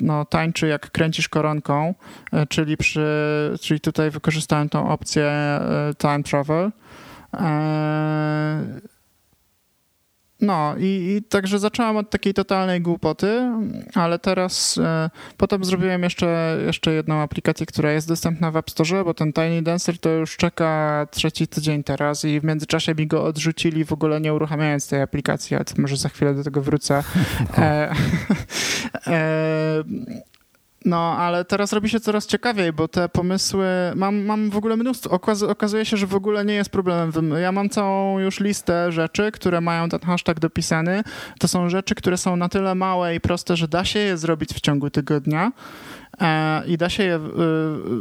no, 0.00 0.24
tańczy 0.24 0.66
jak 0.66 0.90
kręcisz 0.90 1.28
koronką, 1.28 1.94
czyli, 2.48 2.76
przy, 2.76 3.06
czyli 3.60 3.80
tutaj 3.80 4.10
wykorzystałem 4.10 4.68
tą 4.68 4.88
opcję 4.88 5.60
time 5.98 6.22
travel. 6.22 6.70
No 10.40 10.74
i, 10.78 10.84
i, 10.84 11.22
także 11.22 11.58
zacząłem 11.58 11.96
od 11.96 12.10
takiej 12.10 12.34
totalnej 12.34 12.80
głupoty, 12.80 13.50
ale 13.94 14.18
teraz 14.18 14.78
e, 14.78 15.10
potem 15.36 15.64
zrobiłem 15.64 16.02
jeszcze, 16.02 16.58
jeszcze 16.66 16.92
jedną 16.92 17.14
aplikację, 17.14 17.66
która 17.66 17.92
jest 17.92 18.08
dostępna 18.08 18.50
w 18.50 18.56
App 18.56 18.70
Store, 18.70 19.04
bo 19.04 19.14
ten 19.14 19.32
Tiny 19.32 19.62
Dancer 19.62 19.98
to 19.98 20.10
już 20.10 20.36
czeka 20.36 21.06
trzeci 21.10 21.48
tydzień 21.48 21.84
teraz 21.84 22.24
i 22.24 22.40
w 22.40 22.44
międzyczasie 22.44 22.94
mi 22.94 23.06
go 23.06 23.24
odrzucili 23.24 23.84
w 23.84 23.92
ogóle 23.92 24.20
nie 24.20 24.34
uruchamiając 24.34 24.88
tej 24.88 25.02
aplikacji, 25.02 25.56
ale 25.56 25.64
może 25.78 25.96
za 25.96 26.08
chwilę 26.08 26.34
do 26.34 26.44
tego 26.44 26.62
wrócę. 26.62 27.02
E, 27.58 27.92
e, 29.06 29.84
no, 30.84 31.16
ale 31.16 31.44
teraz 31.44 31.72
robi 31.72 31.88
się 31.88 32.00
coraz 32.00 32.26
ciekawiej, 32.26 32.72
bo 32.72 32.88
te 32.88 33.08
pomysły. 33.08 33.66
Mam, 33.96 34.24
mam 34.24 34.50
w 34.50 34.56
ogóle 34.56 34.76
mnóstwo. 34.76 35.10
Okaz, 35.10 35.42
okazuje 35.42 35.84
się, 35.84 35.96
że 35.96 36.06
w 36.06 36.14
ogóle 36.14 36.44
nie 36.44 36.54
jest 36.54 36.70
problemem. 36.70 37.30
Ja 37.42 37.52
mam 37.52 37.68
całą 37.68 38.18
już 38.18 38.40
listę 38.40 38.92
rzeczy, 38.92 39.32
które 39.32 39.60
mają 39.60 39.88
ten 39.88 40.00
hashtag 40.00 40.40
dopisany. 40.40 41.02
To 41.38 41.48
są 41.48 41.68
rzeczy, 41.68 41.94
które 41.94 42.16
są 42.16 42.36
na 42.36 42.48
tyle 42.48 42.74
małe 42.74 43.14
i 43.14 43.20
proste, 43.20 43.56
że 43.56 43.68
da 43.68 43.84
się 43.84 43.98
je 43.98 44.16
zrobić 44.16 44.50
w 44.54 44.60
ciągu 44.60 44.90
tygodnia 44.90 45.52
e, 46.20 46.66
i 46.66 46.76
da 46.76 46.88
się 46.88 47.02
je 47.02 47.14
e, 47.14 47.20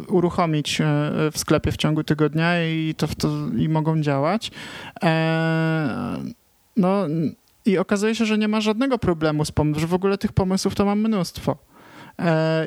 uruchomić 0.08 0.82
e, 0.82 0.86
w 1.32 1.38
sklepie 1.38 1.72
w 1.72 1.78
ciągu 1.78 2.04
tygodnia 2.04 2.66
i, 2.66 2.96
to, 2.98 3.08
to, 3.08 3.30
i 3.58 3.70
mogą 3.70 4.02
działać. 4.02 4.52
No 6.76 7.06
i 7.66 7.78
okazuje 7.78 8.16
się, 8.16 8.26
że 8.26 8.38
nie 8.38 8.48
ma 8.48 8.62
żadnego 8.62 8.98
problemu 8.98 9.46
z 9.46 9.52
pomysłem, 9.52 9.82
że 9.82 9.88
w 9.88 9.94
ogóle 9.94 10.18
tych 10.18 10.34
pomysłów 10.34 10.76
to 10.76 10.86
mam 10.86 11.00
mnóstwo. 11.00 11.69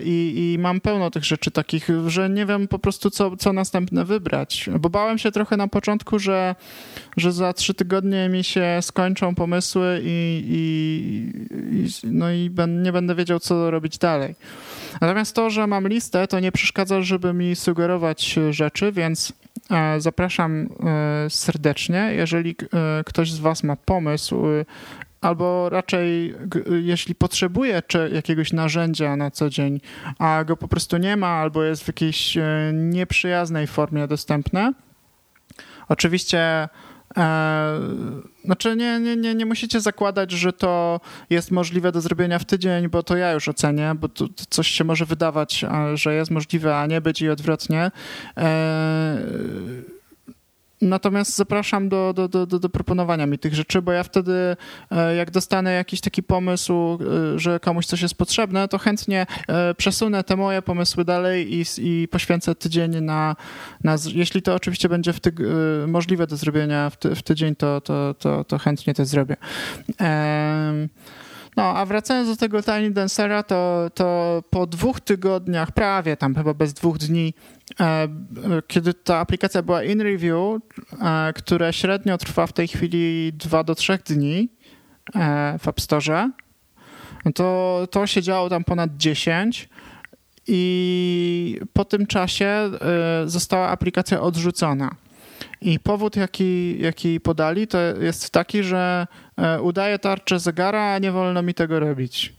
I, 0.05 0.53
i 0.55 0.59
mam 0.59 0.81
pełno 0.81 1.11
tych 1.11 1.25
rzeczy 1.25 1.51
takich, 1.51 1.89
że 2.07 2.31
nie 2.31 2.47
wiem 2.47 2.69
po 2.69 2.79
prostu, 2.79 3.11
co, 3.11 3.37
co 3.37 3.53
następne 3.53 4.05
wybrać. 4.05 4.71
Bo 4.81 4.91
bałem 4.91 5.19
się 5.19 5.33
trochę 5.33 5.57
na 5.57 5.69
początku, 5.69 6.19
że, 6.19 6.55
że 7.17 7.33
za 7.33 7.53
trzy 7.53 7.75
tygodnie 7.75 8.29
mi 8.29 8.45
się 8.45 8.79
skończą 8.81 9.35
pomysły 9.35 10.01
i, 10.05 10.45
i, 10.49 11.77
i 11.77 11.89
no 12.05 12.31
i 12.31 12.51
ben, 12.51 12.83
nie 12.83 12.93
będę 12.93 13.15
wiedział, 13.15 13.41
co 13.41 13.71
robić 13.71 13.99
dalej. 13.99 14.35
Natomiast 15.01 15.35
to, 15.35 15.51
że 15.51 15.67
mam 15.67 15.89
listę, 15.89 16.27
to 16.27 16.41
nie 16.41 16.53
przeszkadza, 16.53 17.03
żeby 17.03 17.33
mi 17.33 17.57
sugerować 17.57 18.39
rzeczy, 18.51 18.93
więc 18.93 19.33
e, 19.71 20.01
zapraszam 20.01 20.69
e, 20.85 21.31
serdecznie. 21.31 22.13
Jeżeli 22.17 22.51
e, 22.51 23.05
ktoś 23.05 23.33
z 23.33 23.39
Was 23.39 23.63
ma 23.63 23.77
pomysł, 23.77 24.43
albo 25.23 25.69
raczej 25.69 26.35
jeśli 26.83 27.15
potrzebuje 27.15 27.83
jakiegoś 28.13 28.53
narzędzia 28.53 29.17
na 29.17 29.31
co 29.31 29.51
dzień, 29.51 29.81
a 30.19 30.45
go 30.45 30.57
po 30.57 30.69
prostu 30.69 30.97
nie 30.97 31.17
ma, 31.17 31.29
albo 31.29 31.63
jest 31.63 31.85
w 31.85 31.87
jakiejś 31.87 32.39
nieprzyjaznej 32.73 33.67
formie 33.67 34.07
dostępne, 34.07 34.73
oczywiście 35.89 36.69
E, 37.17 37.81
znaczy 38.45 38.77
nie, 38.77 39.01
nie, 39.01 39.17
nie, 39.17 39.35
nie 39.35 39.47
musicie 39.47 39.81
zakładać, 39.81 40.31
że 40.31 40.53
to 40.53 41.01
jest 41.31 41.51
możliwe 41.51 41.93
do 41.93 42.01
zrobienia 42.01 42.39
w 42.39 42.45
tydzień, 42.45 42.89
bo 42.89 43.03
to 43.03 43.17
ja 43.17 43.33
już 43.33 43.49
ocenię, 43.49 43.93
bo 43.97 44.09
to, 44.09 44.29
to 44.29 44.45
coś 44.51 44.69
się 44.69 44.85
może 44.85 45.05
wydawać, 45.05 45.65
że 45.95 46.15
jest 46.15 46.31
możliwe, 46.31 46.79
a 46.79 46.87
nie 46.87 47.01
być 47.01 47.23
i 47.23 47.29
odwrotnie. 47.29 47.91
E, 48.37 49.19
Natomiast 50.83 51.37
zapraszam 51.37 51.89
do, 51.89 52.13
do, 52.13 52.29
do, 52.29 52.47
do, 52.47 52.69
proponowania 52.69 53.27
mi 53.27 53.39
tych 53.39 53.55
rzeczy, 53.55 53.83
bo 53.83 53.93
ja 53.93 54.03
wtedy, 54.03 54.57
e, 54.91 55.17
jak 55.17 55.31
dostanę 55.31 55.73
jakiś 55.73 56.01
taki 56.01 56.23
pomysł, 56.23 56.75
e, 56.75 57.39
że 57.39 57.61
komuś 57.61 57.87
coś 57.87 58.03
jest 58.03 58.15
potrzebne, 58.15 58.69
to 58.69 58.79
chętnie 58.79 59.27
e, 59.49 59.75
przesunę 59.75 60.25
te 60.25 60.37
moje 60.37 60.63
pomysły 60.63 61.05
dalej 61.05 61.55
i, 61.55 61.65
i 61.79 62.09
poświęcę 62.09 62.55
tydzień 62.55 63.01
na, 63.01 63.37
na. 63.85 63.97
Jeśli 64.15 64.43
to 64.43 64.55
oczywiście 64.55 64.89
będzie 64.89 65.13
w 65.13 65.21
możliwe 65.87 66.27
do 66.27 66.37
zrobienia 66.37 66.91
w, 66.91 66.97
ty, 66.97 67.15
w 67.15 67.23
tydzień, 67.23 67.57
to, 67.57 67.81
to, 67.81 68.15
to, 68.15 68.45
to 68.45 68.59
chętnie 68.59 68.95
to 68.95 69.05
zrobię. 69.05 69.37
No, 71.57 71.63
a 71.63 71.87
wracając 71.87 72.29
do 72.29 72.37
tego 72.37 72.63
Tiny 72.63 72.91
Dancera, 72.91 73.43
to, 73.43 73.91
to 73.95 74.43
po 74.51 74.67
dwóch 74.67 75.01
tygodniach, 75.01 75.73
prawie 75.73 76.17
tam 76.17 76.35
chyba 76.35 76.55
bez 76.55 76.73
dwóch 76.73 76.99
dni, 76.99 77.35
kiedy 78.67 78.95
ta 78.95 79.19
aplikacja 79.19 79.63
była 79.63 79.83
in 79.83 80.01
review, 80.01 80.61
e, 81.01 81.33
które 81.33 81.73
średnio 81.73 82.19
trwa 82.19 82.47
w 82.47 82.53
tej 82.53 82.69
chwili 82.69 83.33
2 83.33 83.65
do 83.65 83.75
3 83.75 83.99
dni 84.07 84.49
e, 85.15 85.59
w 85.59 85.69
App 85.69 85.81
Store, 85.81 86.31
to, 87.35 87.89
to 87.91 88.07
się 88.07 88.23
działo 88.23 88.49
tam 88.49 88.65
ponad 88.65 88.97
10 88.97 89.69
i 90.47 91.61
po 91.73 91.85
tym 91.85 92.07
czasie 92.07 92.71
została 93.27 93.69
aplikacja 93.69 94.21
odrzucona. 94.21 94.95
I 95.61 95.81
powód, 95.81 96.17
jaki, 96.17 96.77
jaki 96.81 97.21
podali, 97.21 97.67
to 97.67 97.79
jest 97.81 98.31
taki, 98.31 98.63
że 98.63 99.07
e, 99.37 99.63
udaje 99.63 99.99
tarczę 99.99 100.39
zegara, 100.39 100.93
a 100.95 100.99
nie 100.99 101.13
wolno 101.13 101.43
mi 101.43 101.55
tego 101.55 101.81
robić. 101.81 102.33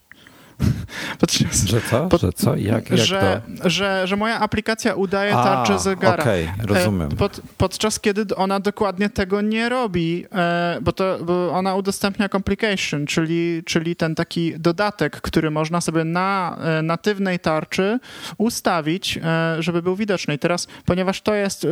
Że 1.65 1.81
co? 1.89 2.07
Pod, 2.07 2.21
że 2.21 2.33
co? 2.33 2.55
Jak, 2.55 2.89
jak 2.89 2.99
że, 2.99 3.41
to? 3.59 3.69
Że, 3.69 4.07
że 4.07 4.15
moja 4.15 4.39
aplikacja 4.39 4.93
udaje 4.93 5.35
A, 5.35 5.43
tarczę 5.43 5.79
zegara. 5.79 6.23
Okej, 6.23 6.49
okay, 6.55 6.65
rozumiem. 6.65 7.09
E, 7.11 7.15
pod, 7.15 7.41
podczas 7.57 7.99
kiedy 7.99 8.35
ona 8.35 8.59
dokładnie 8.59 9.09
tego 9.09 9.41
nie 9.41 9.69
robi, 9.69 10.25
e, 10.35 10.77
bo, 10.81 10.91
to, 10.91 11.17
bo 11.21 11.51
ona 11.51 11.75
udostępnia 11.75 12.29
complication, 12.29 13.05
czyli, 13.05 13.63
czyli 13.65 13.95
ten 13.95 14.15
taki 14.15 14.59
dodatek, 14.59 15.21
który 15.21 15.51
można 15.51 15.81
sobie 15.81 16.03
na 16.03 16.57
e, 16.59 16.81
natywnej 16.81 17.39
tarczy 17.39 17.99
ustawić, 18.37 19.19
żeby 19.59 19.81
był 19.81 19.95
widoczny. 19.95 20.33
I 20.33 20.39
teraz, 20.39 20.67
ponieważ 20.85 21.21
to 21.21 21.33
jest 21.33 21.67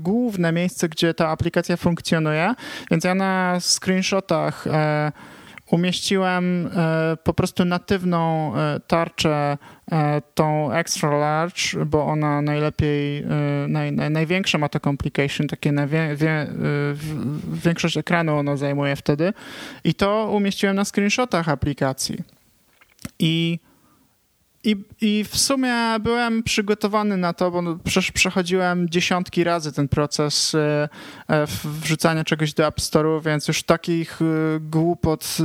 główne 0.00 0.52
miejsce, 0.52 0.88
gdzie 0.88 1.14
ta 1.14 1.28
aplikacja 1.28 1.76
funkcjonuje, 1.76 2.54
więc 2.90 3.04
ja 3.04 3.14
na 3.14 3.60
screenshotach 3.60 4.64
umieściłem 5.70 6.66
e, 6.66 7.16
po 7.24 7.34
prostu 7.34 7.64
natywną 7.64 8.52
e, 8.56 8.80
tarczę, 8.86 9.58
e, 9.92 10.22
tą 10.34 10.72
extra 10.72 11.18
large, 11.18 11.84
bo 11.86 12.06
ona 12.06 12.42
najlepiej, 12.42 13.24
naj, 13.68 13.92
naj, 13.92 14.26
ma 14.58 14.68
to 14.68 14.80
complication, 14.80 15.48
takie 15.48 15.72
najwie, 15.72 16.16
wie, 16.16 16.46
większość 17.64 17.96
ekranu 17.96 18.38
ono 18.38 18.56
zajmuje 18.56 18.96
wtedy 18.96 19.32
i 19.84 19.94
to 19.94 20.30
umieściłem 20.32 20.76
na 20.76 20.84
screenshotach 20.84 21.48
aplikacji. 21.48 22.18
I 23.18 23.58
i, 24.66 24.76
I 25.00 25.24
w 25.24 25.36
sumie 25.36 25.74
byłem 26.00 26.42
przygotowany 26.42 27.16
na 27.16 27.32
to, 27.32 27.50
bo 27.50 27.62
przecież 27.84 28.12
przechodziłem 28.12 28.88
dziesiątki 28.88 29.44
razy 29.44 29.72
ten 29.72 29.88
proces 29.88 30.54
e, 30.54 30.88
e, 31.28 31.46
wrzucania 31.64 32.24
czegoś 32.24 32.54
do 32.54 32.66
App 32.66 32.78
Store'u, 32.80 33.24
więc 33.24 33.48
już 33.48 33.62
takich 33.62 34.22
e, 34.22 34.24
głupot, 34.60 35.36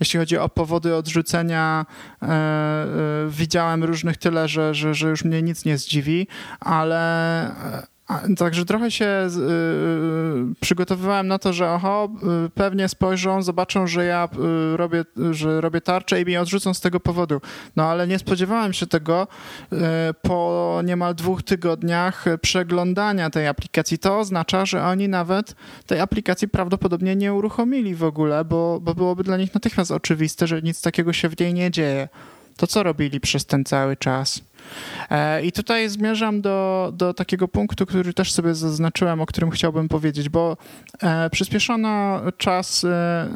jeśli 0.00 0.20
chodzi 0.20 0.38
o 0.38 0.48
powody 0.48 0.94
odrzucenia, 0.94 1.86
widziałem 3.28 3.84
różnych 3.84 4.16
tyle, 4.16 4.48
że, 4.48 4.74
że, 4.74 4.94
że 4.94 5.08
już 5.08 5.24
mnie 5.24 5.42
nic 5.42 5.64
nie 5.64 5.78
zdziwi, 5.78 6.26
ale 6.60 7.50
Także 8.36 8.64
trochę 8.64 8.90
się 8.90 9.06
y, 9.06 10.54
przygotowywałem 10.60 11.28
na 11.28 11.38
to, 11.38 11.52
że 11.52 11.70
oho, 11.70 12.08
y, 12.46 12.50
pewnie 12.50 12.88
spojrzą, 12.88 13.42
zobaczą, 13.42 13.86
że 13.86 14.04
ja 14.04 14.28
y, 14.72 14.76
robię, 14.76 15.04
że 15.30 15.60
robię 15.60 15.80
tarczę 15.80 16.20
i 16.20 16.24
mnie 16.24 16.40
odrzucą 16.40 16.74
z 16.74 16.80
tego 16.80 17.00
powodu. 17.00 17.40
No 17.76 17.84
ale 17.84 18.06
nie 18.06 18.18
spodziewałem 18.18 18.72
się 18.72 18.86
tego 18.86 19.28
y, 19.72 19.76
po 20.22 20.80
niemal 20.84 21.14
dwóch 21.14 21.42
tygodniach 21.42 22.24
przeglądania 22.42 23.30
tej 23.30 23.46
aplikacji. 23.46 23.98
To 23.98 24.18
oznacza, 24.18 24.66
że 24.66 24.84
oni 24.84 25.08
nawet 25.08 25.54
tej 25.86 26.00
aplikacji 26.00 26.48
prawdopodobnie 26.48 27.16
nie 27.16 27.34
uruchomili 27.34 27.94
w 27.94 28.04
ogóle, 28.04 28.44
bo, 28.44 28.80
bo 28.80 28.94
byłoby 28.94 29.24
dla 29.24 29.36
nich 29.36 29.54
natychmiast 29.54 29.90
oczywiste, 29.90 30.46
że 30.46 30.62
nic 30.62 30.82
takiego 30.82 31.12
się 31.12 31.28
w 31.28 31.40
niej 31.40 31.54
nie 31.54 31.70
dzieje. 31.70 32.08
To 32.58 32.66
co 32.66 32.82
robili 32.82 33.20
przez 33.20 33.46
ten 33.46 33.64
cały 33.64 33.96
czas? 33.96 34.40
E, 35.10 35.42
I 35.42 35.52
tutaj 35.52 35.88
zmierzam 35.88 36.40
do, 36.40 36.90
do 36.96 37.14
takiego 37.14 37.48
punktu, 37.48 37.86
który 37.86 38.14
też 38.14 38.32
sobie 38.32 38.54
zaznaczyłem, 38.54 39.20
o 39.20 39.26
którym 39.26 39.50
chciałbym 39.50 39.88
powiedzieć, 39.88 40.28
bo 40.28 40.56
e, 41.02 41.30
przyspieszono 41.30 42.20
czas 42.36 42.84
e, 42.84 43.28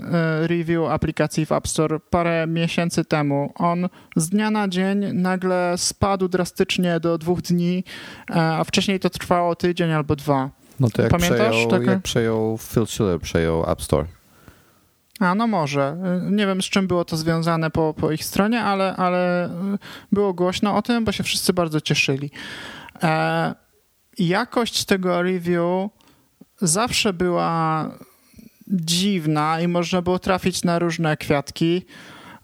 review 0.47 0.91
aplikacji 0.91 1.47
w 1.47 1.53
App 1.53 1.69
Store 1.69 2.01
parę 2.01 2.47
miesięcy 2.47 3.05
temu. 3.05 3.53
On 3.55 3.89
z 4.17 4.29
dnia 4.29 4.51
na 4.51 4.69
dzień 4.69 5.13
nagle 5.13 5.75
spadł 5.77 6.29
drastycznie 6.29 7.01
do 7.01 7.19
dwóch 7.19 7.43
dni, 7.43 7.85
a 8.29 8.65
wcześniej 8.65 9.01
to 9.01 9.11
trwało 9.11 9.57
tydzień 9.57 9.93
albo 9.93 10.17
dwa. 10.17 10.51
No 10.81 10.89
to 10.91 11.03
jak 11.03 11.11
Pamiętasz? 11.11 11.51
Przejął, 11.51 11.71
tak? 11.71 11.87
jak 11.87 12.03
przejął 12.03 12.59
Phil 12.59 12.87
Schiller, 12.87 13.21
przejął 13.21 13.71
App 13.71 13.83
Store. 13.83 14.22
A, 15.23 15.35
no 15.35 15.47
może. 15.47 15.97
Nie 16.31 16.47
wiem, 16.47 16.63
z 16.63 16.65
czym 16.65 16.87
było 16.87 17.05
to 17.05 17.17
związane 17.17 17.71
po, 17.71 17.95
po 17.95 18.13
ich 18.13 18.25
stronie, 18.25 18.63
ale, 18.63 18.97
ale 18.97 19.51
było 20.13 20.35
głośno 20.35 20.77
o 20.77 20.83
tym, 20.83 21.05
bo 21.05 21.13
się 21.13 21.23
wszyscy 21.23 21.53
bardzo 21.53 21.81
cieszyli. 21.81 22.31
E, 23.03 23.55
jakość 24.19 24.85
tego 24.85 25.23
review 25.23 25.91
zawsze 26.61 27.13
była 27.13 27.91
dziwna 28.69 29.61
i 29.61 29.69
można 29.69 30.03
było 30.03 30.19
trafić 30.19 30.65
na 30.65 30.79
różne 30.79 31.17
kwiatki, 31.17 31.83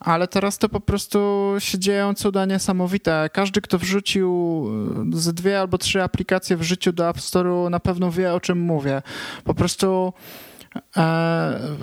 ale 0.01 0.29
teraz 0.29 0.59
to 0.59 0.68
po 0.68 0.81
prostu 0.81 1.55
się 1.59 1.79
dzieją 1.79 2.14
cuda 2.14 2.45
niesamowite. 2.45 3.31
Każdy, 3.33 3.61
kto 3.61 3.79
wrzucił 3.79 4.64
z 5.12 5.35
dwie 5.35 5.61
albo 5.61 5.79
trzy 5.79 6.03
aplikacje 6.03 6.57
w 6.57 6.62
życiu 6.62 6.93
do 6.93 7.09
App 7.09 7.16
Store'u 7.16 7.70
na 7.70 7.81
pewno 7.81 8.11
wie, 8.11 8.35
o 8.35 8.41
czym 8.41 8.61
mówię. 8.61 9.03
Po 9.45 9.55
prostu 9.55 10.12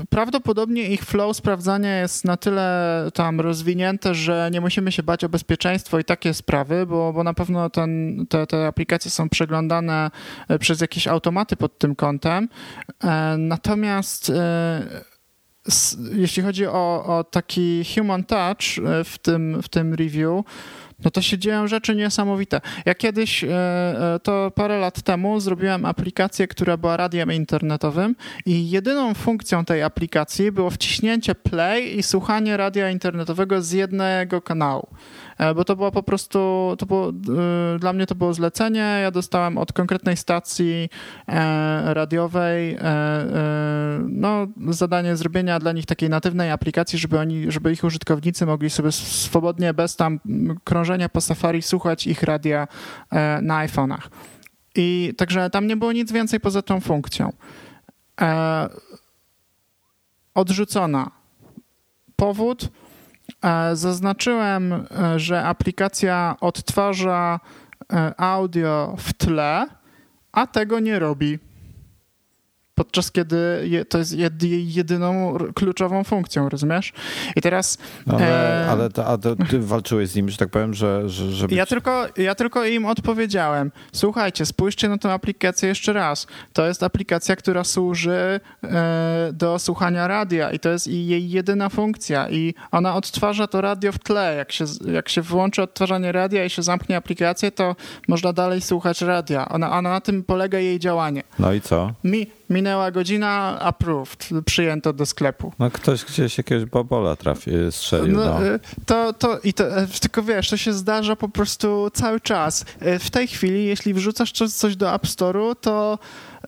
prawdopodobnie 0.10 0.89
ich 0.89 1.02
flow 1.02 1.38
sprawdzania 1.38 2.00
jest 2.00 2.26
na 2.26 2.38
tyle 2.38 3.10
tam 3.14 3.41
rozwinięte, 3.41 4.16
że 4.16 4.50
nie 4.52 4.62
musimy 4.62 4.91
się 4.91 5.04
bać 5.04 5.24
o 5.24 5.30
bezpieczeństwo 5.30 6.00
i 6.00 6.04
takie 6.04 6.34
sprawy, 6.34 6.86
bo, 6.86 7.14
bo 7.14 7.24
na 7.24 7.34
pewno 7.34 7.70
ten, 7.70 8.26
te, 8.30 8.48
te 8.48 8.68
aplikacje 8.68 9.12
są 9.12 9.30
przeglądane 9.30 10.12
e, 10.48 10.60
przez 10.60 10.82
jakieś 10.82 11.08
automaty 11.08 11.56
pod 11.56 11.78
tym 11.78 11.96
kątem. 11.96 12.50
E, 13.04 13.36
natomiast 13.38 14.32
jeśli 16.12 16.43
chodzi 16.43 16.68
o, 16.68 17.06
o 17.06 17.24
taki 17.24 17.84
human 17.96 18.24
touch 18.24 18.62
w 19.06 19.18
tym, 19.18 19.62
w 19.62 19.70
tym 19.70 19.93
review, 19.93 20.46
no 21.04 21.12
to 21.12 21.22
się 21.22 21.38
dzieją 21.38 21.68
rzeczy 21.68 21.96
niesamowite. 21.96 22.62
Ja 22.86 22.96
kiedyś, 22.96 23.43
e, 23.43 23.48
e, 23.50 24.20
to 24.24 24.52
parę 24.52 24.80
lat 24.80 25.02
temu, 25.02 25.39
zrobiłem 25.39 25.86
aplikację, 25.86 26.48
która 26.48 26.78
była 26.78 26.98
radiem 26.98 27.32
internetowym 27.32 28.16
i 28.46 28.70
jedyną 28.70 29.14
funkcją 29.14 29.66
tej 29.66 29.84
aplikacji 29.84 30.52
było 30.52 30.70
wciśnięcie 30.70 31.36
play 31.36 31.98
i 31.98 32.04
słuchanie 32.04 32.58
radia 32.58 32.89
internetowego 32.89 33.62
z 33.62 33.72
jednego 33.72 34.41
kanału. 34.41 34.88
E, 35.38 35.54
bo 35.56 35.66
to 35.66 35.76
było 35.76 35.92
po 35.92 36.04
prostu, 36.04 36.40
to 36.78 36.86
było, 36.86 37.10
e, 37.10 37.80
dla 37.80 37.94
mnie 37.94 38.08
to 38.08 38.16
było 38.16 38.34
zlecenie, 38.34 39.00
ja 39.02 39.12
dostałem 39.12 39.58
od 39.58 39.74
konkretnej 39.74 40.18
stacji 40.18 40.90
e, 41.28 41.94
radiowej 41.94 42.78
no, 44.10 44.48
zadanie 44.70 45.16
zrobienia 45.16 45.60
dla 45.60 45.72
nich 45.72 45.86
takiej 45.86 46.10
natywnej 46.10 46.52
aplikacji, 46.52 47.00
żeby 47.00 47.20
oni, 47.20 47.52
żeby 47.52 47.72
ich 47.72 47.84
użytkownicy 47.84 48.46
mogli 48.46 48.70
sobie 48.70 48.92
swobodnie, 48.92 49.74
bez 49.74 49.96
tam 49.96 50.20
krążenia 50.64 51.10
po 51.10 51.22
Safari 51.22 51.62
słuchać 51.62 52.08
ich 52.08 52.24
radia 52.24 52.68
na 53.42 53.68
iPhone'ach. 53.68 54.02
I 54.76 55.14
także 55.18 55.50
tam 55.50 55.68
nie 55.68 55.78
było 55.78 55.92
nic 55.92 56.12
więcej 56.12 56.40
poza 56.40 56.62
tą 56.62 56.82
funkcją. 56.82 57.34
Odrzucona. 60.34 61.12
Powód. 62.16 62.70
E, 63.46 63.76
zaznaczyłem, 63.76 64.74
e, 64.74 65.20
że 65.20 65.43
aplikacja 65.43 66.36
odtwarza 66.41 67.39
e, 67.93 68.14
audio 68.20 68.96
w 68.98 69.14
tle, 69.14 69.66
a 70.32 70.48
tego 70.48 70.80
nie 70.80 71.00
robi 71.00 71.39
podczas 72.76 73.11
kiedy 73.11 73.67
je, 73.69 73.86
to 73.86 73.97
jest 73.97 74.13
jej 74.43 74.73
jedyną 74.73 75.38
kluczową 75.55 76.03
funkcją, 76.03 76.49
rozumiesz? 76.49 76.93
I 77.36 77.41
teraz... 77.41 77.78
Ale, 78.07 78.65
e... 78.65 78.69
ale 78.69 78.89
to, 78.89 79.05
a 79.05 79.17
to 79.17 79.36
ty 79.36 79.59
walczyłeś 79.59 80.09
z 80.09 80.15
nim, 80.15 80.30
że 80.30 80.38
tak 80.38 80.49
powiem, 80.49 80.73
że... 80.73 81.09
że 81.09 81.32
żeby... 81.32 81.55
ja, 81.55 81.65
tylko, 81.65 82.05
ja 82.17 82.36
tylko 82.36 82.65
im 82.65 82.86
odpowiedziałem, 82.86 83.71
słuchajcie, 83.91 84.45
spójrzcie 84.45 84.89
na 84.89 84.97
tę 84.97 85.13
aplikację 85.13 85.69
jeszcze 85.69 85.93
raz. 85.93 86.28
To 86.53 86.67
jest 86.67 86.84
aplikacja, 86.84 87.36
która 87.36 87.63
służy 87.63 88.39
e, 88.63 89.30
do 89.34 89.59
słuchania 89.59 90.07
radia 90.07 90.51
i 90.51 90.59
to 90.59 90.69
jest 90.69 90.88
jej 90.88 91.30
jedyna 91.30 91.69
funkcja 91.69 92.30
i 92.30 92.53
ona 92.71 92.95
odtwarza 92.95 93.47
to 93.47 93.61
radio 93.61 93.91
w 93.91 93.99
tle. 93.99 94.36
Jak 94.38 94.51
się, 94.51 94.65
jak 94.93 95.09
się 95.09 95.21
włączy 95.21 95.61
odtwarzanie 95.61 96.11
radia 96.11 96.45
i 96.45 96.49
się 96.49 96.63
zamknie 96.63 96.97
aplikację, 96.97 97.51
to 97.51 97.76
można 98.07 98.34
dalej 98.34 98.61
słuchać 98.61 99.01
radia. 99.01 99.49
Ona, 99.49 99.71
ona 99.71 99.89
na 99.89 100.01
tym 100.01 100.23
polega 100.23 100.59
jej 100.59 100.80
działanie. 100.80 101.23
No 101.39 101.53
i 101.53 101.61
co? 101.61 101.93
Mi, 102.03 102.28
Minęła 102.50 102.91
godzina, 102.91 103.60
approved, 103.60 104.30
przyjęto 104.46 104.93
do 104.93 105.06
sklepu. 105.06 105.54
No 105.60 105.72
ktoś 105.72 106.06
gdzieś 106.06 106.38
jakiegoś 106.38 106.66
bobola 106.66 107.16
trafi, 107.16 107.52
strzelił. 107.72 108.18
No, 108.18 108.26
no. 108.26 108.46
Y, 108.46 108.60
to, 108.86 109.14
to, 109.14 109.39
i 109.39 109.54
to, 109.54 109.78
e, 109.78 109.88
tylko 109.88 110.24
wiesz, 110.24 110.50
to 110.50 110.58
się 110.58 110.74
zdarza 110.74 111.16
po 111.16 111.30
prostu 111.30 111.89
cały 111.93 112.20
czas. 112.20 112.66
E, 112.80 113.00
w 113.00 113.10
tej 113.10 113.28
chwili, 113.28 113.66
jeśli 113.66 113.93
wrzucasz 113.93 114.32
coś 114.32 114.76
do 114.76 114.93
App 114.93 115.04
Store'u, 115.04 115.56
to 115.62 116.00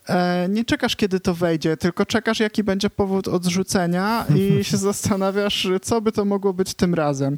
e, 0.10 0.48
nie 0.50 0.66
czekasz, 0.66 0.96
kiedy 0.96 1.20
to 1.20 1.34
wejdzie, 1.34 1.78
tylko 1.78 2.06
czekasz, 2.06 2.40
jaki 2.40 2.64
będzie 2.64 2.90
powód 2.90 3.28
odrzucenia 3.28 4.26
i 4.36 4.64
się 4.70 4.78
zastanawiasz, 4.78 5.68
co 5.82 6.02
by 6.02 6.12
to 6.12 6.26
mogło 6.26 6.54
być 6.54 6.74
tym 6.74 6.94
razem. 6.94 7.38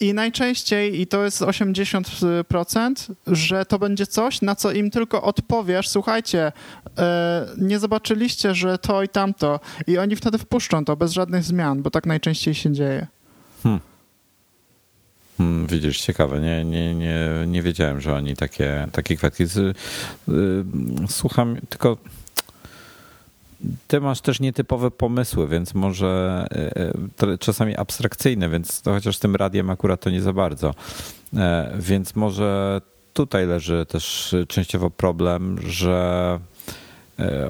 I 0.00 0.14
najczęściej, 0.14 1.00
i 1.00 1.06
to 1.06 1.24
jest 1.24 1.42
80%, 1.42 3.14
że 3.26 3.64
to 3.64 3.78
będzie 3.78 4.06
coś, 4.06 4.42
na 4.42 4.54
co 4.54 4.72
im 4.72 4.90
tylko 4.90 5.22
odpowiesz, 5.22 5.88
słuchajcie, 5.88 6.52
e, 6.98 7.46
nie 7.58 7.78
zobaczyliście, 7.78 8.54
że 8.54 8.78
to 8.78 9.02
i 9.02 9.08
tamto. 9.08 9.60
I 9.86 9.98
oni 9.98 10.16
wtedy 10.16 10.38
wpuszczą 10.38 10.84
to 10.84 10.96
bez 10.96 11.12
żadnych 11.12 11.44
zmian, 11.44 11.82
bo 11.82 11.90
tak 11.90 12.06
najczęściej 12.06 12.54
się 12.54 12.72
dzieje. 12.72 13.06
Hmm. 13.62 13.80
Hmm, 15.38 15.66
widzisz, 15.66 16.00
ciekawe. 16.00 16.40
Nie, 16.40 16.64
nie, 16.64 16.94
nie, 16.94 17.28
nie 17.46 17.62
wiedziałem, 17.62 18.00
że 18.00 18.14
oni 18.14 18.36
takie, 18.36 18.88
takie 18.92 19.16
kwestie. 19.16 19.44
Y, 19.44 19.74
słucham, 21.08 21.56
tylko 21.68 21.96
ty 23.88 24.00
masz 24.00 24.20
też 24.20 24.40
nietypowe 24.40 24.90
pomysły, 24.90 25.48
więc 25.48 25.74
może 25.74 26.44
e, 26.50 27.32
e, 27.32 27.38
czasami 27.38 27.76
abstrakcyjne, 27.76 28.48
więc 28.48 28.82
to 28.82 28.92
chociaż 28.92 29.18
tym 29.18 29.36
radiem 29.36 29.70
akurat 29.70 30.00
to 30.00 30.10
nie 30.10 30.20
za 30.22 30.32
bardzo. 30.32 30.74
E, 31.36 31.72
więc 31.78 32.16
może 32.16 32.80
tutaj 33.12 33.46
leży 33.46 33.86
też 33.88 34.34
częściowo 34.48 34.90
problem, 34.90 35.58
że 35.66 36.38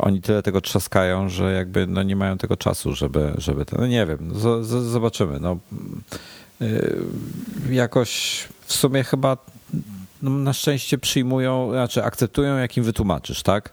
oni 0.00 0.22
tyle 0.22 0.42
tego 0.42 0.60
trzaskają, 0.60 1.28
że 1.28 1.52
jakby 1.52 1.86
no 1.86 2.02
nie 2.02 2.16
mają 2.16 2.38
tego 2.38 2.56
czasu, 2.56 2.94
żeby, 2.94 3.32
żeby 3.38 3.64
to, 3.64 3.76
no 3.78 3.86
nie 3.86 4.06
wiem, 4.06 4.34
z, 4.34 4.66
z, 4.66 4.68
zobaczymy. 4.68 5.40
No, 5.40 5.58
jakoś 7.70 8.44
w 8.66 8.72
sumie 8.72 9.04
chyba 9.04 9.36
no, 10.22 10.30
na 10.30 10.52
szczęście 10.52 10.98
przyjmują, 10.98 11.70
znaczy 11.70 12.04
akceptują, 12.04 12.56
jak 12.56 12.76
im 12.76 12.84
wytłumaczysz, 12.84 13.42
tak? 13.42 13.72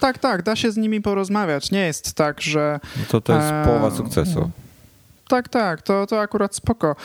Tak, 0.00 0.18
tak, 0.18 0.42
da 0.42 0.56
się 0.56 0.72
z 0.72 0.76
nimi 0.76 1.00
porozmawiać. 1.00 1.70
Nie 1.70 1.86
jest 1.86 2.14
tak, 2.14 2.40
że. 2.40 2.80
No 2.98 3.04
to 3.08 3.20
to 3.20 3.36
jest 3.36 3.48
e, 3.52 3.64
połowa 3.64 3.90
sukcesu. 3.90 4.50
Tak, 5.28 5.48
tak, 5.48 5.82
to, 5.82 6.06
to 6.06 6.20
akurat 6.20 6.54
spoko. 6.54 6.96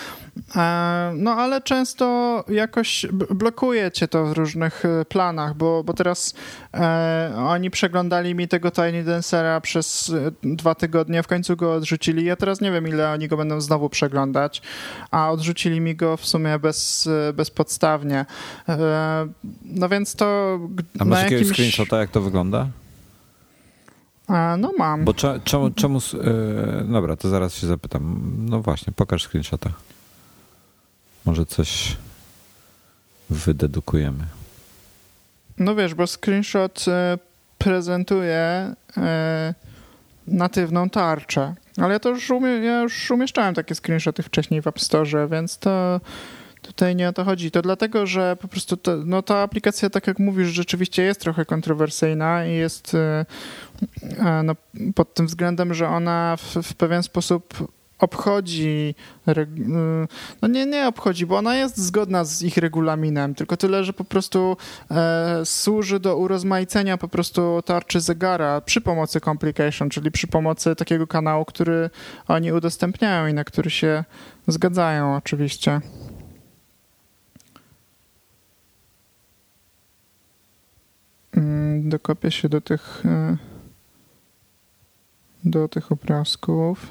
E, 0.56 1.14
no 1.16 1.32
ale 1.32 1.62
często 1.62 2.44
jakoś 2.50 3.06
blokuje 3.12 3.92
cię 3.92 4.08
to 4.08 4.26
w 4.26 4.32
różnych 4.32 4.86
e, 4.86 5.06
planach, 5.06 5.56
bo, 5.56 5.84
bo 5.84 5.94
teraz 5.94 6.34
e, 6.74 7.34
oni 7.38 7.72
przeglądali 7.72 8.36
mi 8.36 8.48
tego 8.48 8.72
Tiny 8.72 9.04
Dancera 9.04 9.62
przez 9.62 10.10
e, 10.10 10.32
dwa 10.56 10.76
tygodnie, 10.76 11.24
w 11.24 11.28
końcu 11.28 11.56
go 11.56 11.74
odrzucili. 11.74 12.26
Ja 12.26 12.36
teraz 12.36 12.62
nie 12.62 12.72
wiem, 12.72 12.88
ile 12.88 13.12
oni 13.12 13.28
go 13.28 13.38
będą 13.38 13.62
znowu 13.62 13.90
przeglądać, 13.90 14.62
a 15.12 15.32
odrzucili 15.32 15.82
mi 15.82 15.96
go 15.96 16.18
w 16.18 16.26
sumie 16.26 16.60
bez, 16.60 17.10
bezpodstawnie. 17.34 18.26
E, 18.70 19.28
no 19.64 19.90
więc 19.90 20.16
to. 20.16 20.60
A 21.00 21.06
masz 21.06 21.24
jakiegoś 21.24 21.42
jakimś... 21.42 21.58
screenshota, 21.58 22.00
jak 22.00 22.10
to 22.12 22.22
wygląda? 22.22 22.68
A, 24.32 24.58
no 24.58 24.72
mam. 24.78 25.06
Bo 25.06 25.14
czemu, 25.44 25.72
czemu 25.72 26.00
yy, 26.14 26.86
dobra, 26.94 27.16
to 27.16 27.30
zaraz 27.30 27.54
się 27.54 27.68
zapytam. 27.68 28.22
No 28.50 28.62
właśnie, 28.62 28.94
pokaż 28.96 29.24
screenshota. 29.24 29.70
Może 31.26 31.46
coś 31.46 31.98
wydedukujemy. 33.30 34.24
No 35.58 35.76
wiesz, 35.76 35.94
bo 35.94 36.08
screenshot 36.08 36.86
e, 36.88 37.18
prezentuje 37.58 38.74
e, 38.98 39.54
natywną 40.28 40.90
tarczę. 40.90 41.56
Ale 41.78 41.94
ja 41.94 42.00
to 42.00 42.10
już, 42.10 42.30
umie, 42.30 42.50
ja 42.50 42.82
już 42.82 43.12
umieszczałem 43.12 43.56
takie 43.56 43.76
screenshoty 43.76 44.24
wcześniej 44.24 44.62
w 44.62 44.68
App 44.68 44.80
Store, 44.80 45.28
więc 45.28 45.58
to 45.58 46.02
Tutaj 46.62 46.96
nie 46.96 47.10
o 47.10 47.14
to 47.14 47.24
chodzi. 47.24 47.52
To 47.52 47.62
dlatego, 47.62 48.08
że 48.08 48.38
po 48.42 48.48
prostu 48.48 48.78
to, 48.78 48.98
no 49.06 49.22
ta 49.22 49.38
aplikacja, 49.38 49.90
tak 49.90 50.08
jak 50.08 50.20
mówisz, 50.20 50.48
rzeczywiście 50.48 51.04
jest 51.04 51.22
trochę 51.22 51.46
kontrowersyjna 51.46 52.46
i 52.46 52.54
jest 52.54 52.96
e, 52.96 53.26
no, 54.44 54.56
pod 54.96 55.14
tym 55.14 55.28
względem, 55.28 55.74
że 55.74 55.88
ona 55.88 56.38
w, 56.38 56.56
w 56.64 56.74
pewien 56.74 57.04
sposób 57.04 57.72
obchodzi, 58.02 58.96
e, 59.28 59.46
no 60.42 60.48
nie, 60.48 60.66
nie 60.66 60.88
obchodzi, 60.88 61.26
bo 61.26 61.38
ona 61.38 61.56
jest 61.56 61.78
zgodna 61.78 62.24
z 62.24 62.44
ich 62.44 62.58
regulaminem, 62.58 63.36
tylko 63.36 63.58
tyle, 63.58 63.84
że 63.84 63.94
po 63.94 64.04
prostu 64.04 64.58
e, 64.92 65.42
służy 65.46 66.00
do 66.00 66.18
urozmaicenia 66.18 66.98
po 66.98 67.08
prostu 67.08 67.62
tarczy 67.66 68.02
zegara 68.02 68.62
przy 68.62 68.82
pomocy 68.82 69.20
complication, 69.20 69.90
czyli 69.90 70.12
przy 70.12 70.28
pomocy 70.28 70.76
takiego 70.76 71.08
kanału, 71.08 71.46
który 71.46 71.90
oni 72.28 72.52
udostępniają 72.52 73.28
i 73.28 73.34
na 73.34 73.44
który 73.44 73.70
się 73.70 74.04
zgadzają 74.48 75.16
oczywiście. 75.16 75.82
Dokopię 81.80 82.32
się 82.32 82.50
do 82.50 82.62
tych 82.62 83.06
e, 83.06 83.38
do 85.44 85.68
tych 85.68 85.92
obrazków. 85.92 86.88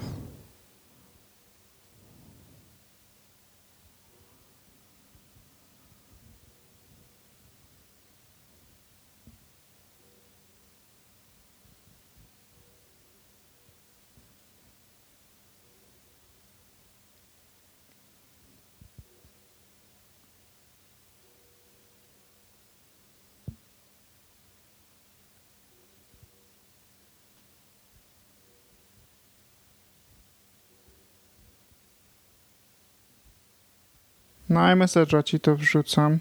Na 34.50 34.72
iMessage'a 34.72 35.22
ci 35.22 35.40
to 35.40 35.56
wrzucam. 35.56 36.18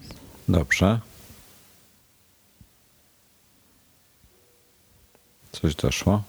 Dobrze. 0.48 1.00
Coś 5.52 5.74
doszło. 5.74 6.22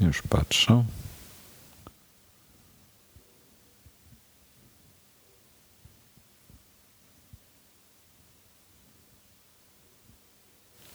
Już 0.00 0.22
patrzę. 0.22 0.84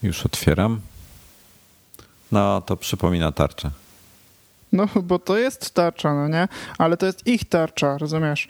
Już 0.04 0.26
otwieram. 0.26 0.82
No, 2.32 2.62
to 2.62 2.78
przypomina 2.78 3.32
tarczę. 3.32 3.72
No, 4.72 4.88
bo 5.04 5.20
to 5.20 5.38
jest 5.38 5.74
tarcza, 5.74 6.14
no 6.14 6.28
nie? 6.28 6.48
Ale 6.78 6.98
to 6.98 7.06
jest 7.06 7.28
ich 7.28 7.46
tarcza, 7.46 7.98
rozumiesz? 7.98 8.48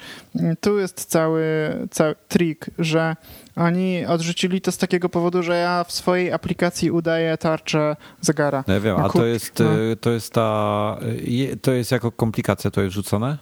Tu 0.61 0.79
jest 0.79 1.05
cały, 1.05 1.43
cały 1.91 2.15
trik, 2.27 2.65
że 2.79 3.15
oni 3.55 4.05
odrzucili 4.05 4.61
to 4.61 4.71
z 4.71 4.77
takiego 4.77 5.09
powodu, 5.09 5.43
że 5.43 5.57
ja 5.57 5.83
w 5.83 5.91
swojej 5.91 6.33
aplikacji 6.33 6.91
udaję 6.91 7.37
tarczę 7.37 7.95
zegara. 8.21 8.63
No 8.67 8.73
ja 8.73 8.79
wiem, 8.79 8.97
a, 8.97 9.09
to 9.09 9.25
jest, 9.25 9.59
no. 9.59 9.79
Y, 9.79 9.95
to 9.95 10.09
jest 10.09 10.33
ta, 10.33 10.97
y, 11.51 11.57
to 11.61 11.71
jest 11.71 11.91
jako 11.91 12.11
komplikacja 12.11 12.71
to 12.71 12.81
jest 12.81 12.93
rzucone? 12.93 13.37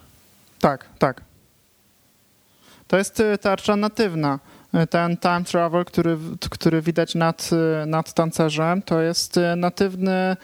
Tak, 0.60 0.84
tak. 0.98 1.20
To 2.88 2.96
jest 2.96 3.20
y, 3.20 3.38
tarcza 3.38 3.76
natywna. 3.76 4.38
Ten 4.90 5.16
time 5.16 5.44
travel, 5.44 5.84
który, 5.84 6.18
który 6.50 6.82
widać 6.82 7.14
nad, 7.14 7.50
nad 7.86 8.14
tancerzem, 8.14 8.82
to 8.82 9.00
jest 9.00 9.40
natywny 9.56 10.36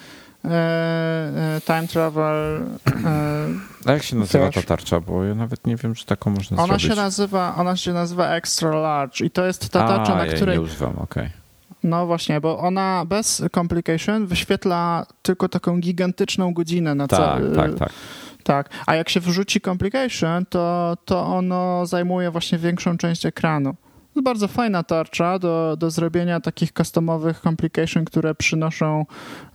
time 1.67 1.89
travel. 1.89 2.63
E, 3.05 3.49
A 3.87 3.93
jak 3.93 4.03
się 4.03 4.17
nazywa 4.17 4.51
ta 4.51 4.63
tarcza? 4.63 5.01
Bo 5.01 5.25
ja 5.25 5.35
nawet 5.35 5.67
nie 5.67 5.77
wiem, 5.77 5.95
czy 5.95 6.07
taką 6.07 6.31
można 6.31 6.57
ona 6.57 6.67
zrobić. 6.67 6.87
Się 6.87 6.95
nazywa, 6.95 7.55
ona 7.57 7.77
się 7.77 7.93
nazywa 7.93 8.35
Extra 8.35 8.71
Large 8.71 9.27
i 9.27 9.31
to 9.31 9.45
jest 9.45 9.69
ta 9.69 9.89
tarcza, 9.89 10.15
A, 10.15 10.17
na 10.17 10.27
ja 10.27 10.33
której... 10.33 10.59
nie 10.59 10.63
używam, 10.63 10.99
okej. 10.99 11.27
Okay. 11.27 11.31
No 11.83 12.07
właśnie, 12.07 12.41
bo 12.41 12.59
ona 12.59 13.05
bez 13.07 13.43
complication 13.55 14.27
wyświetla 14.27 15.07
tylko 15.23 15.49
taką 15.49 15.81
gigantyczną 15.81 16.55
godzinę 16.55 16.95
na 16.95 17.09
tak, 17.09 17.21
cały... 17.21 17.57
Tak, 17.57 17.75
tak, 17.75 17.93
tak. 18.43 18.69
A 18.87 18.95
jak 18.95 19.09
się 19.09 19.21
wrzuci 19.21 19.61
complication, 19.61 20.47
to, 20.47 20.97
to 21.05 21.27
ono 21.27 21.87
zajmuje 21.87 22.31
właśnie 22.31 22.59
większą 22.59 22.97
część 22.97 23.27
ekranu 23.27 23.75
bardzo 24.21 24.49
fajna 24.49 24.83
tarcza 24.83 25.39
do, 25.39 25.77
do 25.79 25.91
zrobienia 25.91 26.41
takich 26.41 26.73
customowych 26.73 27.41
complication, 27.41 28.05
które 28.05 28.35
przynoszą 28.35 29.07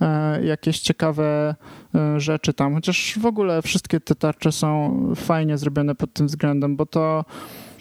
e, 0.02 0.46
jakieś 0.46 0.80
ciekawe 0.80 1.56
e, 1.96 2.20
rzeczy 2.20 2.54
tam. 2.54 2.74
Chociaż 2.74 3.20
w 3.20 3.26
ogóle 3.26 3.62
wszystkie 3.62 4.00
te 4.00 4.16
tarcze 4.16 4.52
są 4.52 4.98
fajnie 5.16 5.58
zrobione 5.58 5.96
pod 5.96 6.14
tym 6.14 6.28
względem, 6.28 6.76
bo 6.76 6.86
to 6.86 7.26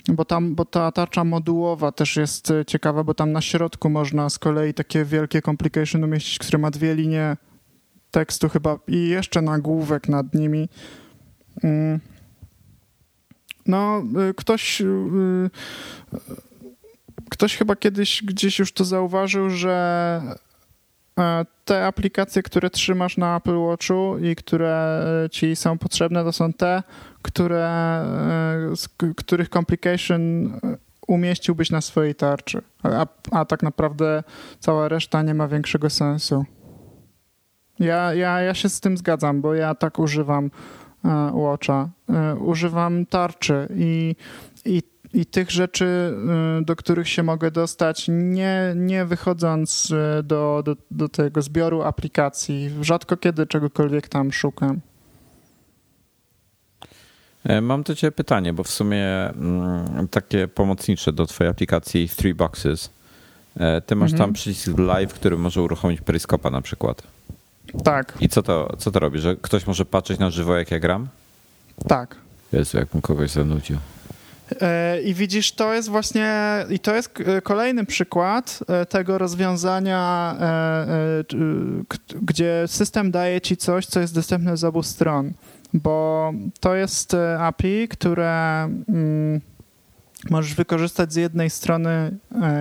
bo, 0.08 0.24
tam, 0.24 0.54
bo 0.54 0.64
ta 0.64 0.92
tarcza 0.92 1.24
modułowa 1.24 1.92
też 1.92 2.16
jest 2.16 2.52
ciekawa, 2.66 3.04
bo 3.04 3.14
tam 3.14 3.32
na 3.32 3.40
środku 3.40 3.90
można 3.90 4.30
z 4.30 4.38
kolei 4.38 4.74
takie 4.74 5.04
wielkie 5.04 5.42
complication 5.42 6.04
umieścić, 6.04 6.38
które 6.38 6.58
ma 6.58 6.70
dwie 6.70 6.94
linie 6.94 7.36
tekstu 8.10 8.48
chyba 8.48 8.78
i 8.88 9.08
jeszcze 9.08 9.42
nagłówek 9.42 10.08
nad 10.08 10.34
nimi. 10.34 10.68
Mm. 11.62 12.00
No, 13.66 14.02
ktoś 14.36 14.82
Ktoś 17.36 17.56
chyba 17.56 17.76
kiedyś 17.76 18.22
gdzieś 18.24 18.58
już 18.58 18.72
to 18.72 18.84
zauważył, 18.84 19.50
że 19.50 20.22
e, 21.18 21.46
te 21.64 21.86
aplikacje, 21.86 22.42
które 22.42 22.70
trzymasz 22.70 23.16
na 23.16 23.36
Apple 23.36 23.58
Watchu 23.58 24.18
i 24.18 24.36
które 24.36 25.04
e, 25.24 25.30
ci 25.30 25.56
są 25.56 25.78
potrzebne, 25.78 26.24
to 26.24 26.32
są 26.32 26.52
te, 26.52 26.82
które, 27.22 27.66
e, 29.02 29.14
których 29.16 29.48
complication 29.48 30.52
umieściłbyś 31.06 31.70
na 31.70 31.80
swojej 31.80 32.14
tarczy. 32.14 32.62
A, 32.82 33.06
a 33.30 33.44
tak 33.44 33.62
naprawdę 33.62 34.22
cała 34.60 34.88
reszta 34.88 35.22
nie 35.22 35.34
ma 35.34 35.48
większego 35.48 35.90
sensu. 35.90 36.44
Ja, 37.78 38.14
ja, 38.14 38.40
ja 38.40 38.54
się 38.54 38.68
z 38.68 38.80
tym 38.80 38.96
zgadzam, 38.96 39.40
bo 39.40 39.54
ja 39.54 39.74
tak 39.74 39.98
używam 39.98 40.50
Watcha. 41.32 41.88
Używam 42.40 43.06
tarczy 43.06 43.68
i, 43.74 44.16
i 44.64 44.82
i 45.16 45.26
tych 45.26 45.50
rzeczy, 45.50 46.14
y, 46.60 46.64
do 46.64 46.76
których 46.76 47.08
się 47.08 47.22
mogę 47.22 47.50
dostać, 47.50 48.06
nie, 48.08 48.72
nie 48.76 49.04
wychodząc 49.04 49.90
y, 49.90 50.22
do, 50.22 50.62
do, 50.64 50.76
do 50.90 51.08
tego 51.08 51.42
zbioru 51.42 51.82
aplikacji. 51.82 52.70
Rzadko 52.80 53.16
kiedy 53.16 53.46
czegokolwiek 53.46 54.08
tam 54.08 54.32
szukam. 54.32 54.80
E, 57.44 57.60
mam 57.60 57.82
do 57.82 57.94
Ciebie 57.94 58.12
pytanie, 58.12 58.52
bo 58.52 58.64
w 58.64 58.70
sumie 58.70 59.06
mm, 59.30 60.08
takie 60.08 60.48
pomocnicze 60.48 61.12
do 61.12 61.26
Twojej 61.26 61.50
aplikacji 61.50 62.08
Three 62.08 62.34
Boxes. 62.34 62.90
E, 63.56 63.80
ty 63.80 63.96
masz 63.96 64.12
mhm. 64.12 64.28
tam 64.28 64.34
przycisk 64.34 64.78
live, 64.78 65.14
który 65.14 65.38
może 65.38 65.62
uruchomić 65.62 66.00
peryskopa 66.00 66.50
na 66.50 66.60
przykład. 66.62 67.02
Tak. 67.84 68.14
I 68.20 68.28
co 68.28 68.42
to, 68.42 68.76
co 68.78 68.90
to 68.90 68.98
robi? 68.98 69.18
Że 69.18 69.36
ktoś 69.36 69.66
może 69.66 69.84
patrzeć 69.84 70.18
na 70.18 70.30
żywo, 70.30 70.56
jak 70.56 70.70
ja 70.70 70.78
gram? 70.78 71.08
Tak. 71.88 72.16
Jezu, 72.52 72.78
jakbym 72.78 73.02
kogoś 73.02 73.30
zanudził. 73.30 73.76
E, 74.60 75.00
I 75.02 75.14
widzisz, 75.14 75.52
to 75.52 75.74
jest 75.74 75.88
właśnie, 75.88 76.34
i 76.70 76.78
to 76.78 76.94
jest 76.94 77.20
e, 77.20 77.42
kolejny 77.42 77.86
przykład 77.86 78.58
e, 78.68 78.86
tego 78.86 79.18
rozwiązania, 79.18 80.36
gdzie 82.22 82.64
system 82.66 83.10
daje 83.10 83.40
ci 83.40 83.56
coś, 83.56 83.86
co 83.86 84.00
jest 84.00 84.14
dostępne 84.14 84.56
z 84.56 84.64
obu 84.64 84.82
stron, 84.82 85.32
bo 85.74 86.32
to 86.60 86.74
jest 86.74 87.16
API, 87.38 87.88
które 87.88 88.64
mm, 88.88 89.40
możesz 90.30 90.54
wykorzystać 90.54 91.12
z 91.12 91.16
jednej 91.16 91.50
strony 91.50 92.16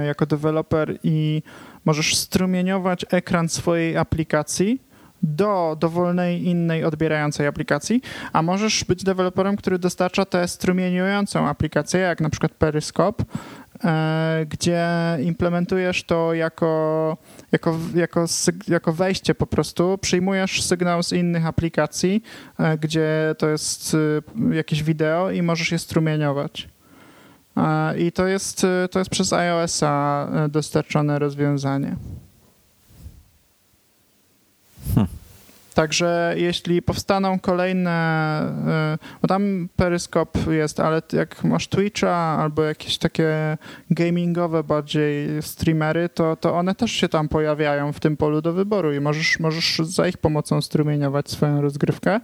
jako 0.07 0.25
deweloper 0.25 0.97
i 1.03 1.41
możesz 1.85 2.15
strumieniować 2.15 3.05
ekran 3.11 3.49
swojej 3.49 3.97
aplikacji 3.97 4.81
do 5.25 5.77
dowolnej 5.79 6.45
innej 6.47 6.83
odbierającej 6.83 7.47
aplikacji, 7.47 8.01
a 8.33 8.41
możesz 8.41 8.83
być 8.83 9.03
deweloperem, 9.03 9.55
który 9.55 9.79
dostarcza 9.79 10.25
tę 10.25 10.47
strumieniującą 10.47 11.47
aplikację, 11.47 11.99
jak 11.99 12.21
na 12.21 12.29
przykład 12.29 12.51
Periscope, 12.51 13.23
e, 13.83 14.45
gdzie 14.49 14.87
implementujesz 15.23 16.03
to 16.03 16.33
jako, 16.33 17.17
jako, 17.51 17.77
jako, 17.95 18.25
jako 18.67 18.93
wejście 18.93 19.35
po 19.35 19.47
prostu, 19.47 19.97
przyjmujesz 19.97 20.63
sygnał 20.63 21.03
z 21.03 21.13
innych 21.13 21.45
aplikacji, 21.45 22.23
e, 22.59 22.77
gdzie 22.77 23.35
to 23.37 23.49
jest 23.49 23.97
e, 24.51 24.55
jakieś 24.55 24.83
wideo 24.83 25.31
i 25.31 25.41
możesz 25.41 25.71
je 25.71 25.79
strumieniować. 25.79 26.69
I 27.97 28.11
to 28.11 28.27
jest, 28.27 28.65
to 28.91 28.99
jest 28.99 29.11
przez 29.11 29.33
iOS-a 29.33 30.27
dostarczone 30.49 31.19
rozwiązanie. 31.19 31.95
Także 35.75 36.33
jeśli 36.37 36.81
powstaną 36.81 37.39
kolejne, 37.39 38.41
y, 38.93 39.19
bo 39.21 39.27
tam 39.27 39.69
peryskop 39.75 40.37
jest, 40.51 40.79
ale 40.79 41.01
jak 41.13 41.43
masz 41.43 41.67
Twitcha 41.67 42.15
albo 42.15 42.63
jakieś 42.63 42.97
takie 42.97 43.57
gamingowe 43.89 44.63
bardziej 44.63 45.41
streamery, 45.41 46.09
to, 46.09 46.35
to 46.35 46.55
one 46.55 46.75
też 46.75 46.91
się 46.91 47.09
tam 47.09 47.29
pojawiają 47.29 47.93
w 47.93 47.99
tym 47.99 48.17
polu 48.17 48.41
do 48.41 48.53
wyboru 48.53 48.93
i 48.93 48.99
możesz, 48.99 49.39
możesz 49.39 49.77
za 49.77 50.07
ich 50.07 50.17
pomocą 50.17 50.61
strumieniować 50.61 51.29
swoją 51.29 51.61
rozgrywkę. 51.61 52.19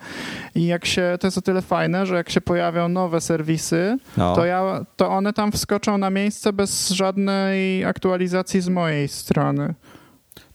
I 0.56 0.66
jak 0.66 0.86
się, 0.86 1.18
to 1.20 1.28
jest 1.28 1.38
o 1.38 1.42
tyle 1.42 1.62
fajne, 1.62 2.06
że 2.06 2.16
jak 2.16 2.30
się 2.30 2.42
pojawią 2.42 2.90
nowe 2.90 3.22
serwisy, 3.22 3.98
no. 4.18 4.36
to, 4.36 4.46
ja, 4.46 4.86
to 4.96 5.10
one 5.10 5.34
tam 5.34 5.52
wskoczą 5.52 5.98
na 5.98 6.10
miejsce 6.10 6.54
bez 6.54 6.90
żadnej 6.90 7.86
aktualizacji 7.86 8.62
z 8.62 8.70
mojej 8.70 9.08
strony. 9.08 9.74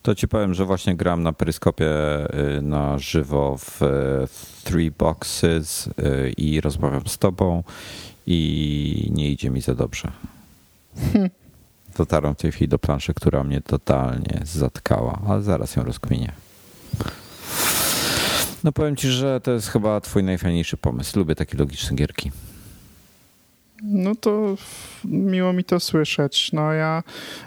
To 0.07 0.15
ci 0.15 0.29
powiem, 0.29 0.55
że 0.55 0.65
właśnie 0.65 0.97
gram 0.97 1.23
na 1.23 1.33
peryskopie 1.33 1.87
y, 2.59 2.63
na 2.63 2.99
żywo 2.99 3.57
w 3.59 3.81
Three 4.65 4.91
Boxes 4.91 5.87
y, 5.87 6.33
i 6.37 6.61
rozmawiam 6.61 7.07
z 7.07 7.19
tobą 7.19 7.63
i 8.27 9.11
nie 9.13 9.31
idzie 9.31 9.51
mi 9.51 9.61
za 9.61 9.75
dobrze. 9.75 10.13
Dotarłem 11.99 12.35
w 12.35 12.39
tej 12.39 12.53
chwili 12.53 12.69
do 12.69 12.79
planszy, 12.79 13.15
która 13.15 13.45
mnie 13.45 13.61
totalnie 13.61 14.41
zatkała, 14.45 15.21
ale 15.29 15.43
zaraz 15.43 15.77
ją 15.77 15.85
rozkminię. 15.85 16.33
No 18.65 18.73
powiem 18.73 18.97
ci, 18.97 19.09
że 19.09 19.41
to 19.41 19.51
jest 19.51 19.69
chyba 19.69 20.01
twój 20.01 20.25
najfajniejszy 20.25 20.77
pomysł. 20.77 21.19
Lubię 21.19 21.35
takie 21.35 21.59
logiczne 21.59 21.97
gierki. 21.97 22.33
No 23.83 24.14
to 24.14 24.57
miło 25.05 25.53
mi 25.53 25.64
to 25.64 25.81
słyszeć. 25.81 26.53
No 26.53 26.72
ja 26.72 27.03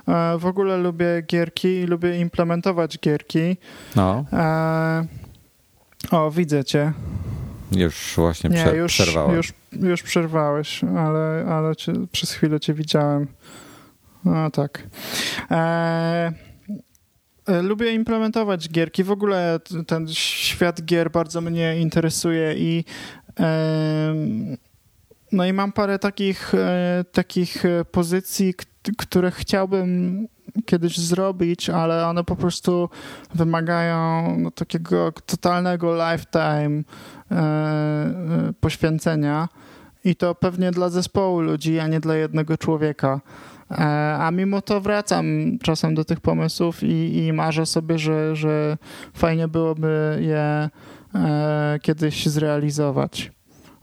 e, 0.08 0.38
w 0.38 0.46
ogóle 0.46 0.78
lubię 0.78 1.22
gierki 1.28 1.68
i 1.68 1.86
lubię 1.86 2.20
implementować 2.20 3.00
gierki. 3.00 3.58
No. 3.96 4.26
E, 4.34 5.06
o, 6.12 6.32
widzę 6.32 6.64
cię. 6.64 6.94
Już 7.72 8.14
właśnie 8.16 8.50
Nie, 8.50 8.72
już, 8.78 8.94
przerwałem. 8.94 9.36
Już, 9.36 9.54
już 9.72 10.04
przerwałeś, 10.04 10.84
ale, 10.84 11.46
ale 11.50 11.76
cię, 11.76 11.94
przez 12.12 12.32
chwilę 12.32 12.60
cię 12.60 12.74
widziałem. 12.74 13.28
No 14.26 14.52
tak. 14.52 14.88
E, 15.52 16.34
lubię 17.62 17.94
implementować 17.94 18.70
gierki. 18.70 19.04
W 19.04 19.12
ogóle 19.12 19.60
ten 19.88 20.08
świat 20.14 20.82
gier 20.86 21.12
bardzo 21.12 21.42
mnie 21.42 21.80
interesuje 21.80 22.54
i 22.58 22.84
no 25.32 25.46
i 25.46 25.54
mam 25.54 25.72
parę 25.72 26.00
takich, 26.00 26.54
e, 26.56 27.06
takich 27.12 27.66
e, 27.66 27.86
pozycji, 27.86 28.54
które 28.98 29.32
chciałbym 29.32 30.28
kiedyś 30.66 30.98
zrobić, 30.98 31.70
ale 31.70 32.08
one 32.08 32.24
po 32.24 32.36
prostu 32.36 32.90
wymagają 33.36 34.36
no, 34.40 34.52
takiego 34.52 35.12
totalnego 35.26 35.96
lifetime 35.96 36.84
e, 37.32 38.54
poświęcenia 38.60 39.48
i 40.04 40.16
to 40.16 40.36
pewnie 40.36 40.72
dla 40.72 40.90
zespołu 40.90 41.42
ludzi, 41.42 41.80
a 41.80 41.88
nie 41.88 42.00
dla 42.00 42.16
jednego 42.16 42.58
człowieka. 42.58 43.22
a 44.20 44.30
mimo 44.34 44.62
to 44.62 44.82
wracam 44.82 45.26
czasem 45.64 45.96
do 45.96 46.06
tych 46.06 46.20
pomysłów 46.20 46.84
i, 46.84 47.18
i 47.18 47.34
marzę 47.34 47.66
sobie, 47.66 48.00
że, 48.00 48.36
że 48.36 48.78
fajnie 49.14 49.48
byłoby 49.48 50.20
je 50.22 50.70
kiedyś 51.82 52.26
zrealizować. 52.26 53.32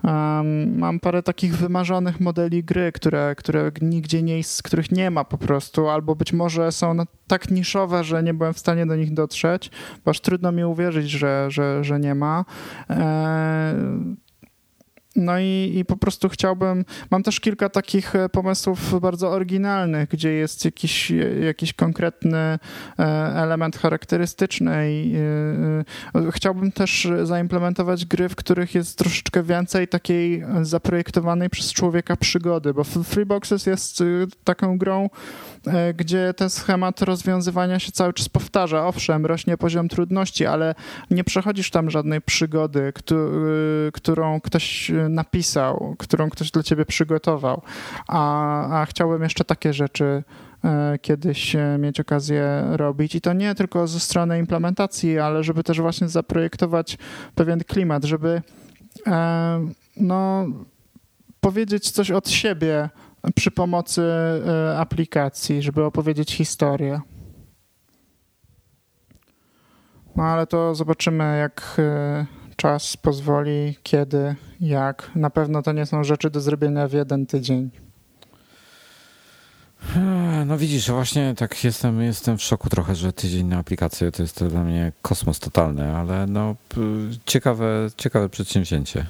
Um, 0.05 0.79
mam 0.79 1.01
parę 1.01 1.23
takich 1.23 1.57
wymarzonych 1.57 2.21
modeli 2.21 2.65
gry, 2.65 2.93
które, 2.93 3.35
które 3.35 3.71
nigdzie 3.83 4.23
nie 4.23 4.37
jest, 4.37 4.63
których 4.63 4.93
nie 4.93 5.11
ma 5.11 5.25
po 5.25 5.39
prostu, 5.39 5.89
albo 5.89 6.17
być 6.17 6.33
może 6.33 6.73
są 6.73 6.97
tak 7.27 7.51
niszowe, 7.51 8.05
że 8.05 8.23
nie 8.23 8.35
byłem 8.35 8.55
w 8.55 8.59
stanie 8.59 8.87
do 8.87 8.97
nich 8.97 9.15
dotrzeć, 9.15 9.71
bo 10.05 10.11
aż 10.11 10.21
trudno 10.21 10.53
mi 10.53 10.65
uwierzyć, 10.65 11.11
że, 11.11 11.47
że, 11.51 11.85
że 11.85 12.01
nie 12.01 12.15
ma. 12.15 12.45
E 12.91 14.26
no 15.17 15.39
i, 15.39 15.73
i 15.75 15.85
po 15.85 15.97
prostu 15.97 16.29
chciałbym, 16.29 16.85
mam 17.11 17.23
też 17.23 17.41
kilka 17.41 17.69
takich 17.69 18.17
e, 18.17 18.29
pomysłów 18.29 19.01
bardzo 19.01 19.31
oryginalnych, 19.31 20.09
gdzie 20.09 20.33
jest 20.33 20.65
jakiś, 20.65 21.13
jakiś 21.41 21.73
konkretny 21.73 22.39
e, 22.39 22.59
element 23.35 23.77
charakterystyczny 23.77 24.93
i 24.93 25.15
e, 26.15 26.33
chciałbym 26.33 26.73
też 26.73 27.09
zaimplementować 27.23 28.05
gry, 28.05 28.29
w 28.29 28.37
których 28.37 28.75
jest 28.75 28.99
troszeczkę 28.99 29.43
więcej 29.43 29.89
takiej 29.89 30.45
zaprojektowanej 30.63 31.51
przez 31.51 31.73
człowieka 31.73 32.17
przygody, 32.17 32.75
bo 32.75 32.85
Freeboxes 32.85 33.67
jest 33.67 34.03
taką 34.45 34.79
grą, 34.79 35.11
gdzie 35.97 36.35
ten 36.35 36.51
schemat 36.51 37.03
rozwiązywania 37.03 37.79
się 37.79 37.93
cały 37.93 38.13
czas 38.13 38.29
powtarza. 38.29 38.87
Owszem, 38.87 39.27
rośnie 39.27 39.57
poziom 39.57 39.89
trudności, 39.89 40.47
ale 40.47 40.75
nie 41.11 41.25
przechodzisz 41.25 41.71
tam 41.71 41.91
żadnej 41.91 42.21
przygody, 42.21 42.93
którą 43.93 44.41
ktoś 44.41 44.91
napisał, 45.09 45.95
którą 45.99 46.31
ktoś 46.31 46.51
dla 46.51 46.63
ciebie 46.63 46.85
przygotował, 46.85 47.63
a, 48.09 48.81
a 48.81 48.87
chciałbym 48.87 49.23
jeszcze 49.23 49.45
takie 49.45 49.73
rzeczy 49.73 50.25
e, 50.65 50.99
kiedyś 50.99 51.57
e, 51.57 51.77
mieć 51.79 52.01
okazję 52.01 52.65
robić. 52.71 53.15
I 53.15 53.21
to 53.21 53.33
nie 53.33 53.55
tylko 53.55 53.87
ze 53.87 54.01
strony 54.01 54.39
implementacji, 54.39 55.19
ale 55.19 55.45
żeby 55.45 55.65
też 55.65 55.81
właśnie 55.81 56.09
zaprojektować 56.09 56.99
pewien 57.35 57.65
klimat, 57.65 58.05
żeby 58.05 58.43
e, 59.07 59.69
no, 59.97 60.47
powiedzieć 61.41 61.91
coś 61.91 62.11
od 62.11 62.29
siebie 62.29 62.89
przy 63.35 63.51
pomocy 63.51 64.03
aplikacji, 64.79 65.63
żeby 65.63 65.85
opowiedzieć 65.85 66.35
historię. 66.35 67.01
No 70.17 70.25
ale 70.25 70.47
to 70.47 70.75
zobaczymy, 70.75 71.39
jak 71.39 71.81
czas 72.57 72.97
pozwoli, 72.97 73.77
kiedy, 73.83 74.35
jak. 74.61 75.11
Na 75.15 75.31
pewno 75.31 75.63
to 75.63 75.73
nie 75.73 75.87
są 75.87 76.05
rzeczy 76.05 76.31
do 76.31 76.41
zrobienia 76.41 76.89
w 76.89 76.93
jeden 76.93 77.27
tydzień. 77.27 77.71
No 80.47 80.59
widzisz, 80.59 80.91
właśnie 80.91 81.35
tak 81.37 81.65
jestem, 81.65 82.03
jestem 82.03 82.39
w 82.39 82.43
szoku 82.43 82.69
trochę, 82.69 82.95
że 82.95 83.13
tydzień 83.13 83.47
na 83.47 83.59
aplikację 83.59 84.13
to 84.13 84.23
jest 84.23 84.37
to 84.37 84.49
dla 84.49 84.65
mnie 84.65 84.93
kosmos 85.03 85.41
totalny, 85.41 85.97
ale 85.97 86.27
no 86.27 86.55
ciekawe, 87.27 87.91
ciekawe 87.97 88.29
przedsięwzięcie. 88.29 89.07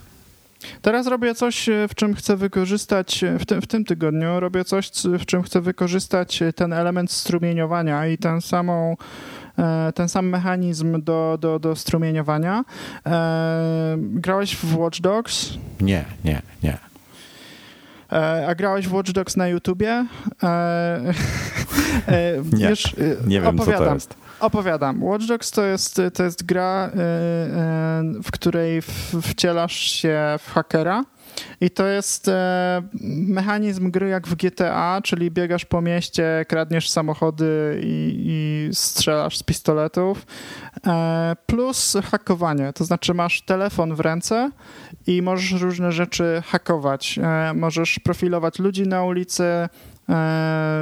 Teraz 0.82 1.06
robię 1.06 1.34
coś, 1.34 1.68
w 1.88 1.94
czym 1.94 2.14
chcę 2.14 2.36
wykorzystać, 2.36 3.24
w 3.38 3.46
tym, 3.46 3.62
w 3.62 3.66
tym 3.66 3.84
tygodniu 3.84 4.40
robię 4.40 4.64
coś, 4.64 4.90
w 5.18 5.26
czym 5.26 5.42
chcę 5.42 5.60
wykorzystać 5.60 6.42
ten 6.56 6.72
element 6.72 7.12
strumieniowania 7.12 8.06
i 8.06 8.18
tę 8.18 8.40
samą 8.40 8.96
E, 8.96 9.45
ten 9.94 10.08
sam 10.08 10.28
mechanizm 10.28 11.02
do, 11.02 11.38
do, 11.40 11.58
do 11.58 11.76
strumieniowania. 11.76 12.64
E, 13.06 13.96
grałeś 13.98 14.56
w 14.56 14.76
Watch 14.76 15.00
Dogs? 15.00 15.50
Nie, 15.80 16.04
nie, 16.24 16.42
nie. 16.62 16.78
E, 18.12 18.46
a 18.48 18.54
grałeś 18.54 18.88
w 18.88 18.94
Watch 18.94 19.12
Dogs 19.12 19.36
na 19.36 19.48
YouTubie? 19.48 20.06
nie, 22.52 22.68
Wiesz, 22.68 22.96
nie 23.26 23.40
wiem, 23.40 23.60
opowiadam. 23.60 23.78
co 23.78 23.88
to 23.88 23.94
jest. 23.94 24.14
Opowiadam. 24.40 25.02
Watch 25.02 25.26
Dogs 25.26 25.50
to 25.50 25.64
jest, 25.64 26.00
to 26.14 26.22
jest 26.22 26.46
gra, 26.46 26.90
w 28.24 28.30
której 28.32 28.82
wcielasz 29.22 29.76
się 29.76 30.18
w 30.38 30.50
hakera 30.52 31.04
i 31.60 31.70
to 31.70 31.86
jest 31.86 32.28
e, 32.28 32.82
mechanizm 33.28 33.90
gry 33.90 34.08
jak 34.08 34.28
w 34.28 34.34
GTA, 34.34 35.00
czyli 35.04 35.30
biegasz 35.30 35.64
po 35.64 35.80
mieście, 35.80 36.44
kradniesz 36.48 36.90
samochody 36.90 37.80
i, 37.82 38.22
i 38.26 38.74
strzelasz 38.74 39.38
z 39.38 39.42
pistoletów. 39.42 40.26
E, 40.86 41.36
plus 41.46 41.96
hakowanie, 42.10 42.72
to 42.72 42.84
znaczy 42.84 43.14
masz 43.14 43.42
telefon 43.42 43.94
w 43.94 44.00
ręce 44.00 44.50
i 45.06 45.22
możesz 45.22 45.62
różne 45.62 45.92
rzeczy 45.92 46.42
hakować. 46.46 47.18
E, 47.22 47.54
możesz 47.54 47.98
profilować 47.98 48.58
ludzi 48.58 48.82
na 48.82 49.04
ulicy, 49.04 49.68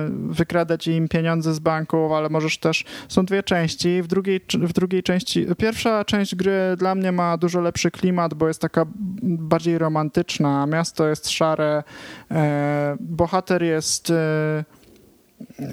wykradać 0.08 0.86
im 0.86 1.08
pieniądze 1.08 1.54
z 1.54 1.58
banków, 1.58 2.12
ale 2.12 2.28
możesz 2.28 2.58
też, 2.58 2.84
są 3.08 3.24
dwie 3.24 3.42
części, 3.42 4.02
w 4.02 4.06
drugiej, 4.06 4.40
w 4.54 4.72
drugiej 4.72 5.02
części, 5.02 5.46
pierwsza 5.58 6.04
część 6.04 6.34
gry 6.34 6.52
dla 6.78 6.94
mnie 6.94 7.12
ma 7.12 7.36
dużo 7.36 7.60
lepszy 7.60 7.90
klimat, 7.90 8.34
bo 8.34 8.48
jest 8.48 8.60
taka 8.60 8.86
bardziej 9.22 9.78
romantyczna, 9.78 10.66
miasto 10.66 11.08
jest 11.08 11.30
szare, 11.30 11.82
e, 12.30 12.96
bohater 13.00 13.62
jest 13.62 14.10
e, 14.10 14.64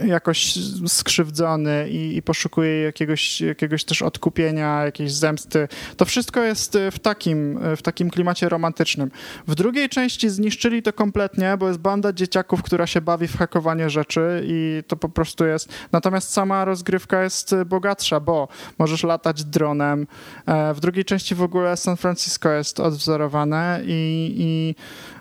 jakoś 0.06 0.54
skrzywdzony 0.88 1.90
i, 1.90 2.18
i, 2.18 2.22
poszukuje 2.22 2.82
jakiegoś, 2.82 3.42
jakiegoś 3.42 3.84
też 3.84 4.02
odkupienia, 4.02 4.84
jakiejś 4.86 5.14
zemsty. 5.14 5.68
To 5.98 6.06
wszystko 6.06 6.44
jest 6.44 6.78
w 6.92 7.00
takim, 7.00 7.60
w 7.78 7.82
takim 7.82 8.10
klimacie 8.10 8.50
romantycznym. 8.50 9.12
W 9.48 9.56
drugiej 9.56 9.90
części 9.90 10.30
zniszczyli 10.30 10.84
to 10.84 10.94
kompletnie, 10.94 11.56
bo 11.60 11.68
jest 11.68 11.80
banda 11.80 12.14
dzieciaków, 12.14 12.64
która 12.64 12.88
się 12.88 13.02
bawi 13.02 13.28
w 13.28 13.38
hakowanie 13.38 13.90
rzeczy 13.90 14.44
i 14.46 14.84
to 14.88 14.96
po 14.96 15.10
prostu 15.10 15.46
jest... 15.46 15.70
Natomiast 15.92 16.32
sama 16.32 16.66
rozgrywka 16.66 17.24
jest 17.24 17.56
bogatsza, 17.66 18.20
bo 18.20 18.48
możesz 18.78 19.04
latać 19.04 19.44
dronem. 19.44 20.08
E, 20.46 20.74
w 20.74 20.80
drugiej 20.80 21.06
części 21.06 21.36
w 21.36 21.42
ogóle 21.42 21.78
San 21.78 21.98
Francisco 21.98 22.52
jest 22.52 22.80
odwzorowane 22.80 23.82
i, 23.86 24.34
i 24.38 24.76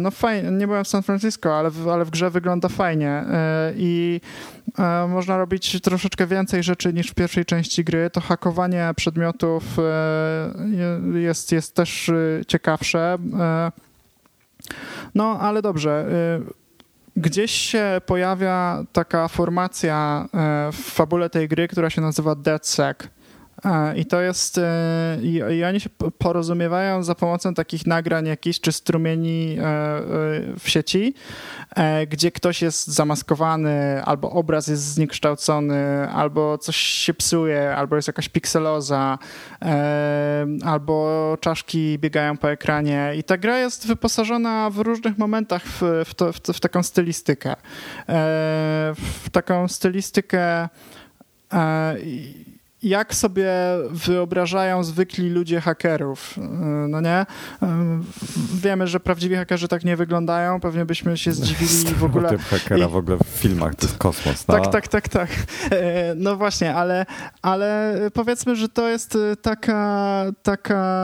no 0.00 0.10
fajnie, 0.10 0.50
nie 0.50 0.66
byłem 0.66 0.84
w 0.84 0.88
San 0.88 1.02
Francisco, 1.02 1.58
ale 1.58 1.70
w, 1.70 1.88
ale 1.88 2.04
w 2.04 2.10
grze 2.10 2.30
wygląda 2.30 2.68
fajnie 2.68 3.10
e, 3.10 3.72
i 3.76 4.20
e, 4.78 5.06
można 5.08 5.38
robić 5.38 5.80
troszeczkę 5.80 6.26
więcej 6.26 6.62
rzeczy 6.62 6.92
niż 6.92 7.10
w 7.10 7.14
pierwszej 7.14 7.44
części 7.44 7.84
gry. 7.84 8.10
To 8.10 8.20
hakowanie 8.20 8.90
przedmiotów 8.96 9.62
jest, 11.14 11.52
jest 11.52 11.74
też 11.74 12.10
ciekawsze. 12.46 13.18
No, 15.14 15.38
ale 15.40 15.62
dobrze. 15.62 16.06
Gdzieś 17.16 17.50
się 17.50 18.00
pojawia 18.06 18.84
taka 18.92 19.28
formacja 19.28 20.28
w 20.72 20.76
fabule 20.76 21.30
tej 21.30 21.48
gry, 21.48 21.68
która 21.68 21.90
się 21.90 22.00
nazywa 22.00 22.34
DeadSec. 23.62 23.96
I 23.96 24.06
to 24.06 24.20
jest, 24.20 24.58
e, 24.58 25.18
i, 25.22 25.64
oni 25.64 25.80
się 25.80 25.90
porozumiewają 26.18 27.02
za 27.02 27.14
pomocą 27.14 27.54
takich 27.54 27.86
nagrań 27.86 28.26
jakichś, 28.26 28.60
czy 28.60 28.72
strumieni 28.72 29.56
e, 29.58 29.62
e, 29.62 30.02
w 30.58 30.68
sieci, 30.68 31.14
gdzie 32.08 32.30
ktoś 32.32 32.62
jest 32.62 32.86
zamaskowany, 32.86 34.02
albo 34.04 34.30
obraz 34.30 34.68
jest 34.68 34.82
zniekształcony, 34.82 36.08
albo 36.10 36.58
coś 36.58 36.76
się 36.76 37.14
psuje, 37.14 37.76
albo 37.76 37.96
jest 37.96 38.08
jakaś 38.08 38.28
pikseloza, 38.28 39.18
albo 40.64 41.36
czaszki 41.40 41.98
biegają 41.98 42.36
po 42.36 42.50
ekranie. 42.50 43.12
I 43.18 43.24
ta 43.24 43.38
gra 43.38 43.58
jest 43.58 43.86
wyposażona 43.86 44.70
w 44.70 44.78
różnych 44.78 45.18
momentach 45.18 45.62
w, 45.66 45.82
w, 46.04 46.14
to, 46.14 46.32
w, 46.32 46.36
w 46.36 46.60
taką 46.60 46.82
stylistykę. 46.82 47.56
W 49.24 49.30
taką 49.32 49.68
stylistykę 49.68 50.68
jak 52.82 53.14
sobie 53.14 53.50
wyobrażają 53.90 54.84
zwykli 54.84 55.30
ludzie 55.30 55.60
hakerów, 55.60 56.38
no 56.88 57.00
nie? 57.00 57.26
Wiemy, 58.54 58.86
że 58.86 59.00
prawdziwi 59.00 59.36
hakerzy 59.36 59.68
tak 59.68 59.84
nie 59.84 59.96
wyglądają, 59.96 60.60
pewnie 60.60 60.84
byśmy 60.84 61.18
się 61.18 61.32
zdziwili 61.32 61.94
w 61.94 62.04
ogóle. 62.04 62.28
Typ 62.28 62.40
hakera 62.40 62.86
I... 62.86 62.90
w 62.90 62.96
ogóle 62.96 63.16
w 63.16 63.26
filmach 63.26 63.74
to 63.74 63.86
jest 63.86 63.98
kosmos. 63.98 64.48
No. 64.48 64.54
Tak, 64.54 64.72
tak, 64.72 64.88
tak, 64.88 65.08
tak. 65.08 65.28
E, 65.70 66.14
no 66.16 66.36
właśnie, 66.36 66.74
ale, 66.74 67.06
ale 67.42 67.96
powiedzmy, 68.14 68.56
że 68.56 68.68
to 68.68 68.88
jest 68.88 69.16
e, 69.16 69.36
taka, 69.36 70.24
taka 70.42 71.00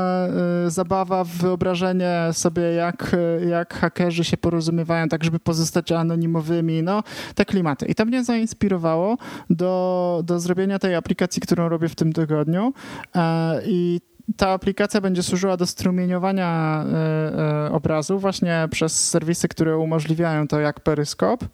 zabawa 0.67 1.25
w 1.25 1.29
wyobrażenie 1.29 2.29
sobie, 2.33 2.63
jak, 2.63 3.17
jak 3.49 3.75
hakerzy 3.75 4.25
się 4.25 4.37
porozumiewają, 4.37 5.09
tak 5.09 5.25
żeby 5.25 5.39
pozostać 5.39 5.93
anonimowymi, 5.93 6.83
no 6.83 7.03
te 7.35 7.45
klimaty. 7.45 7.87
I 7.87 7.95
to 7.95 8.05
mnie 8.05 8.25
zainspirowało 8.25 9.17
do, 9.51 10.23
do 10.25 10.41
zrobienia 10.41 10.79
tej 10.79 10.95
aplikacji, 10.95 11.43
którą 11.43 11.66
robię 11.69 11.89
w 11.89 11.95
tym 11.95 12.13
tygodniu. 12.13 12.73
E, 13.17 13.61
I 13.67 14.01
ta 14.37 14.49
aplikacja 14.49 15.01
będzie 15.01 15.23
służyła 15.23 15.57
do 15.57 15.67
strumieniowania 15.67 16.85
e, 16.85 17.67
e, 17.67 17.73
obrazu 17.73 18.19
właśnie 18.19 18.69
przez 18.71 19.09
serwisy, 19.09 19.49
które 19.49 19.79
umożliwiają 19.79 20.49
to 20.49 20.61
jak 20.61 20.81
Peryskop. 20.81 21.45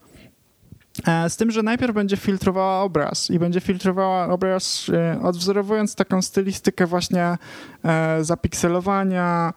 E, 1.06 1.30
z 1.30 1.36
tym, 1.36 1.50
że 1.50 1.62
najpierw 1.62 1.94
będzie 1.94 2.16
filtrowała 2.16 2.82
obraz 2.82 3.30
i 3.30 3.38
będzie 3.38 3.60
filtrowała 3.60 4.28
obraz 4.28 4.86
e, 4.94 5.22
odwzorowując 5.22 5.94
taką 5.94 6.22
stylistykę 6.22 6.86
właśnie 6.86 7.38
e, 7.84 8.24
zapikselowania, 8.24 9.52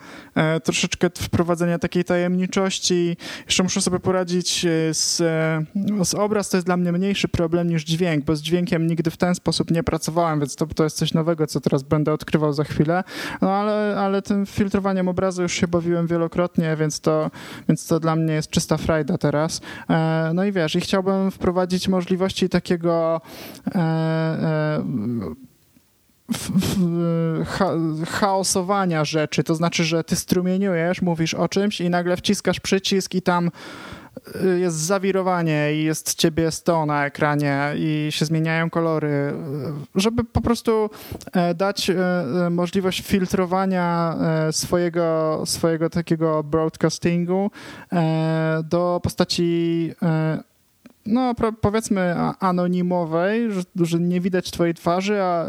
troszeczkę 0.64 1.10
wprowadzenia 1.18 1.80
takiej 1.80 2.04
tajemniczości. 2.04 3.18
Jeszcze 3.46 3.64
muszę 3.64 3.82
sobie 3.82 4.00
poradzić 4.00 4.66
z, 4.92 5.18
z 6.08 6.14
obraz, 6.14 6.50
to 6.50 6.58
jest 6.58 6.68
dla 6.68 6.78
mnie 6.78 6.92
mniejszy 6.92 7.28
problem 7.28 7.70
niż 7.70 7.84
dźwięk, 7.84 8.26
bo 8.26 8.36
z 8.36 8.42
dźwiękiem 8.42 8.88
nigdy 8.88 9.12
w 9.12 9.18
ten 9.18 9.36
sposób 9.36 9.72
nie 9.72 9.84
pracowałem, 9.84 10.40
więc 10.40 10.56
to, 10.56 10.66
to 10.66 10.84
jest 10.84 10.98
coś 10.98 11.14
nowego, 11.14 11.48
co 11.48 11.62
teraz 11.62 11.84
będę 11.84 12.14
odkrywał 12.14 12.54
za 12.54 12.64
chwilę. 12.64 13.04
No 13.42 13.52
ale, 13.52 13.96
ale 14.00 14.22
tym 14.22 14.46
filtrowaniem 14.46 15.08
obrazu 15.08 15.42
już 15.42 15.54
się 15.54 15.68
bawiłem 15.68 16.08
wielokrotnie, 16.08 16.76
więc 16.76 17.00
to, 17.00 17.32
więc 17.68 17.88
to 17.88 18.00
dla 18.00 18.16
mnie 18.16 18.34
jest 18.34 18.50
czysta 18.50 18.78
frajda 18.78 19.18
teraz. 19.18 19.62
No 20.34 20.46
i 20.46 20.52
wiesz, 20.52 20.76
i 20.76 20.82
chciałbym 20.82 21.25
wprowadzić 21.32 21.88
możliwości 21.88 22.50
takiego 22.50 23.22
e, 23.76 23.80
e, 23.80 25.16
chaosowania 28.08 29.06
rzeczy, 29.06 29.44
to 29.44 29.56
znaczy, 29.56 29.84
że 29.84 30.04
ty 30.04 30.16
strumieniujesz, 30.16 31.02
mówisz 31.02 31.34
o 31.34 31.50
czymś 31.50 31.82
i 31.82 31.90
nagle 31.90 32.18
wciskasz 32.18 32.60
przycisk 32.60 33.16
i 33.16 33.22
tam 33.22 33.52
y, 34.44 34.60
jest 34.60 34.78
zawirowanie 34.78 35.74
i 35.74 35.84
jest 35.84 36.14
ciebie 36.16 36.52
100 36.52 36.86
na 36.86 37.06
ekranie 37.06 37.74
i 37.78 38.08
się 38.12 38.26
zmieniają 38.26 38.70
kolory, 38.70 39.34
żeby 39.96 40.24
po 40.24 40.42
prostu 40.42 40.90
e, 41.34 41.54
dać 41.54 41.92
możliwość 42.52 43.02
filtrowania 43.02 44.16
swojego, 44.52 45.44
swojego 45.46 45.90
takiego 45.90 46.44
broadcastingu 46.44 47.52
do 48.64 49.00
postaci 49.04 49.92
no 51.06 51.36
powiedzmy 51.62 52.16
anonimowej, 52.40 53.52
że, 53.76 54.00
nie 54.00 54.22
widać 54.22 54.52
twojej 54.52 54.74
twarzy 54.74 55.22
a, 55.22 55.46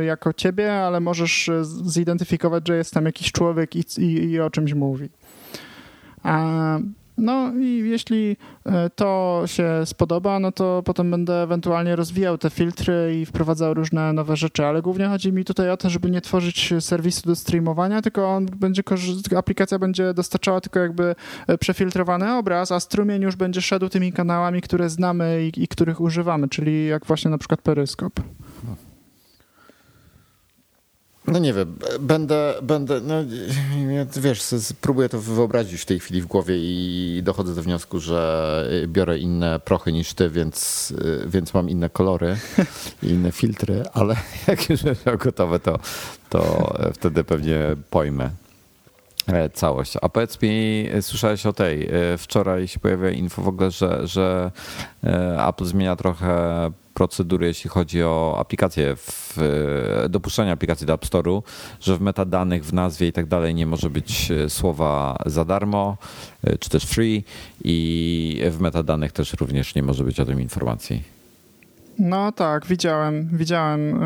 jako 0.00 0.32
ciebie, 0.32 0.74
ale 0.74 1.00
możesz 1.00 1.48
e, 1.48 1.64
zidentyfikować, 1.64 2.68
że 2.68 2.76
jest 2.76 2.94
tam 2.94 3.04
jakiś 3.04 3.32
człowiek 3.32 3.76
i, 3.76 3.84
i, 3.98 4.30
i 4.30 4.40
o 4.40 4.50
czymś 4.50 4.74
mówi. 4.74 5.08
A, 6.22 6.78
no 7.18 7.52
i 7.60 7.88
jeśli 7.88 8.36
e, 8.66 8.90
to 8.90 9.42
się 9.46 9.70
spodoba, 9.84 10.38
no 10.38 10.52
to 10.52 10.82
potem 10.84 11.10
będę 11.10 11.42
ewentualnie 11.42 11.96
rozwijał 11.96 12.38
te 12.38 12.50
filtry 12.50 13.16
i 13.20 13.26
wprowadzał 13.26 13.74
różne 13.74 14.12
nowe 14.12 14.36
rzeczy, 14.36 14.66
ale 14.66 14.82
głównie 14.82 15.06
chodzi 15.06 15.32
mi 15.32 15.44
tutaj 15.44 15.70
o 15.70 15.76
to, 15.76 15.90
żeby 15.90 16.10
nie 16.10 16.20
tworzyć 16.20 16.74
serwisu 16.80 17.26
do 17.26 17.36
streamowania, 17.36 18.02
tylko 18.02 18.28
on 18.28 18.46
będzie, 18.46 18.82
aplikacja 19.36 19.78
będzie 19.78 20.14
dostarczała 20.14 20.60
tylko 20.60 20.78
jakby 20.78 21.14
e, 21.46 21.58
przefiltrowany 21.58 22.34
obraz, 22.34 22.72
a 22.72 22.80
strumień 22.80 23.22
już 23.22 23.36
będzie 23.36 23.62
szedł 23.62 23.88
tymi 23.88 24.12
kanałami, 24.12 24.62
które 24.62 24.90
znamy 24.90 25.50
i, 25.56 25.62
i 25.62 25.68
których 25.68 26.00
używamy, 26.00 26.48
czyli 26.48 26.86
jak 26.86 27.06
właśnie 27.06 27.30
na 27.30 27.38
przykład 27.38 27.62
peryskop. 27.62 28.20
No 31.26 31.38
nie 31.38 31.52
wiem, 31.52 31.78
będę, 32.00 32.54
będę, 32.62 33.00
no 33.00 33.14
wiesz, 34.16 34.42
próbuję 34.80 35.08
to 35.08 35.20
wyobrazić 35.20 35.80
w 35.80 35.84
tej 35.84 36.00
chwili 36.00 36.22
w 36.22 36.26
głowie 36.26 36.54
i 36.58 37.20
dochodzę 37.24 37.54
do 37.54 37.62
wniosku, 37.62 38.00
że 38.00 38.68
biorę 38.86 39.18
inne 39.18 39.60
prochy 39.60 39.92
niż 39.92 40.14
ty, 40.14 40.30
więc, 40.30 40.92
więc 41.26 41.54
mam 41.54 41.70
inne 41.70 41.90
kolory 41.90 42.36
i 43.02 43.06
inne 43.06 43.32
filtry, 43.32 43.82
ale 43.92 44.16
jak 44.48 44.70
już 44.70 44.82
będę 44.82 45.16
gotowe, 45.16 45.58
to, 45.58 45.78
to 46.30 46.74
wtedy 46.94 47.24
pewnie 47.24 47.58
pojmę 47.90 48.30
e, 49.26 49.50
całość. 49.50 49.92
A 50.02 50.08
powiedz 50.08 50.42
mi, 50.42 50.88
słyszałeś 51.00 51.46
o 51.46 51.52
tej, 51.52 51.88
e, 51.88 52.18
wczoraj 52.18 52.68
się 52.68 52.80
pojawiła 52.80 53.10
info 53.10 53.42
w 53.42 53.48
ogóle, 53.48 53.70
że, 53.70 54.06
że 54.06 54.50
e, 55.04 55.46
Apple 55.48 55.64
zmienia 55.64 55.96
trochę 55.96 56.70
procedury, 56.96 57.46
jeśli 57.46 57.70
chodzi 57.70 58.02
o 58.02 58.36
aplikacje, 58.38 58.96
w, 58.96 59.38
e, 60.04 60.08
dopuszczenie 60.08 60.52
aplikacji 60.52 60.86
do 60.86 60.92
App 60.92 61.04
Store'u, 61.04 61.42
że 61.80 61.96
w 61.96 62.00
metadanych, 62.00 62.64
w 62.64 62.72
nazwie 62.72 63.08
i 63.08 63.12
tak 63.12 63.26
dalej 63.26 63.54
nie 63.54 63.66
może 63.66 63.90
być 63.90 64.30
e, 64.30 64.50
słowa 64.50 65.16
za 65.26 65.44
darmo, 65.44 65.96
e, 66.44 66.58
czy 66.58 66.70
też 66.70 66.84
free 66.84 67.24
i 67.64 68.40
w 68.50 68.60
metadanych 68.60 69.12
też 69.12 69.32
również 69.32 69.74
nie 69.74 69.82
może 69.82 70.04
być 70.04 70.20
o 70.20 70.24
tym 70.24 70.40
informacji. 70.40 71.02
No 71.98 72.32
tak, 72.32 72.66
widziałem, 72.66 73.28
widziałem. 73.32 74.00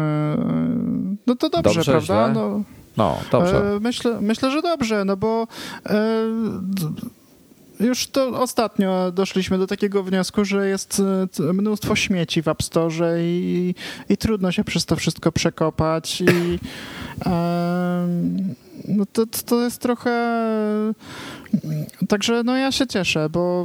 No 1.26 1.36
to 1.36 1.50
dobrze, 1.50 1.74
dobrze 1.74 1.92
prawda? 1.92 2.28
No, 2.28 2.62
no, 2.96 3.18
dobrze. 3.32 3.78
Myślę, 3.80 4.18
myślę, 4.20 4.50
że 4.50 4.62
dobrze, 4.62 5.04
no 5.04 5.16
bo 5.16 5.46
już 7.80 8.06
to 8.06 8.40
ostatnio 8.40 9.12
doszliśmy 9.12 9.58
do 9.58 9.66
takiego 9.66 10.02
wniosku, 10.02 10.44
że 10.44 10.68
jest 10.68 11.02
e, 11.40 11.52
mnóstwo 11.52 11.96
śmieci 11.96 12.42
w 12.42 12.48
App 12.48 12.62
Store 12.62 13.22
i, 13.22 13.74
i 14.08 14.16
trudno 14.16 14.52
się 14.52 14.64
przez 14.64 14.86
to 14.86 14.96
wszystko 14.96 15.32
przekopać 15.32 16.20
i 16.20 16.58
no 18.88 19.06
to, 19.12 19.26
to 19.46 19.62
jest 19.62 19.80
trochę 19.80 20.12
Także 22.08 22.42
no 22.42 22.56
ja 22.56 22.72
się 22.72 22.86
cieszę, 22.86 23.28
bo 23.30 23.64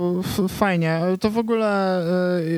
fajnie. 0.49 1.01
To 1.19 1.29
w 1.29 1.38
ogóle 1.38 2.01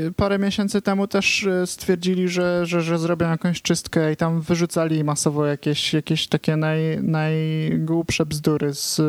y, 0.08 0.14
parę 0.14 0.40
miesięcy 0.40 0.82
temu 0.82 1.08
też 1.08 1.44
y, 1.44 1.68
stwierdzili, 1.68 2.28
że, 2.28 2.66
że, 2.66 2.82
że 2.82 3.00
zrobią 3.00 3.30
jakąś 3.30 3.62
czystkę 3.62 4.12
i 4.12 4.16
tam 4.16 4.42
wyrzucali 4.42 5.04
masowo 5.04 5.46
jakieś, 5.46 5.94
jakieś 5.94 6.28
takie 6.28 6.58
naj, 6.58 7.04
najgłupsze 7.04 8.26
bzdury 8.26 8.74
z, 8.74 9.02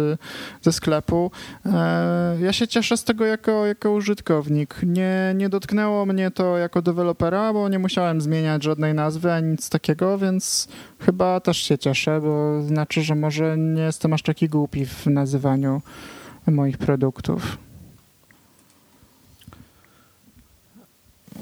ze 0.62 0.72
sklepu. 0.72 1.30
E, 1.66 2.36
ja 2.40 2.52
się 2.52 2.68
cieszę 2.68 2.96
z 2.96 3.04
tego 3.04 3.26
jako, 3.26 3.66
jako 3.66 3.92
użytkownik. 3.92 4.76
Nie, 4.82 5.32
nie 5.36 5.48
dotknęło 5.48 6.06
mnie 6.06 6.30
to 6.30 6.58
jako 6.58 6.82
dewelopera, 6.82 7.52
bo 7.52 7.68
nie 7.68 7.78
musiałem 7.78 8.20
zmieniać 8.20 8.64
żadnej 8.64 8.94
nazwy 8.94 9.32
ani 9.32 9.48
nic 9.48 9.68
takiego, 9.68 10.18
więc 10.18 10.68
chyba 11.00 11.40
też 11.40 11.58
się 11.58 11.78
cieszę, 11.78 12.20
bo 12.20 12.62
znaczy, 12.62 13.02
że 13.02 13.14
może 13.14 13.56
nie 13.58 13.82
jestem 13.82 14.12
aż 14.12 14.22
taki 14.22 14.48
głupi 14.48 14.86
w 14.86 15.06
nazywaniu 15.06 15.82
moich 16.50 16.78
produktów. 16.78 17.58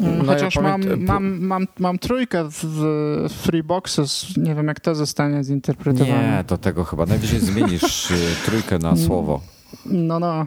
No 0.01 0.25
Chociaż 0.25 0.55
ja 0.55 0.63
mam, 0.63 0.83
mam, 0.99 1.41
mam, 1.41 1.67
mam 1.79 1.99
trójkę 1.99 2.49
w 2.51 3.27
Freeboxes, 3.31 4.37
nie 4.37 4.55
wiem 4.55 4.67
jak 4.67 4.81
to 4.81 4.95
zostanie 4.95 5.45
zinterpretowane. 5.45 6.37
Nie, 6.37 6.45
to 6.45 6.59
tego 6.59 6.85
chyba 6.85 7.07
najwyżej 7.07 7.41
zmienisz 7.41 8.11
y, 8.11 8.17
trójkę 8.45 8.79
na 8.79 8.97
słowo. 8.97 9.41
No, 9.87 10.21
no. 10.21 10.47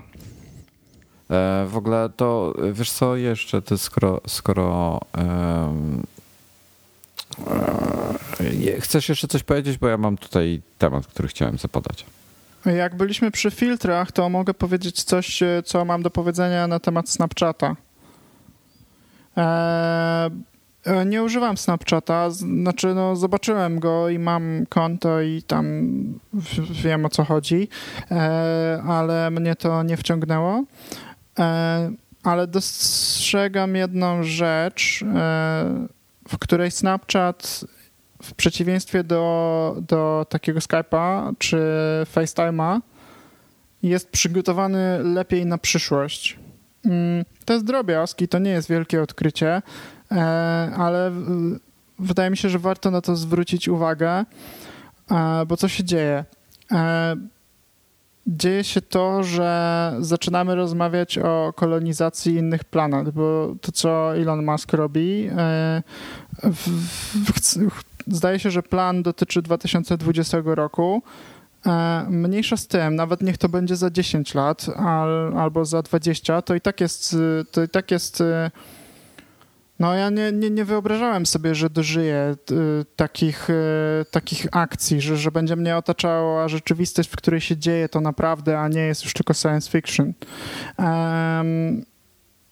E, 1.30 1.66
w 1.70 1.78
ogóle 1.78 2.10
to, 2.16 2.54
wiesz 2.74 2.92
co, 2.92 3.16
jeszcze 3.16 3.62
ty 3.62 3.78
skoro, 3.78 4.22
skoro 4.28 5.00
um, 5.18 6.04
chcesz 8.80 9.10
jeszcze 9.10 9.28
coś 9.28 9.44
powiedzieć, 9.44 9.78
bo 9.78 9.88
ja 9.88 9.98
mam 9.98 10.18
tutaj 10.18 10.62
temat, 10.78 11.08
który 11.08 11.28
chciałem 11.28 11.58
zapodać. 11.58 12.06
Jak 12.76 12.96
byliśmy 12.96 13.32
przy 13.32 13.52
filtrach, 13.52 14.12
to 14.12 14.30
mogę 14.30 14.54
powiedzieć 14.54 15.04
coś, 15.04 15.44
e, 15.44 15.64
co 15.66 15.86
mam 15.86 16.04
do 16.04 16.10
powiedzenia 16.10 16.68
na 16.68 16.80
temat 16.80 17.10
Snapchata. 17.10 17.76
Eee, 19.38 20.32
nie 21.06 21.24
używam 21.24 21.58
Snapchata, 21.58 22.30
znaczy 22.30 22.96
no 22.96 23.16
zobaczyłem 23.16 23.80
go 23.80 24.10
i 24.10 24.20
mam 24.20 24.66
konto 24.70 25.22
i 25.22 25.44
tam 25.44 25.66
wiem 26.84 27.06
o 27.06 27.10
co 27.10 27.24
chodzi, 27.24 27.68
ale 28.88 29.32
mnie 29.32 29.56
to 29.56 29.84
nie 29.84 29.98
wciągnęło. 29.98 30.64
Ale 32.24 32.48
dostrzegam 32.48 33.76
jedną 33.76 34.24
rzecz, 34.24 35.04
w 36.30 36.38
której 36.40 36.72
Snapchat 36.72 37.66
w 38.24 38.34
przeciwieństwie 38.34 39.04
do, 39.04 39.76
do 39.88 40.26
takiego 40.30 40.60
Skype'a 40.60 41.34
czy 41.38 41.58
FaceTime'a 42.16 42.80
jest 43.84 44.10
przygotowany 44.10 45.04
lepiej 45.04 45.46
na 45.46 45.58
przyszłość. 45.58 46.40
Mm, 46.86 47.26
to 47.46 47.54
jest 47.54 47.66
drobiazg 47.66 48.22
i 48.22 48.28
to 48.28 48.40
nie 48.40 48.52
jest 48.52 48.70
wielkie 48.70 49.02
odkrycie, 49.02 49.62
e, 50.12 50.22
ale 50.78 51.12
wydaje 52.00 52.30
mi 52.30 52.38
się, 52.38 52.50
że 52.50 52.60
warto 52.60 52.92
na 52.92 53.02
to 53.02 53.16
zwrócić 53.16 53.68
uwagę, 53.68 54.26
e, 55.12 55.46
bo 55.48 55.58
co 55.58 55.68
się 55.68 55.84
dzieje? 55.84 56.26
E, 56.72 57.16
dzieje 58.28 58.64
się 58.64 58.82
to, 58.82 59.24
że 59.24 59.94
zaczynamy 60.00 60.56
rozmawiać 60.56 61.18
o 61.18 61.54
kolonizacji 61.56 62.36
innych 62.36 62.64
planet, 62.64 63.10
bo 63.10 63.56
to, 63.62 63.72
co 63.72 64.18
Elon 64.18 64.46
Musk 64.46 64.74
robi, 64.74 65.30
zdaje 68.10 68.40
się, 68.40 68.52
że 68.52 68.64
plan 68.64 69.04
dotyczy 69.04 69.42
2020 69.42 70.38
roku. 70.46 71.02
E, 71.66 72.06
mniejsza 72.10 72.58
z 72.58 72.68
tym, 72.68 72.96
nawet 72.96 73.22
niech 73.22 73.38
to 73.38 73.50
będzie 73.50 73.76
za 73.76 73.90
10 73.90 74.34
lat 74.34 74.66
al, 74.76 75.38
albo 75.38 75.66
za 75.66 75.82
20, 75.82 76.42
to 76.42 76.56
i 76.56 76.62
tak 76.62 76.82
jest, 76.82 77.16
to 77.52 77.64
i 77.64 77.70
tak 77.70 77.92
jest 77.92 78.24
no 79.80 79.96
ja 79.96 80.10
nie, 80.10 80.32
nie, 80.32 80.50
nie 80.50 80.66
wyobrażałem 80.66 81.26
sobie, 81.26 81.56
że 81.56 81.70
dożyję 81.70 82.36
takich, 82.96 83.50
e, 83.50 84.06
takich 84.12 84.48
akcji, 84.52 85.02
że, 85.02 85.18
że 85.18 85.32
będzie 85.32 85.56
mnie 85.56 85.78
otaczała 85.78 86.48
rzeczywistość, 86.48 87.10
w 87.10 87.16
której 87.16 87.42
się 87.42 87.58
dzieje 87.58 87.90
to 87.90 88.02
naprawdę, 88.02 88.60
a 88.60 88.68
nie 88.68 88.82
jest 88.82 89.04
już 89.04 89.14
tylko 89.14 89.34
science 89.34 89.72
fiction. 89.72 90.14
Um, 90.78 91.86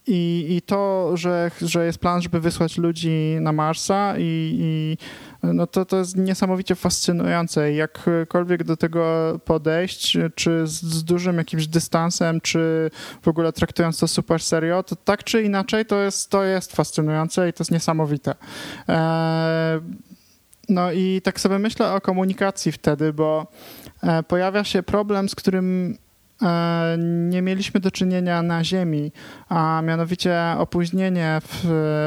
i, 0.08 0.46
I 0.50 0.62
to, 0.62 1.12
że, 1.18 1.52
że 1.62 1.86
jest 1.86 2.00
plan, 2.00 2.22
żeby 2.22 2.40
wysłać 2.40 2.78
ludzi 2.78 3.38
na 3.42 3.52
Marsa 3.52 4.14
i, 4.18 4.58
i 4.60 4.98
no 5.44 5.68
to, 5.68 5.86
to 5.86 5.98
jest 5.98 6.18
niesamowicie 6.18 6.76
fascynujące. 6.76 7.74
Jakkolwiek 7.74 8.64
do 8.64 8.78
tego 8.78 9.40
podejść, 9.46 10.18
czy 10.36 10.68
z, 10.68 10.82
z, 10.82 11.04
dużym 11.04 11.38
jakimś 11.38 11.68
dystansem, 11.68 12.42
czy 12.42 12.92
w 13.22 13.28
ogóle 13.28 13.54
traktując 13.54 14.00
to 14.00 14.08
super 14.08 14.42
serio, 14.42 14.84
to 14.84 14.96
tak 14.96 15.24
czy 15.24 15.44
inaczej 15.44 15.86
to 15.86 16.02
jest, 16.02 16.30
to 16.30 16.44
jest 16.44 16.76
fascynujące 16.76 17.50
i 17.50 17.54
to 17.54 17.62
jest 17.62 17.72
niesamowite. 17.72 18.36
E, 18.90 19.82
no 20.70 20.92
i 20.92 21.22
tak 21.24 21.40
sobie 21.40 21.60
myślę 21.60 21.94
o 21.94 22.02
komunikacji 22.02 22.72
wtedy, 22.72 23.14
bo 23.14 23.48
e, 24.04 24.24
pojawia 24.24 24.64
się 24.64 24.84
problem, 24.84 25.30
z 25.30 25.36
którym 25.36 25.98
nie 27.08 27.42
mieliśmy 27.42 27.80
do 27.80 27.92
czynienia 27.92 28.42
na 28.42 28.64
Ziemi, 28.64 29.12
a 29.50 29.82
mianowicie 29.84 30.40
opóźnienie 30.58 31.42
w, 31.44 31.64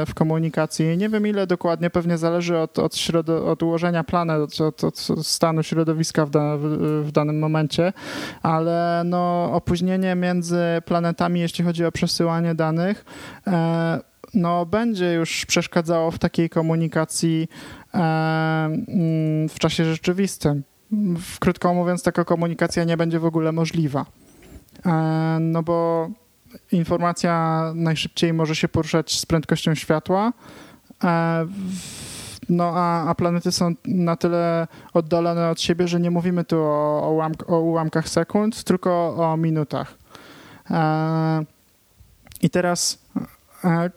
w 0.07 0.13
komunikacji. 0.13 0.97
Nie 0.97 1.09
wiem 1.09 1.27
ile 1.27 1.47
dokładnie, 1.47 1.89
pewnie 1.89 2.17
zależy 2.17 2.57
od, 2.57 2.79
od, 2.79 2.95
środo, 2.95 3.51
od 3.51 3.63
ułożenia 3.63 4.03
planet, 4.03 4.61
od, 4.61 4.83
od, 4.83 4.99
stanu 5.21 5.63
środowiska 5.63 6.25
w, 6.25 6.29
da, 6.29 6.57
w, 6.57 6.61
w, 7.07 7.11
danym 7.11 7.39
momencie, 7.39 7.93
ale 8.43 9.01
no, 9.05 9.49
opóźnienie 9.53 10.15
między 10.15 10.61
planetami, 10.85 11.39
jeśli 11.39 11.65
chodzi 11.65 11.85
o 11.85 11.91
przesyłanie 11.91 12.55
danych, 12.55 13.05
e, 13.47 13.99
no, 14.33 14.65
będzie 14.65 15.13
już 15.13 15.45
przeszkadzało 15.45 16.11
w 16.11 16.19
takiej 16.19 16.49
komunikacji 16.49 17.47
e, 17.93 17.97
mm, 17.97 19.49
w 19.49 19.59
czasie 19.59 19.85
rzeczywistym. 19.85 20.63
Krótko 21.39 21.73
mówiąc, 21.73 22.03
taka 22.03 22.25
komunikacja 22.25 22.83
nie 22.83 22.97
będzie 22.97 23.19
w 23.19 23.25
ogóle 23.25 23.51
możliwa. 23.51 24.05
E, 24.85 25.37
no 25.41 25.63
bo 25.63 26.09
informacja 26.71 27.61
najszybciej 27.75 28.33
może 28.33 28.55
się 28.55 28.67
poruszać 28.67 29.19
z 29.19 29.25
prędkością 29.25 29.75
światła, 29.75 30.33
e, 31.03 31.47
no 32.49 32.71
a, 32.75 33.09
a 33.09 33.15
planety 33.15 33.51
są 33.51 33.73
na 33.85 34.15
tyle 34.15 34.67
oddalone 34.93 35.49
od 35.49 35.61
siebie, 35.61 35.87
że 35.87 35.99
nie 35.99 36.11
mówimy 36.11 36.43
tu 36.43 36.57
o, 36.57 37.03
o, 37.03 37.11
ułamk, 37.11 37.49
o 37.49 37.59
ułamkach 37.59 38.09
sekund, 38.09 38.63
tylko 38.63 39.15
o 39.31 39.37
minutach. 39.37 39.97
E, 40.69 41.45
I 42.41 42.49
teraz 42.49 42.99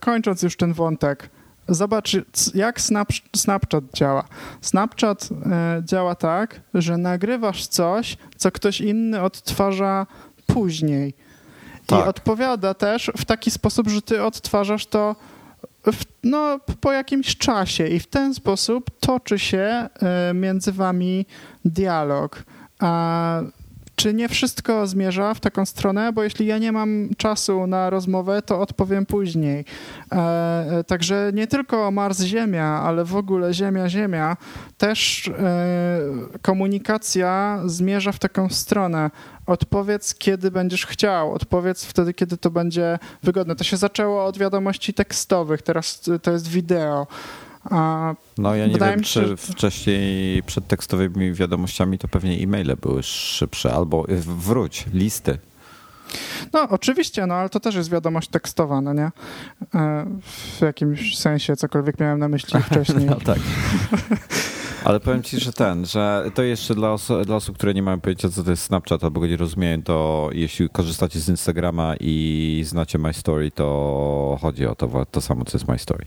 kończąc 0.00 0.42
już 0.42 0.56
ten 0.56 0.72
wątek, 0.72 1.30
zobacz 1.68 2.16
jak 2.54 2.80
Snapchat 3.36 3.84
działa. 3.94 4.24
Snapchat 4.60 5.28
działa 5.84 6.14
tak, 6.14 6.60
że 6.74 6.96
nagrywasz 6.96 7.66
coś, 7.66 8.16
co 8.36 8.50
ktoś 8.50 8.80
inny 8.80 9.22
odtwarza 9.22 10.06
później. 10.46 11.14
Tak. 11.86 12.06
I 12.06 12.08
odpowiada 12.08 12.74
też 12.74 13.10
w 13.16 13.24
taki 13.24 13.50
sposób, 13.50 13.88
że 13.88 14.02
ty 14.02 14.22
odtwarzasz 14.22 14.86
to 14.86 15.16
w, 15.92 16.04
no, 16.24 16.60
po 16.80 16.92
jakimś 16.92 17.36
czasie 17.36 17.86
i 17.86 18.00
w 18.00 18.06
ten 18.06 18.34
sposób 18.34 18.90
toczy 19.00 19.38
się 19.38 19.88
y, 20.30 20.34
między 20.34 20.72
wami 20.72 21.26
dialog. 21.64 22.44
A 22.78 23.40
czy 23.96 24.14
nie 24.14 24.28
wszystko 24.28 24.86
zmierza 24.86 25.34
w 25.34 25.40
taką 25.40 25.66
stronę? 25.66 26.12
Bo 26.12 26.22
jeśli 26.22 26.46
ja 26.46 26.58
nie 26.58 26.72
mam 26.72 27.08
czasu 27.16 27.66
na 27.66 27.90
rozmowę, 27.90 28.42
to 28.42 28.60
odpowiem 28.60 29.06
później. 29.06 29.64
E, 30.12 30.16
e 30.16 30.84
także 30.84 31.30
nie 31.34 31.46
tylko 31.46 31.90
Mars-Ziemia, 31.90 32.82
ale 32.82 33.04
w 33.04 33.16
ogóle 33.16 33.54
Ziemia-Ziemia, 33.54 34.36
też 34.78 35.28
e, 35.28 36.00
komunikacja 36.42 37.60
zmierza 37.66 38.12
w 38.12 38.18
taką 38.18 38.48
stronę. 38.48 39.10
Odpowiedz, 39.46 40.14
kiedy 40.14 40.50
będziesz 40.50 40.86
chciał, 40.86 41.32
odpowiedz 41.32 41.84
wtedy, 41.84 42.14
kiedy 42.14 42.36
to 42.36 42.50
będzie 42.50 42.98
wygodne. 43.22 43.56
To 43.56 43.64
się 43.64 43.76
zaczęło 43.76 44.24
od 44.24 44.38
wiadomości 44.38 44.94
tekstowych, 44.94 45.62
teraz 45.62 46.00
to 46.22 46.30
jest 46.30 46.48
wideo. 46.48 47.06
A 47.70 48.14
no 48.38 48.54
ja 48.54 48.66
nie 48.66 48.78
wiem, 48.78 49.02
czy 49.02 49.26
że... 49.26 49.36
wcześniej 49.36 50.42
przed 50.42 50.66
tekstowymi 50.66 51.32
wiadomościami 51.32 51.98
to 51.98 52.08
pewnie 52.08 52.36
e-maile 52.36 52.76
były 52.82 53.02
szybsze, 53.02 53.74
albo 53.74 54.06
wróć, 54.38 54.86
listy. 54.92 55.38
No 56.52 56.68
oczywiście, 56.70 57.26
no 57.26 57.34
ale 57.34 57.48
to 57.48 57.60
też 57.60 57.74
jest 57.74 57.90
wiadomość 57.90 58.28
tekstowa, 58.28 58.80
no 58.80 58.92
nie? 58.92 59.10
E, 59.74 60.06
w 60.56 60.60
jakimś 60.60 61.18
sensie, 61.18 61.56
cokolwiek 61.56 62.00
miałem 62.00 62.18
na 62.18 62.28
myśli 62.28 62.60
wcześniej. 62.70 63.06
no 63.06 63.16
tak. 63.16 63.38
Ale 64.84 65.00
powiem 65.00 65.22
ci, 65.22 65.40
że 65.40 65.52
ten, 65.52 65.86
że 65.86 66.30
to 66.34 66.42
jeszcze 66.42 66.74
dla, 66.74 66.92
oso 66.92 67.24
dla, 67.24 67.36
osób, 67.36 67.56
które 67.56 67.74
nie 67.74 67.82
mają 67.82 68.00
pojęcia, 68.00 68.28
co 68.28 68.44
to 68.44 68.50
jest 68.50 68.62
Snapchat 68.62 69.04
albo 69.04 69.20
go 69.20 69.26
nie 69.26 69.36
rozumieją, 69.36 69.82
to 69.82 70.28
jeśli 70.32 70.68
korzystacie 70.68 71.20
z 71.20 71.28
Instagrama 71.28 71.94
i 72.00 72.62
znacie 72.66 72.98
My 72.98 73.14
Story, 73.14 73.50
to 73.50 74.38
chodzi 74.40 74.66
o 74.66 74.74
to, 74.74 75.06
to 75.10 75.20
samo, 75.20 75.44
co 75.44 75.58
jest 75.58 75.68
My 75.68 75.78
Story. 75.78 76.04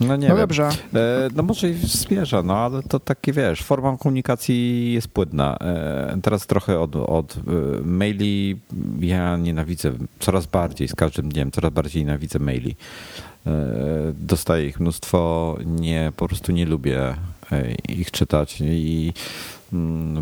No 0.00 0.16
nie 0.16 0.28
no 0.28 0.34
wiem. 0.34 0.42
dobrze. 0.42 0.68
E, 0.94 1.28
no 1.36 1.42
może 1.42 1.70
i 1.70 1.74
zmierza, 1.74 2.42
no 2.42 2.56
ale 2.56 2.82
to 2.82 3.00
takie 3.00 3.32
wiesz, 3.32 3.62
forma 3.62 3.96
komunikacji 3.96 4.92
jest 4.92 5.08
płynna. 5.08 5.56
E, 5.60 6.18
teraz 6.22 6.46
trochę 6.46 6.80
od, 6.80 6.96
od 6.96 7.36
e, 7.36 7.40
maili 7.84 8.60
ja 9.00 9.36
nienawidzę 9.36 9.92
coraz 10.20 10.46
bardziej, 10.46 10.88
z 10.88 10.94
każdym 10.94 11.28
dniem 11.28 11.50
coraz 11.50 11.72
bardziej 11.72 12.04
nienawidzę 12.04 12.38
maili. 12.38 12.76
Dostaję 14.14 14.66
ich 14.66 14.80
mnóstwo, 14.80 15.56
nie, 15.66 16.12
po 16.16 16.28
prostu 16.28 16.52
nie 16.52 16.66
lubię 16.66 17.14
ich 17.88 18.10
czytać 18.10 18.60
i 18.60 19.12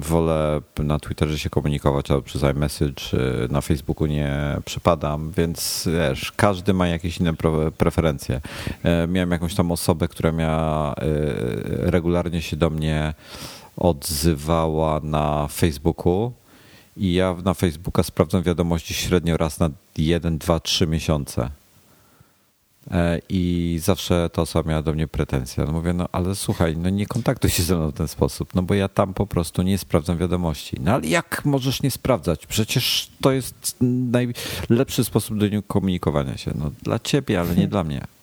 wolę 0.01 0.61
na 0.79 0.99
Twitterze 0.99 1.39
się 1.39 1.51
komunikować 1.51 2.11
albo 2.11 2.23
przez 2.23 2.43
iMessage, 2.43 3.03
na 3.51 3.61
Facebooku 3.61 4.07
nie 4.07 4.57
przepadam, 4.65 5.31
więc 5.37 5.89
wiesz, 5.93 6.33
każdy 6.33 6.75
ma 6.75 6.89
jakieś 6.89 7.19
inne 7.19 7.33
preferencje. 7.79 8.41
E, 8.83 9.07
miałem 9.07 9.31
jakąś 9.31 9.55
tam 9.55 9.73
osobę, 9.73 10.09
która 10.09 10.33
miała 10.33 10.95
e, 10.95 10.95
regularnie 11.91 12.43
się 12.43 12.57
do 12.57 12.71
mnie 12.71 13.15
odzywała 13.77 15.01
na 15.03 15.49
Facebooku 15.49 16.33
i 16.97 17.15
ja 17.15 17.37
na 17.45 17.55
Facebooka 17.55 18.03
sprawdzam 18.03 18.43
wiadomości 18.43 18.95
średnio 18.95 19.37
raz 19.37 19.61
na 19.61 19.71
1, 19.99 20.39
2, 20.39 20.61
3 20.61 20.87
miesiące. 20.87 21.51
E, 22.91 23.21
I 23.29 23.79
zawsze 23.83 24.31
ta 24.33 24.43
osoba 24.43 24.71
miała 24.71 24.83
do 24.83 24.93
mnie 24.93 25.09
pretensje. 25.09 25.65
No 25.65 25.73
mówię, 25.73 25.93
no 25.93 26.09
ale 26.13 26.35
słuchaj, 26.35 26.77
no 26.77 26.91
nie 26.91 27.07
kontaktuj 27.07 27.51
się 27.51 27.63
ze 27.63 27.77
mną 27.77 27.91
w 27.91 27.95
ten 27.95 28.09
sposób, 28.09 28.55
no 28.55 28.63
bo 28.63 28.75
ja 28.75 28.89
tam 28.89 29.15
po 29.15 29.27
prostu 29.27 29.63
nie 29.63 29.79
sprawdzam 29.79 30.19
wiadomości. 30.19 30.77
No 30.81 30.93
ale 30.93 31.07
jak 31.07 31.45
możesz 31.45 31.83
nie 31.83 31.91
sprawdzać? 31.91 32.47
Przecież 32.47 33.11
to 33.21 33.33
jest 33.33 33.77
najlepszy 34.71 35.05
sposób 35.05 35.39
do 35.39 35.47
komunikowania 35.67 36.37
się. 36.37 36.53
No 36.55 36.71
dla 36.83 36.99
ciebie, 36.99 37.41
ale 37.41 37.55
nie 37.55 37.69
dla 37.69 37.85
mnie. 37.85 38.07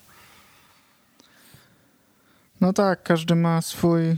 No 2.62 2.74
tak, 2.74 3.04
każdy 3.04 3.36
ma 3.36 3.62
swój 3.62 4.02
y, 4.12 4.18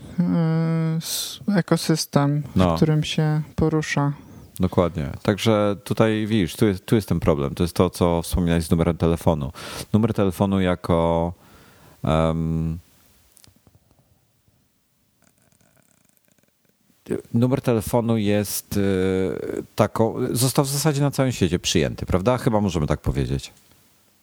ekosystem, 1.56 2.44
no. 2.56 2.74
w 2.74 2.76
którym 2.76 3.04
się 3.04 3.42
porusza. 3.56 4.14
Dokładnie. 4.60 5.12
Także 5.24 5.76
tutaj 5.84 6.26
widzisz, 6.28 6.56
tu 6.56 6.68
jest, 6.68 6.86
tu 6.86 6.96
jest 6.96 7.10
ten 7.10 7.20
problem. 7.20 7.56
To 7.56 7.64
jest 7.64 7.76
to, 7.76 7.90
co 7.90 8.22
wspominałeś 8.22 8.64
z 8.64 8.72
numerem 8.72 8.98
telefonu. 8.98 9.52
Numer 9.94 10.14
telefonu 10.14 10.62
jako 10.62 11.34
um, 12.04 12.80
numer 17.34 17.62
telefonu 17.62 18.18
jest 18.18 18.78
y, 18.78 18.84
taką, 19.76 20.16
został 20.32 20.66
w 20.66 20.70
zasadzie 20.70 21.02
na 21.02 21.12
całym 21.12 21.32
świecie 21.32 21.60
przyjęty, 21.60 22.06
prawda? 22.06 22.38
Chyba 22.38 22.62
możemy 22.62 22.88
tak 22.88 23.02
powiedzieć. 23.02 23.54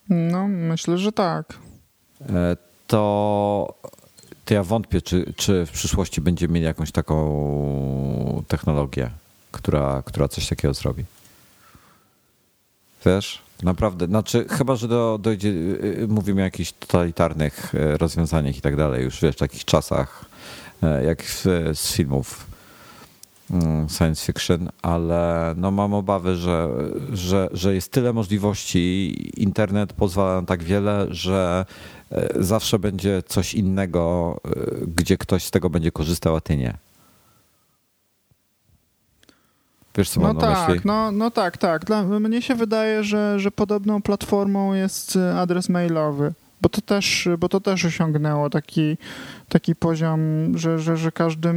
No, 0.09 0.47
myślę, 0.47 0.97
że 0.97 1.11
tak. 1.11 1.59
E, 2.29 2.57
to, 2.87 3.73
to 4.45 4.53
ja 4.53 4.63
wątpię, 4.63 5.01
czy, 5.01 5.33
czy 5.35 5.65
w 5.65 5.71
przyszłości 5.71 6.21
będziemy 6.21 6.53
mieli 6.53 6.65
jakąś 6.65 6.91
taką 6.91 8.43
technologię 8.47 9.09
która, 9.55 10.03
która 10.05 10.27
coś 10.27 10.47
takiego 10.47 10.73
zrobi. 10.73 11.03
Wiesz? 13.05 13.41
Naprawdę, 13.63 14.05
znaczy 14.05 14.45
chyba, 14.49 14.75
że 14.75 14.87
do, 14.87 15.19
dojdzie, 15.21 15.49
y, 15.49 15.97
y, 16.01 16.07
mówimy 16.07 16.41
o 16.41 16.43
jakichś 16.43 16.71
totalitarnych 16.71 17.75
y, 17.75 17.97
rozwiązaniach 17.97 18.57
i 18.57 18.61
tak 18.61 18.75
dalej, 18.75 19.03
już 19.03 19.21
wiesz, 19.21 19.35
w 19.35 19.39
takich 19.39 19.65
czasach, 19.65 20.25
jak 21.05 21.23
z 21.73 21.93
filmów 21.93 22.47
mm, 23.51 23.89
science 23.89 24.25
fiction, 24.25 24.69
ale 24.81 25.53
no 25.57 25.71
mam 25.71 25.93
obawy, 25.93 26.35
że, 26.35 26.69
że, 27.13 27.49
że 27.53 27.75
jest 27.75 27.91
tyle 27.91 28.13
możliwości, 28.13 29.15
internet 29.41 29.93
pozwala 29.93 30.41
na 30.41 30.47
tak 30.47 30.63
wiele, 30.63 31.07
że 31.09 31.65
zawsze 32.35 32.79
będzie 32.79 33.23
coś 33.27 33.53
innego, 33.53 34.37
gdzie 34.87 35.17
ktoś 35.17 35.43
z 35.43 35.51
tego 35.51 35.69
będzie 35.69 35.91
korzystał, 35.91 36.35
a 36.35 36.41
ty 36.41 36.57
nie. 36.57 36.84
Wiesz, 39.97 40.09
co 40.09 40.21
no 40.21 40.27
mam 40.27 40.37
tak, 40.37 40.69
myśli? 40.69 40.81
No, 40.85 41.11
no 41.11 41.31
tak, 41.31 41.57
tak. 41.57 41.85
Dla 41.85 42.03
mnie 42.03 42.41
się 42.41 42.55
wydaje, 42.55 43.03
że, 43.03 43.39
że 43.39 43.51
podobną 43.51 44.01
platformą 44.01 44.73
jest 44.73 45.15
y, 45.15 45.33
adres 45.33 45.69
mailowy. 45.69 46.33
Bo 46.61 46.69
to 46.69 46.81
też, 46.81 47.29
bo 47.37 47.49
to 47.49 47.59
też 47.59 47.85
osiągnęło 47.85 48.49
taki, 48.49 48.97
taki 49.49 49.75
poziom, 49.75 50.19
że, 50.57 50.79
że, 50.79 50.97
że 50.97 51.11
każdy, 51.11 51.53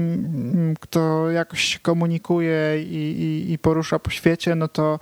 kto 0.81 1.31
jakoś 1.31 1.61
się 1.61 1.79
komunikuje 1.79 2.83
i, 2.83 3.21
i, 3.21 3.53
i 3.53 3.59
porusza 3.59 3.99
po 3.99 4.11
świecie, 4.11 4.55
no 4.55 4.69
to 4.69 4.99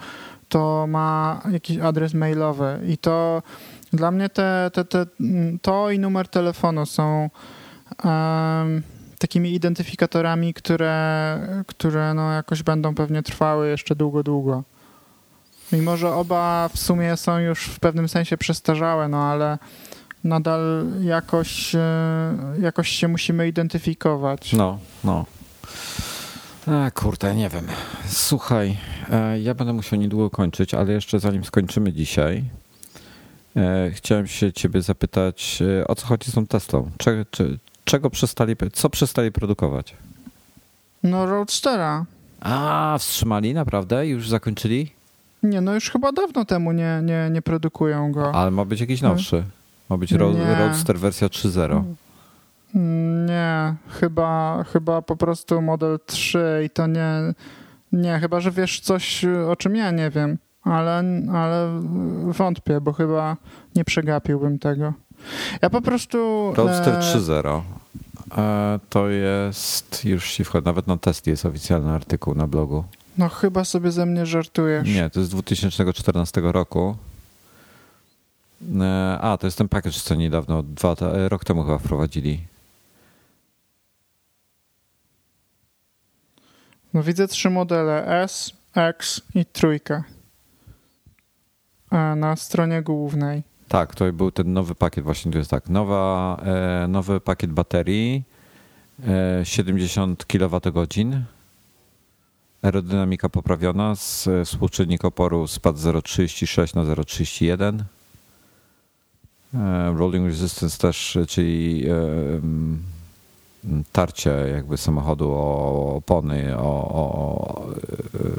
to 0.48 0.86
ma 0.88 1.40
jakiś 1.52 1.78
adres 1.78 2.14
mailowy 2.14 2.80
i 2.88 2.98
to 2.98 3.42
dla 3.92 4.10
mnie 4.10 4.28
te, 4.28 4.70
te, 4.72 4.84
te, 4.84 5.06
to 5.62 5.90
i 5.90 5.98
numer 5.98 6.28
telefonu 6.28 6.86
są 6.86 7.30
um, 8.04 8.82
takimi 9.18 9.54
identyfikatorami, 9.54 10.54
które, 10.54 11.38
które 11.66 12.14
no 12.14 12.32
jakoś 12.32 12.62
będą 12.62 12.94
pewnie 12.94 13.22
trwały 13.22 13.68
jeszcze 13.68 13.96
długo, 13.96 14.22
długo. 14.22 14.62
Mimo, 15.72 15.96
że 15.96 16.14
oba 16.14 16.68
w 16.68 16.78
sumie 16.78 17.16
są 17.16 17.38
już 17.38 17.64
w 17.64 17.80
pewnym 17.80 18.08
sensie 18.08 18.36
przestarzałe, 18.36 19.08
no 19.08 19.22
ale 19.22 19.58
nadal 20.24 20.86
jakoś, 21.00 21.74
e, 21.74 21.80
jakoś 22.60 22.88
się 22.88 23.08
musimy 23.08 23.48
identyfikować. 23.48 24.52
No, 24.52 24.78
no. 25.04 25.24
A, 26.66 26.90
kurde, 26.90 27.34
nie 27.34 27.48
wiem. 27.48 27.66
Słuchaj, 28.06 28.76
e, 29.10 29.40
ja 29.40 29.54
będę 29.54 29.72
musiał 29.72 29.98
niedługo 29.98 30.30
kończyć, 30.30 30.74
ale 30.74 30.92
jeszcze 30.92 31.20
zanim 31.20 31.44
skończymy 31.44 31.92
dzisiaj, 31.92 32.44
e, 33.56 33.90
chciałem 33.90 34.26
się 34.26 34.52
ciebie 34.52 34.82
zapytać, 34.82 35.62
o 35.86 35.94
co 35.94 36.06
chodzi 36.06 36.30
z 36.30 36.34
tą 36.34 36.46
Teslą? 36.46 36.90
Cze, 36.98 37.24
czy, 37.30 37.58
czego 37.86 38.10
przestali, 38.10 38.56
co 38.72 38.90
przestali 38.90 39.32
produkować? 39.32 39.94
No 41.02 41.26
Roadstera. 41.26 42.04
A, 42.40 42.96
wstrzymali 42.98 43.54
naprawdę? 43.54 44.06
Już 44.06 44.28
zakończyli? 44.28 44.90
Nie, 45.42 45.60
no 45.60 45.74
już 45.74 45.90
chyba 45.90 46.12
dawno 46.12 46.44
temu 46.44 46.72
nie, 46.72 47.00
nie, 47.04 47.28
nie 47.30 47.42
produkują 47.42 48.12
go. 48.12 48.34
Ale 48.34 48.50
ma 48.50 48.64
być 48.64 48.80
jakiś 48.80 49.02
nowszy. 49.02 49.44
Ma 49.88 49.96
być 49.96 50.12
Ro 50.12 50.32
Roadster 50.58 50.98
wersja 50.98 51.28
3.0. 51.28 51.84
Nie, 53.26 53.74
chyba, 54.00 54.64
chyba 54.72 55.02
po 55.02 55.16
prostu 55.16 55.62
model 55.62 55.98
3 56.06 56.62
i 56.66 56.70
to 56.70 56.86
nie. 56.86 57.12
Nie, 57.92 58.18
chyba, 58.18 58.40
że 58.40 58.50
wiesz 58.50 58.80
coś, 58.80 59.24
o 59.24 59.56
czym 59.56 59.76
ja 59.76 59.90
nie 59.90 60.10
wiem, 60.10 60.38
ale, 60.62 61.02
ale 61.34 61.80
wątpię, 62.24 62.80
bo 62.80 62.92
chyba 62.92 63.36
nie 63.74 63.84
przegapiłbym 63.84 64.58
tego. 64.58 64.92
Ja 65.62 65.70
po 65.70 65.80
prostu. 65.80 66.52
Roadster 66.56 66.94
e... 66.94 66.98
3.0. 66.98 67.60
E, 68.36 68.78
to 68.90 69.08
jest, 69.08 70.04
już 70.04 70.32
ci 70.32 70.44
wchodzi, 70.44 70.64
nawet 70.64 70.86
na 70.86 70.96
test 70.96 71.26
jest 71.26 71.46
oficjalny 71.46 71.90
artykuł 71.92 72.34
na 72.34 72.46
blogu. 72.46 72.84
No 73.18 73.28
chyba 73.28 73.64
sobie 73.64 73.92
ze 73.92 74.06
mnie 74.06 74.26
żartujesz. 74.26 74.88
Nie, 74.88 75.10
to 75.10 75.20
jest 75.20 75.30
z 75.30 75.34
2014 75.34 76.40
roku. 76.40 76.96
E, 78.80 79.18
a, 79.20 79.36
to 79.36 79.46
jest 79.46 79.58
ten 79.58 79.68
pakiet, 79.68 79.94
co 79.94 80.14
niedawno, 80.14 80.62
dwa, 80.62 80.96
e, 81.00 81.28
rok 81.28 81.44
temu 81.44 81.62
chyba 81.62 81.78
wprowadzili. 81.78 82.40
No 86.94 87.02
widzę 87.02 87.28
trzy 87.28 87.50
modele 87.50 88.22
S, 88.22 88.52
X 88.74 89.20
i 89.34 89.44
trójkę 89.46 90.02
e, 91.92 91.96
na 92.16 92.36
stronie 92.36 92.82
głównej. 92.82 93.42
Tak, 93.68 93.94
to 93.94 94.12
był 94.12 94.30
ten 94.30 94.52
nowy 94.52 94.74
pakiet, 94.74 95.04
właśnie 95.04 95.32
to 95.32 95.38
jest 95.38 95.50
tak. 95.50 95.68
Nowa, 95.68 96.40
nowy 96.88 97.20
pakiet 97.20 97.52
baterii, 97.52 98.22
70 99.44 100.24
kWh, 100.24 100.86
aerodynamika 102.62 103.28
poprawiona, 103.28 103.94
współczynnik 104.44 105.04
oporu 105.04 105.46
spadł 105.46 105.78
z 105.78 105.84
0,36 105.84 106.76
na 106.76 106.82
0,31 106.82 107.82
E, 109.54 109.94
rolling 109.98 110.26
resistance 110.26 110.78
też, 110.78 111.18
czyli 111.28 111.84
e, 111.88 111.92
tarcie 113.92 114.30
jakby 114.30 114.76
samochodu 114.76 115.30
o 115.30 115.94
opony, 115.96 116.58
o, 116.58 116.62
o, 116.62 117.66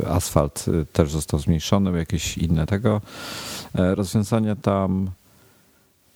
asfalt 0.07 0.65
też 0.93 1.11
został 1.11 1.39
zmniejszony, 1.39 1.97
jakieś 1.97 2.37
inne 2.37 2.65
tego 2.65 3.01
e, 3.75 3.95
rozwiązania 3.95 4.55
tam 4.55 5.09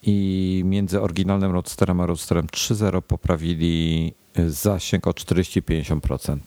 i 0.03 0.61
między 0.65 1.01
oryginalnym 1.01 1.51
Roadsterem 1.51 2.01
a 2.01 2.05
Roadsterem 2.05 2.47
3.0 2.47 3.01
poprawili 3.01 4.13
zasięg 4.47 5.07
o 5.07 5.11
40-50%. 5.11 6.37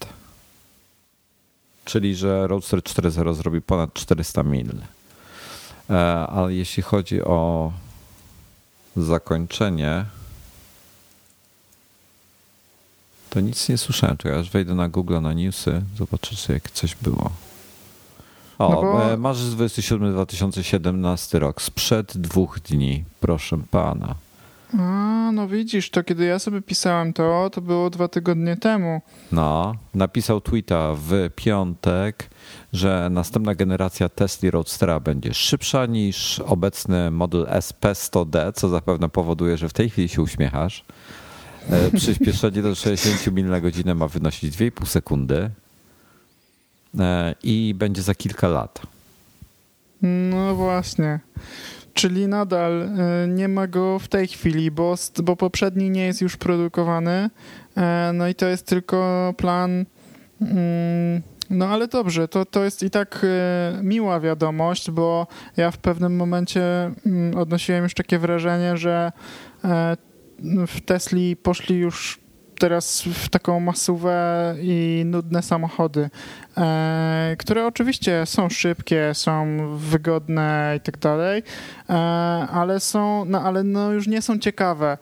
Czyli, 1.85 2.15
że 2.15 2.47
Roadster 2.47 2.81
4.0 2.81 3.35
zrobi 3.35 3.63
ponad 3.63 3.95
400 3.95 4.43
mil. 4.43 4.73
Ale 6.29 6.55
jeśli 6.55 6.83
chodzi 6.83 7.23
o 7.23 7.73
zakończenie, 8.97 10.05
to 13.35 13.41
nic 13.41 13.69
nie 13.69 13.79
słyszałem. 13.79 14.17
Czekaj, 14.17 14.39
aż 14.39 14.51
wejdę 14.51 14.75
na 14.75 14.89
Google, 14.89 15.21
na 15.21 15.33
newsy, 15.33 15.83
zobaczę, 15.99 16.37
czy 16.37 16.53
jak 16.53 16.71
coś 16.71 16.95
było. 16.95 17.31
O, 18.59 18.69
no 18.71 18.83
bo... 18.83 19.13
E, 19.13 19.17
marzec 19.17 19.51
27 19.51 20.13
2017 20.13 21.39
rok, 21.39 21.63
sprzed 21.63 22.17
dwóch 22.19 22.61
dni, 22.61 23.05
proszę 23.21 23.59
pana. 23.71 24.15
A, 24.79 25.31
no 25.33 25.49
widzisz, 25.49 25.91
to 25.91 26.05
kiedy 26.05 26.25
ja 26.25 26.39
sobie 26.39 26.63
pisałem 26.63 27.13
to, 27.13 27.51
to 27.53 27.61
było 27.61 27.91
dwa 27.91 28.09
tygodnie 28.09 28.57
temu. 28.57 29.01
No, 29.33 29.75
napisał 29.95 30.41
tweeta 30.41 30.95
w 30.95 31.31
piątek, 31.37 32.31
że 32.73 33.09
następna 33.11 33.55
generacja 33.55 34.09
Tesla 34.09 34.51
Roadstera 34.51 35.01
będzie 35.01 35.35
szybsza 35.35 35.87
niż 35.87 36.41
obecny 36.41 37.11
model 37.11 37.47
SP100D, 37.47 38.53
co 38.53 38.69
zapewne 38.69 39.09
powoduje, 39.09 39.57
że 39.57 39.69
w 39.69 39.73
tej 39.73 39.91
chwili 39.91 40.09
się 40.09 40.23
uśmiechasz. 40.23 40.85
E, 41.71 41.91
przyspieszenie 41.97 42.63
do 42.63 42.75
60 42.75 43.35
mil 43.37 43.47
na 43.47 43.61
godzinę 43.61 43.95
ma 43.95 44.09
wynosić 44.09 44.57
2,5 44.57 44.87
sekundy 44.87 45.51
e, 46.99 47.35
i 47.43 47.75
będzie 47.79 48.03
za 48.03 48.15
kilka 48.15 48.49
lat. 48.49 48.83
No 50.03 50.55
właśnie. 50.55 51.21
Czyli 51.95 52.29
nadal 52.29 52.83
e, 52.83 53.29
nie 53.29 53.49
ma 53.49 53.67
go 53.67 53.99
w 53.99 54.09
tej 54.09 54.29
chwili, 54.29 54.71
bo, 54.71 54.95
bo 55.23 55.37
poprzedni 55.37 55.91
nie 55.91 56.07
jest 56.07 56.21
już 56.21 56.37
produkowany. 56.37 57.31
No 58.15 58.29
i 58.29 58.35
to 58.35 58.47
jest 58.47 58.67
tylko 58.67 59.35
plan. 59.37 59.85
Mm, 60.41 61.23
no 61.51 61.69
ale 61.69 61.89
dobrze, 61.89 62.29
to, 62.29 62.45
to 62.45 62.65
jest 62.65 62.83
i 62.83 62.91
tak 62.91 63.27
miła 63.83 64.21
wiadomość, 64.21 64.91
bo 64.91 65.27
ja 65.57 65.71
w 65.71 65.79
pewnym 65.79 66.17
momencie 66.17 66.63
mm, 67.07 67.37
odnosiłem 67.37 67.83
już 67.83 67.95
takie 67.95 68.19
wrażenie, 68.19 68.77
że 68.77 69.13
w 70.67 70.81
Tesli 70.81 71.37
poszli 71.37 71.77
już 71.77 72.21
teraz 72.59 73.03
w 73.03 73.29
taką 73.29 73.61
masówę 73.61 74.55
i 74.61 75.03
nudne 75.07 75.43
samochody, 75.43 76.11
e, 76.57 77.37
które 77.39 77.67
oczywiście 77.67 78.27
są 78.27 78.49
szybkie, 78.49 79.11
są 79.15 79.59
wygodne 79.77 80.75
i 80.77 80.81
tak 80.81 80.99
dalej, 80.99 81.43
ale 82.53 82.81
są, 82.81 83.25
no 83.25 83.43
ale 83.43 83.65
no 83.65 83.93
już 83.93 84.07
nie 84.07 84.23
są 84.23 84.39
ciekawe 84.39 84.99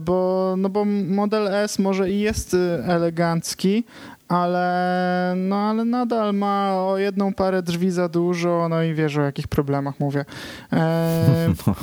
bo, 0.00 0.54
no 0.58 0.68
bo 0.68 0.84
model 1.08 1.48
S 1.48 1.78
może 1.78 2.10
i 2.10 2.20
jest 2.20 2.56
elegancki, 2.86 3.84
ale, 4.30 5.34
no, 5.36 5.56
ale 5.56 5.84
nadal 5.84 6.34
ma 6.34 6.74
o 6.74 6.98
jedną 6.98 7.34
parę 7.34 7.62
drzwi 7.62 7.90
za 7.90 8.08
dużo, 8.08 8.66
no 8.70 8.82
i 8.82 8.94
wiesz 8.94 9.16
o 9.16 9.22
jakich 9.22 9.48
problemach 9.48 10.00
mówię. 10.00 10.24
E, 10.72 11.48
no, 11.66 11.74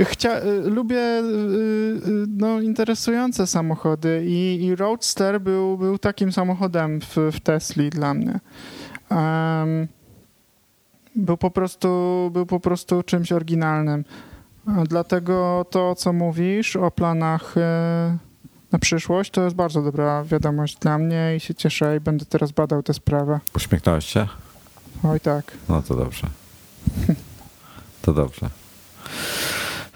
e, 0.00 0.04
chcia, 0.04 0.30
e, 0.30 0.44
lubię 0.60 0.98
e, 0.98 1.22
no, 2.28 2.60
interesujące 2.60 3.46
samochody 3.46 4.24
i, 4.26 4.64
i 4.64 4.76
Roadster 4.76 5.40
był, 5.40 5.78
był 5.78 5.98
takim 5.98 6.32
samochodem 6.32 7.00
w, 7.00 7.16
w 7.32 7.40
Tesli 7.40 7.90
dla 7.90 8.14
mnie. 8.14 8.40
Um, 9.10 9.88
był 11.16 11.36
po 11.36 11.50
prostu, 11.50 12.30
był 12.32 12.46
po 12.46 12.60
prostu 12.60 13.02
czymś 13.02 13.32
oryginalnym. 13.32 14.04
Dlatego 14.88 15.66
to, 15.70 15.94
co 15.94 16.12
mówisz 16.12 16.76
o 16.76 16.90
planach 16.90 17.54
na 18.72 18.78
przyszłość, 18.78 19.30
to 19.30 19.44
jest 19.44 19.56
bardzo 19.56 19.82
dobra 19.82 20.24
wiadomość 20.24 20.76
dla 20.76 20.98
mnie 20.98 21.36
i 21.36 21.40
się 21.40 21.54
cieszę 21.54 21.96
i 21.96 22.00
będę 22.00 22.24
teraz 22.24 22.52
badał 22.52 22.82
tę 22.82 22.94
sprawę. 22.94 23.40
Uśmiechnąłeś 23.56 24.04
się? 24.04 24.26
Oj 25.04 25.20
tak. 25.20 25.52
No 25.68 25.82
to 25.82 25.96
dobrze. 25.96 26.26
To 28.02 28.14
dobrze. 28.14 28.50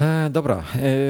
E, 0.00 0.30
dobra, 0.30 0.62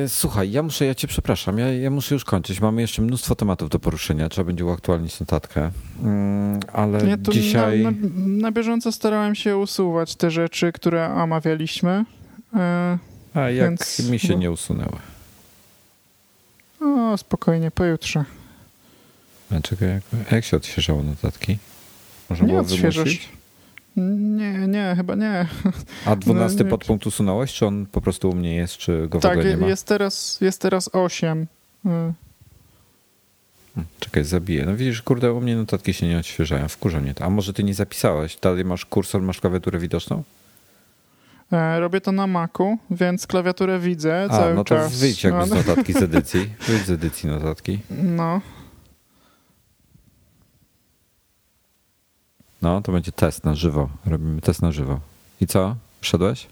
e, 0.04 0.08
słuchaj, 0.08 0.50
ja 0.50 0.62
muszę, 0.62 0.86
ja 0.86 0.94
cię 0.94 1.08
przepraszam, 1.08 1.58
ja, 1.58 1.72
ja, 1.72 1.90
muszę 1.90 2.14
już 2.14 2.24
kończyć. 2.24 2.60
Mamy 2.60 2.80
jeszcze 2.80 3.02
mnóstwo 3.02 3.34
tematów 3.34 3.68
do 3.68 3.78
poruszenia, 3.78 4.28
trzeba 4.28 4.46
będzie 4.46 4.64
uaktualnić 4.64 5.20
notatkę, 5.20 5.70
mm, 6.02 6.60
ale 6.72 7.06
ja 7.06 7.16
dzisiaj... 7.16 7.82
Na, 7.82 7.90
na, 7.90 7.96
na, 8.16 8.52
bieżąco 8.52 8.92
starałem 8.92 9.34
się 9.34 9.56
usuwać 9.56 10.16
te 10.16 10.30
rzeczy, 10.30 10.72
które 10.72 11.14
omawialiśmy. 11.14 12.04
E, 12.54 12.98
A 13.34 13.40
jak 13.50 13.70
więc, 13.70 14.10
mi 14.10 14.18
się 14.18 14.32
bo... 14.32 14.38
nie 14.38 14.50
usunęły? 14.50 14.98
O, 16.84 17.16
spokojnie, 17.18 17.70
pojutrze. 17.70 18.24
A 19.50 19.60
czekaj, 19.60 19.88
jak, 19.88 20.32
jak 20.32 20.44
się 20.44 20.56
odświeżało 20.56 21.02
notatki? 21.02 21.58
Można 22.30 22.46
nie 22.46 22.62
wymusić? 22.62 23.28
Nie, 23.96 24.52
nie, 24.52 24.94
chyba 24.96 25.14
nie. 25.14 25.46
A 26.06 26.16
12 26.16 26.64
no, 26.64 26.70
podpunkt 26.70 27.06
usunąłeś, 27.06 27.52
czy 27.52 27.66
on 27.66 27.86
po 27.86 28.00
prostu 28.00 28.30
u 28.30 28.34
mnie 28.34 28.56
jest, 28.56 28.76
czy 28.76 29.08
go 29.08 29.20
tak, 29.20 29.32
w 29.34 29.38
ogóle 29.38 29.50
nie 29.50 29.56
ma? 29.56 29.66
Jest 29.66 29.86
teraz, 29.86 30.40
jest 30.40 30.60
teraz 30.60 30.90
8. 30.92 31.46
Y. 31.86 31.88
Czekaj, 34.00 34.24
zabiję. 34.24 34.66
No 34.66 34.76
widzisz, 34.76 35.02
kurde, 35.02 35.32
u 35.32 35.40
mnie 35.40 35.56
notatki 35.56 35.94
się 35.94 36.08
nie 36.08 36.18
odświeżają. 36.18 36.68
Wkurza 36.68 37.00
mnie 37.00 37.14
to. 37.14 37.24
A 37.24 37.30
może 37.30 37.52
ty 37.52 37.64
nie 37.64 37.74
zapisałeś? 37.74 38.36
Dalej 38.36 38.64
masz 38.64 38.84
kursor, 38.84 39.22
masz 39.22 39.40
klawiaturę 39.40 39.78
widoczną? 39.78 40.22
E, 41.54 41.80
robię 41.80 42.00
to 42.00 42.12
na 42.12 42.26
Macu, 42.26 42.78
więc 42.90 43.26
klawiaturę 43.26 43.78
widzę 43.78 44.26
A, 44.30 44.36
cały 44.36 44.54
no 44.54 44.64
to 44.64 44.74
czas. 44.74 44.98
wyjdź 44.98 45.24
jakby 45.24 45.38
no, 45.40 45.46
z 45.46 45.50
notatki 45.50 45.92
z 45.92 45.96
edycji. 46.02 46.50
Wyjdź 46.66 46.82
z 46.86 46.90
edycji 46.90 47.28
notatki. 47.28 47.78
no, 47.90 48.40
No, 52.62 52.82
to 52.82 52.92
będzie 52.92 53.12
test 53.12 53.44
na 53.44 53.54
żywo. 53.54 53.88
Robimy 54.06 54.40
test 54.40 54.62
na 54.62 54.72
żywo. 54.72 55.00
I 55.40 55.46
co? 55.46 55.76
Wszedłeś? 56.00 56.46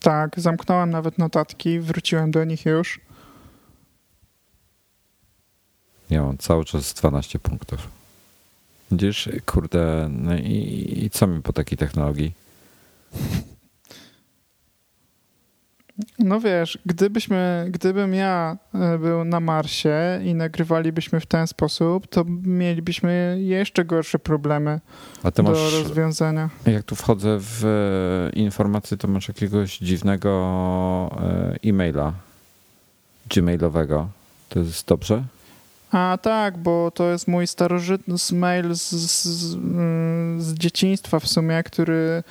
tak, 0.00 0.40
zamknąłem 0.40 0.90
nawet 0.90 1.18
notatki, 1.18 1.80
wróciłem 1.80 2.30
do 2.30 2.44
nich 2.44 2.66
już. 2.66 3.00
Ja 6.10 6.22
mam 6.22 6.38
cały 6.38 6.64
czas 6.64 6.94
12 6.94 7.38
punktów. 7.38 7.88
Widzisz, 8.90 9.28
kurde, 9.46 10.08
no 10.10 10.36
i, 10.36 10.94
i 11.04 11.10
co 11.10 11.26
mi 11.26 11.42
po 11.42 11.52
takiej 11.52 11.78
technologii? 11.78 12.32
No 16.18 16.40
wiesz, 16.40 16.78
gdybyśmy, 16.86 17.66
gdybym 17.70 18.14
ja 18.14 18.56
e, 18.74 18.98
był 18.98 19.24
na 19.24 19.40
Marsie 19.40 20.20
i 20.24 20.34
nagrywalibyśmy 20.34 21.20
w 21.20 21.26
ten 21.26 21.46
sposób, 21.46 22.06
to 22.06 22.24
mielibyśmy 22.42 23.38
jeszcze 23.40 23.84
gorsze 23.84 24.18
problemy 24.18 24.80
do 25.36 25.42
masz, 25.42 25.72
rozwiązania. 25.72 26.50
jak 26.66 26.82
tu 26.82 26.96
wchodzę 26.96 27.36
w 27.40 27.64
e, 27.64 28.38
informacje, 28.38 28.96
to 28.96 29.08
masz 29.08 29.28
jakiegoś 29.28 29.78
dziwnego 29.78 30.30
e, 31.20 31.68
e-maila 31.68 32.12
gmailowego. 33.30 34.08
To 34.48 34.58
jest 34.58 34.88
dobrze? 34.88 35.22
A 35.92 36.18
tak, 36.22 36.58
bo 36.58 36.90
to 36.90 37.10
jest 37.10 37.28
mój 37.28 37.46
starożytny 37.46 38.14
mail 38.32 38.74
z, 38.74 38.90
z, 38.90 39.24
z, 39.24 39.54
mm, 39.54 40.42
z 40.42 40.54
dzieciństwa 40.54 41.20
w 41.20 41.28
sumie, 41.28 41.62
który, 41.62 42.22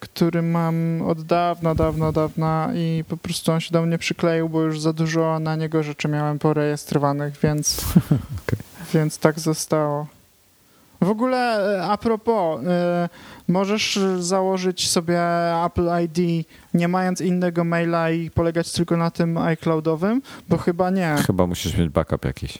który 0.00 0.42
mam 0.42 1.02
od 1.02 1.22
dawna, 1.22 1.74
dawna, 1.74 2.12
dawna 2.12 2.70
i 2.74 3.04
po 3.08 3.16
prostu 3.16 3.52
on 3.52 3.60
się 3.60 3.72
do 3.72 3.82
mnie 3.82 3.98
przykleił, 3.98 4.48
bo 4.48 4.62
już 4.62 4.80
za 4.80 4.92
dużo 4.92 5.38
na 5.38 5.56
niego 5.56 5.82
rzeczy 5.82 6.08
miałem 6.08 6.38
porejestrowanych, 6.38 7.36
więc, 7.42 7.84
więc 8.94 9.18
tak 9.18 9.40
zostało. 9.40 10.06
W 11.00 11.10
ogóle 11.10 11.38
e, 11.78 11.84
a 11.84 11.98
propos, 11.98 12.60
e, 12.66 13.08
możesz 13.48 13.98
założyć 14.18 14.90
sobie 14.90 15.20
Apple 15.64 15.88
ID 16.04 16.46
nie 16.74 16.88
mając 16.88 17.20
innego 17.20 17.64
maila 17.64 18.10
i 18.10 18.30
polegać 18.30 18.72
tylko 18.72 18.96
na 18.96 19.10
tym 19.10 19.38
iCloudowym? 19.38 20.22
Bo 20.48 20.58
chyba 20.58 20.90
nie. 20.90 21.16
Chyba 21.26 21.46
musisz 21.46 21.76
mieć 21.76 21.88
backup 21.88 22.24
jakiś. 22.24 22.58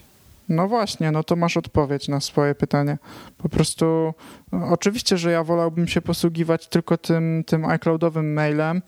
No 0.51 0.69
właśnie, 0.69 1.11
no 1.11 1.25
to 1.25 1.37
masz 1.37 1.57
odpowiedź 1.57 2.09
na 2.09 2.21
swoje 2.21 2.55
pytanie. 2.55 2.99
Po 3.39 3.49
prostu, 3.49 4.15
no, 4.53 4.69
oczywiście, 4.69 5.17
że 5.17 5.31
ja 5.31 5.45
wolałbym 5.45 5.89
się 5.89 6.01
posługiwać 6.01 6.67
tylko 6.69 6.99
tym, 6.99 7.45
tym 7.47 7.65
iCloudowym 7.65 8.33
mailem 8.33 8.83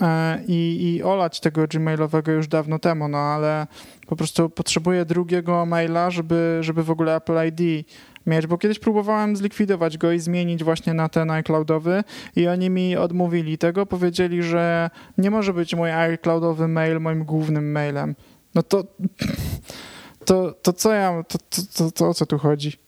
e, 0.00 0.42
i, 0.48 0.92
i 0.94 1.02
olać 1.02 1.40
tego 1.40 1.66
gmailowego 1.66 2.32
już 2.32 2.48
dawno 2.48 2.78
temu, 2.78 3.08
no 3.08 3.18
ale 3.18 3.66
po 4.06 4.16
prostu 4.16 4.50
potrzebuję 4.50 5.04
drugiego 5.04 5.66
maila, 5.66 6.10
żeby, 6.10 6.58
żeby 6.60 6.82
w 6.82 6.90
ogóle 6.90 7.16
Apple 7.16 7.46
ID 7.46 7.86
mieć, 8.26 8.46
bo 8.46 8.58
kiedyś 8.58 8.78
próbowałem 8.78 9.36
zlikwidować 9.36 9.98
go 9.98 10.12
i 10.12 10.18
zmienić 10.18 10.64
właśnie 10.64 10.94
na 10.94 11.08
ten 11.08 11.30
iCloudowy 11.30 12.04
i 12.36 12.48
oni 12.48 12.70
mi 12.70 12.96
odmówili 12.96 13.58
tego, 13.58 13.86
powiedzieli, 13.86 14.42
że 14.42 14.90
nie 15.18 15.30
może 15.30 15.54
być 15.54 15.74
mój 15.74 15.90
iCloudowy 15.90 16.68
mail 16.68 17.00
moim 17.00 17.24
głównym 17.24 17.72
mailem. 17.72 18.14
No 18.54 18.62
to 18.62 18.84
to, 20.24 20.54
to 20.62 20.72
co 20.72 20.92
ja, 20.92 21.24
to, 21.28 21.38
to, 21.38 21.62
to, 21.74 21.90
to 21.90 22.08
o 22.08 22.14
co 22.14 22.26
tu 22.26 22.38
chodzi? 22.38 22.78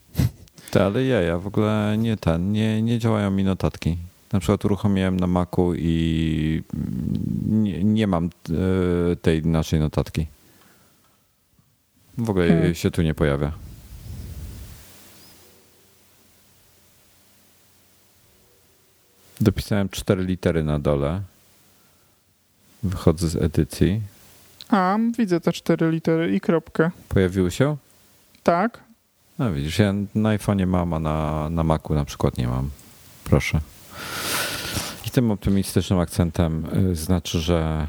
Te, 0.71 0.85
ale 0.85 1.05
ja, 1.05 1.21
ja 1.21 1.39
w 1.39 1.47
ogóle 1.47 1.97
nie 1.99 2.17
ten, 2.17 2.53
nie, 2.53 2.83
nie 2.83 2.99
działają 2.99 3.31
mi 3.31 3.45
notatki. 3.45 3.97
Na 4.33 4.41
przykład 4.41 4.65
uruchomiłem 4.65 5.21
na 5.21 5.27
Macu 5.27 5.75
i 5.75 6.63
nie, 7.47 7.85
nie 7.85 8.07
mam 8.07 8.25
e, 8.25 9.17
tej 9.17 9.43
naszej 9.43 9.81
notatki. 9.81 10.27
W 12.19 12.31
ogóle 12.31 12.49
Hmm. 12.49 12.75
się 12.75 12.91
tu 12.91 13.03
nie 13.03 13.15
pojawia. 13.15 13.53
Dopisałem 19.41 19.89
cztery 19.89 20.25
litery 20.25 20.65
na 20.65 20.79
dole. 20.79 21.23
Wychodzę 22.83 23.29
z 23.29 23.37
edycji. 23.37 24.01
A, 24.69 24.99
widzę 25.19 25.41
te 25.41 25.53
cztery 25.53 25.91
litery 25.91 26.35
i 26.35 26.41
kropkę. 26.41 26.91
Pojawiły 27.09 27.51
się? 27.51 27.77
Tak? 28.43 28.85
No 29.39 29.53
widzisz, 29.53 29.79
ja 29.79 29.95
na 30.15 30.39
iPhone'ie 30.39 30.67
mam, 30.67 30.95
a 30.95 30.99
na, 30.99 31.51
na 31.51 31.65
Macu 31.65 31.95
na 31.95 32.05
przykład 32.05 32.39
nie 32.39 32.49
mam. 32.49 32.71
Proszę. 33.25 33.61
I 35.07 35.11
tym 35.11 35.31
optymistycznym 35.31 35.99
akcentem 35.99 36.67
y, 36.91 36.97
znaczy, 36.97 37.41
że, 37.41 37.87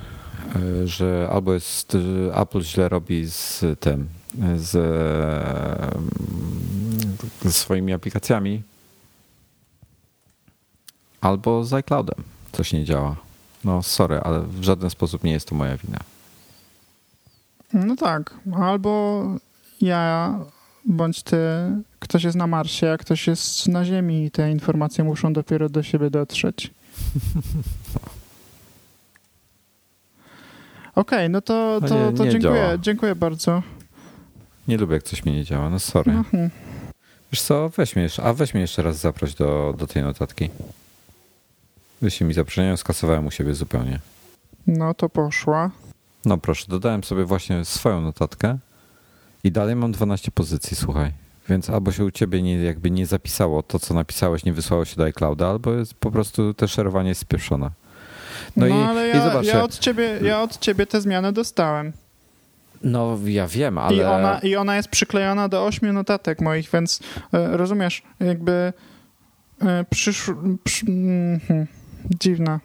y, 0.55 0.87
że 0.87 1.29
albo 1.31 1.53
jest 1.53 1.95
y, 1.95 2.31
Apple 2.35 2.61
źle 2.61 2.89
robi 2.89 3.25
z 3.25 3.63
tym, 3.79 4.07
z, 4.57 4.75
y, 7.43 7.49
ze 7.49 7.51
swoimi 7.51 7.93
aplikacjami, 7.93 8.63
albo 11.21 11.63
z 11.63 11.73
iCloudem 11.73 12.23
coś 12.51 12.73
nie 12.73 12.85
działa. 12.85 13.15
No 13.63 13.83
sorry, 13.83 14.19
ale 14.19 14.41
w 14.41 14.63
żaden 14.63 14.89
sposób 14.89 15.23
nie 15.23 15.31
jest 15.31 15.47
to 15.47 15.55
moja 15.55 15.77
wina. 15.77 15.99
No 17.73 17.95
tak. 17.95 18.33
Albo 18.57 19.23
ja, 19.81 20.35
bądź 20.85 21.23
ty, 21.23 21.37
ktoś 21.99 22.23
jest 22.23 22.37
na 22.37 22.47
Marsie, 22.47 22.91
a 22.91 22.97
ktoś 22.97 23.27
jest 23.27 23.67
na 23.67 23.85
Ziemi 23.85 24.25
i 24.25 24.31
te 24.31 24.51
informacje 24.51 25.03
muszą 25.03 25.33
dopiero 25.33 25.69
do 25.69 25.83
siebie 25.83 26.09
dotrzeć. 26.09 26.71
Okej, 30.95 31.29
no 31.29 31.41
to, 31.41 31.79
No 31.81 31.87
to, 31.87 32.11
to 32.11 32.23
dziękuję, 32.31 32.41
działa. 32.41 32.77
dziękuję 32.77 33.15
bardzo. 33.15 33.63
Nie 34.67 34.77
lubię, 34.77 34.93
jak 34.93 35.03
coś 35.03 35.25
mi 35.25 35.31
nie 35.31 35.43
działa. 35.43 35.69
No 35.69 35.79
sorry. 35.79 36.11
Mhm. 36.11 36.49
Wiesz 37.31 37.41
co, 37.41 37.69
weź 37.69 37.95
jeszcze, 37.95 38.23
a 38.23 38.33
weź 38.33 38.53
jeszcze 38.53 38.81
raz 38.81 38.97
zaproś 38.97 39.33
do, 39.35 39.75
do 39.77 39.87
tej 39.87 40.03
notatki. 40.03 40.49
Wyślij 42.01 42.27
mi 42.27 42.33
zaproszenie, 42.33 42.77
skasowałem 42.77 43.27
u 43.27 43.31
siebie 43.31 43.53
zupełnie. 43.53 43.99
No 44.67 44.93
to 44.93 45.09
poszła. 45.09 45.71
No 46.25 46.37
proszę, 46.37 46.65
dodałem 46.67 47.03
sobie 47.03 47.25
właśnie 47.25 47.65
swoją 47.65 48.01
notatkę 48.01 48.57
i 49.43 49.51
dalej 49.51 49.75
mam 49.75 49.91
12 49.91 50.31
pozycji, 50.31 50.77
słuchaj. 50.77 51.11
Więc 51.49 51.69
albo 51.69 51.91
się 51.91 52.05
u 52.05 52.11
ciebie 52.11 52.41
nie, 52.41 52.63
jakby 52.63 52.91
nie 52.91 53.05
zapisało 53.05 53.63
to, 53.63 53.79
co 53.79 53.93
napisałeś, 53.93 54.45
nie 54.45 54.53
wysłało 54.53 54.85
się 54.85 54.95
do 54.95 55.03
iClouda, 55.03 55.47
albo 55.47 55.73
jest 55.73 55.93
po 55.93 56.11
prostu 56.11 56.53
te 56.53 56.67
szerowanie 56.67 57.09
jest 57.09 57.21
spieszone. 57.21 57.71
No, 58.55 58.67
No, 58.67 58.67
i, 58.67 58.71
ale 58.71 59.07
i 59.07 59.09
ja, 59.09 59.29
zobacz, 59.29 59.45
ja, 59.45 59.63
od 59.63 59.79
ciebie, 59.79 60.19
ja 60.21 60.41
od 60.41 60.57
ciebie 60.57 60.85
te 60.85 61.01
zmiany 61.01 61.31
dostałem. 61.31 61.93
no 62.83 63.17
ja 63.25 63.47
wiem, 63.47 63.77
ale... 63.77 63.97
I, 63.97 64.03
ona, 64.03 64.39
I 64.39 64.55
ona 64.55 64.75
jest 64.75 64.89
przyklejona 64.89 65.49
do 65.49 65.65
ośmiu 65.65 65.93
notatek 65.93 66.41
moich, 66.41 66.69
więc 66.73 66.99
e, 67.33 67.57
rozumiesz, 67.57 68.03
jakby 68.19 68.73
e, 69.61 69.85
przysz... 69.89 70.31
Przy, 70.63 70.85
mhm, 70.85 71.67
dziwna. 72.19 72.59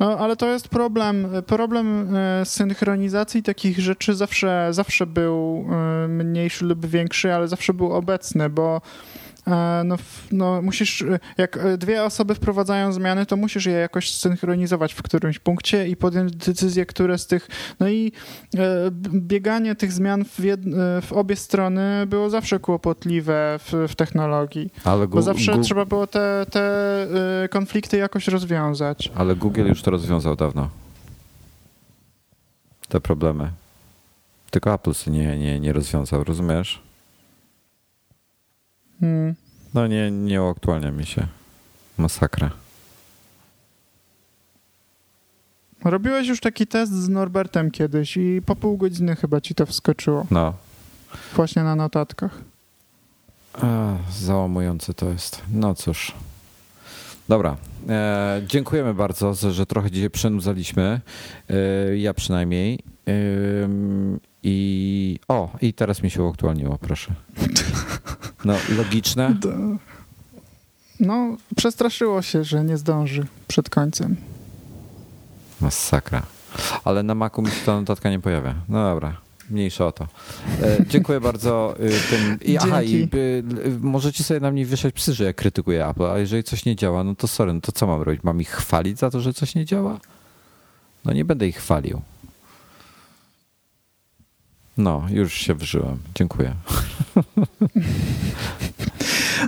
No, 0.00 0.18
ale 0.18 0.36
to 0.36 0.46
jest 0.46 0.68
problem. 0.68 1.26
Problem 1.46 2.16
e, 2.16 2.44
synchronizacji 2.44 3.42
takich 3.42 3.78
rzeczy 3.78 4.14
zawsze, 4.14 4.68
zawsze 4.70 5.06
był 5.06 5.66
e, 5.70 6.08
mniejszy 6.08 6.64
lub 6.64 6.86
większy, 6.86 7.34
ale 7.34 7.48
zawsze 7.48 7.74
był 7.74 7.92
obecny, 7.92 8.50
bo 8.50 8.80
no, 9.84 9.94
f- 9.94 10.26
no 10.32 10.62
musisz, 10.62 11.02
e, 11.02 11.18
jak 11.38 11.56
e, 11.56 11.78
dwie 11.78 12.04
osoby 12.04 12.34
wprowadzają 12.34 12.92
zmiany, 12.92 13.26
to 13.26 13.36
musisz 13.36 13.66
je 13.66 13.72
jakoś 13.72 14.10
synchronizować 14.14 14.94
w 14.94 15.02
którymś 15.02 15.38
punkcie 15.38 15.88
i 15.88 15.96
podjąć 15.96 16.36
decyzję, 16.36 16.86
które 16.86 17.18
z 17.18 17.26
tych, 17.26 17.48
no 17.80 17.88
i 17.88 18.12
e, 18.56 18.60
bieganie 19.12 19.74
tych 19.74 19.92
zmian 19.92 20.24
w, 20.24 20.38
jed, 20.44 20.60
e, 20.66 21.00
w 21.02 21.12
obie 21.12 21.36
strony 21.36 22.06
było 22.06 22.30
zawsze 22.30 22.58
kłopotliwe 22.58 23.58
w, 23.62 23.86
w 23.88 23.94
technologii, 23.94 24.70
ale, 24.84 25.08
bo 25.08 25.18
Gu- 25.18 25.22
zawsze 25.22 25.58
trzeba 25.58 25.84
było 25.84 26.06
te, 26.06 26.46
te 26.50 26.62
e, 27.44 27.48
konflikty 27.48 27.96
jakoś 27.96 28.28
rozwiązać. 28.28 29.10
ale 29.14 29.36
Google 29.36 29.66
już 29.66 29.82
to 29.82 29.90
rozwiązał 29.90 30.36
dawno. 30.36 30.68
Te 32.88 33.00
problemy. 33.00 33.50
Tylko 34.50 34.74
Apple 34.74 34.92
nie, 35.06 35.38
nie, 35.38 35.60
nie 35.60 35.72
rozwiązał, 35.72 36.24
rozumiesz? 36.24 36.82
Hmm. 39.00 39.34
No 39.74 39.86
nie, 39.86 40.10
nie 40.10 40.42
uaktualnia 40.42 40.90
mi 40.90 41.06
się. 41.06 41.26
Masakra. 41.98 42.50
Robiłeś 45.84 46.28
już 46.28 46.40
taki 46.40 46.66
test 46.66 46.92
z 46.92 47.08
Norbertem 47.08 47.70
kiedyś 47.70 48.16
i 48.16 48.42
po 48.46 48.56
pół 48.56 48.76
godziny 48.76 49.16
chyba 49.16 49.40
ci 49.40 49.54
to 49.54 49.66
wskoczyło, 49.66 50.26
No. 50.30 50.54
właśnie 51.36 51.62
na 51.62 51.76
notatkach. 51.76 52.38
Ach, 53.54 54.12
załamujące 54.12 54.94
to 54.94 55.08
jest. 55.10 55.42
No 55.52 55.74
cóż. 55.74 56.12
Dobra. 57.28 57.56
E, 57.88 58.42
dziękujemy 58.46 58.94
bardzo, 58.94 59.34
że, 59.34 59.66
trochę 59.66 59.90
dzisiaj 59.90 60.10
przenudzaliśmy. 60.10 61.00
E, 61.50 61.96
ja 61.96 62.14
przynajmniej. 62.14 62.78
Ym, 63.64 64.20
I 64.42 65.18
o, 65.28 65.50
i 65.60 65.74
teraz 65.74 66.02
mi 66.02 66.10
się 66.10 66.22
uaktualniło, 66.22 66.78
proszę. 66.78 67.14
No, 68.44 68.54
logiczne. 68.76 69.34
No, 71.00 71.36
przestraszyło 71.56 72.22
się, 72.22 72.44
że 72.44 72.64
nie 72.64 72.76
zdąży 72.76 73.26
przed 73.48 73.70
końcem. 73.70 74.16
Masakra. 75.60 76.22
Ale 76.84 77.02
na 77.02 77.14
Macu 77.14 77.42
mi 77.42 77.50
się 77.50 77.66
ta 77.66 77.80
notatka 77.80 78.10
nie 78.10 78.20
pojawia. 78.20 78.54
No 78.68 78.84
dobra, 78.84 79.16
mniejsza 79.50 79.86
o 79.86 79.92
to. 79.92 80.06
E, 80.62 80.86
dziękuję 80.88 81.20
bardzo 81.20 81.74
y, 81.80 81.90
tym. 82.10 82.38
I, 82.40 82.56
aha, 82.56 82.82
i 82.82 83.08
y, 83.14 83.42
y, 83.66 83.78
możecie 83.80 84.24
sobie 84.24 84.40
na 84.40 84.50
mnie 84.50 84.64
wieszać 84.64 84.94
psy, 84.94 85.14
że 85.14 85.24
ja 85.24 85.32
krytykuję 85.32 85.86
Apple, 85.86 86.06
a 86.06 86.18
jeżeli 86.18 86.44
coś 86.44 86.64
nie 86.64 86.76
działa, 86.76 87.04
no 87.04 87.14
to 87.14 87.28
sorry, 87.28 87.52
no 87.54 87.60
to 87.60 87.72
co 87.72 87.86
mam 87.86 88.02
robić? 88.02 88.22
Mam 88.24 88.40
ich 88.40 88.50
chwalić 88.50 88.98
za 88.98 89.10
to, 89.10 89.20
że 89.20 89.34
coś 89.34 89.54
nie 89.54 89.64
działa? 89.64 89.98
No 91.04 91.12
nie 91.12 91.24
będę 91.24 91.48
ich 91.48 91.56
chwalił. 91.56 92.00
No, 94.78 95.06
już 95.10 95.34
się 95.34 95.54
wżyłem. 95.54 95.98
Dziękuję. 96.14 96.54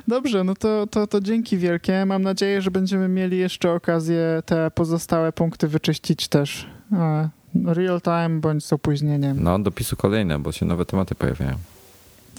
Dobrze, 0.09 0.45
no 0.45 0.55
to, 0.55 0.87
to, 0.87 1.07
to 1.07 1.21
dzięki 1.21 1.59
wielkie. 1.59 2.07
Mam 2.07 2.23
nadzieję, 2.23 2.63
że 2.63 2.71
będziemy 2.71 3.09
mieli 3.09 3.39
jeszcze 3.39 3.73
okazję 3.73 4.43
te 4.47 4.71
pozostałe 4.71 5.33
punkty 5.33 5.69
wyczyścić 5.69 6.29
też. 6.29 6.67
E, 6.93 7.29
Real 7.65 8.01
time 8.01 8.41
bądź 8.41 8.65
z 8.65 8.73
opóźnieniem. 8.73 9.43
No, 9.43 9.59
dopisu 9.59 9.97
kolejne, 9.97 10.39
bo 10.39 10.53
się 10.53 10.67
nowe 10.67 10.85
tematy 10.87 11.15
pojawiają. 11.15 11.57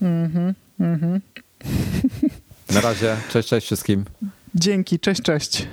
Mhm, 0.01 0.53
mhm. 0.79 1.21
Na 2.73 2.81
razie, 2.81 3.15
cześć, 3.29 3.49
cześć 3.49 3.65
wszystkim. 3.65 4.05
Dzięki, 4.55 4.99
cześć, 4.99 5.21
cześć. 5.21 5.67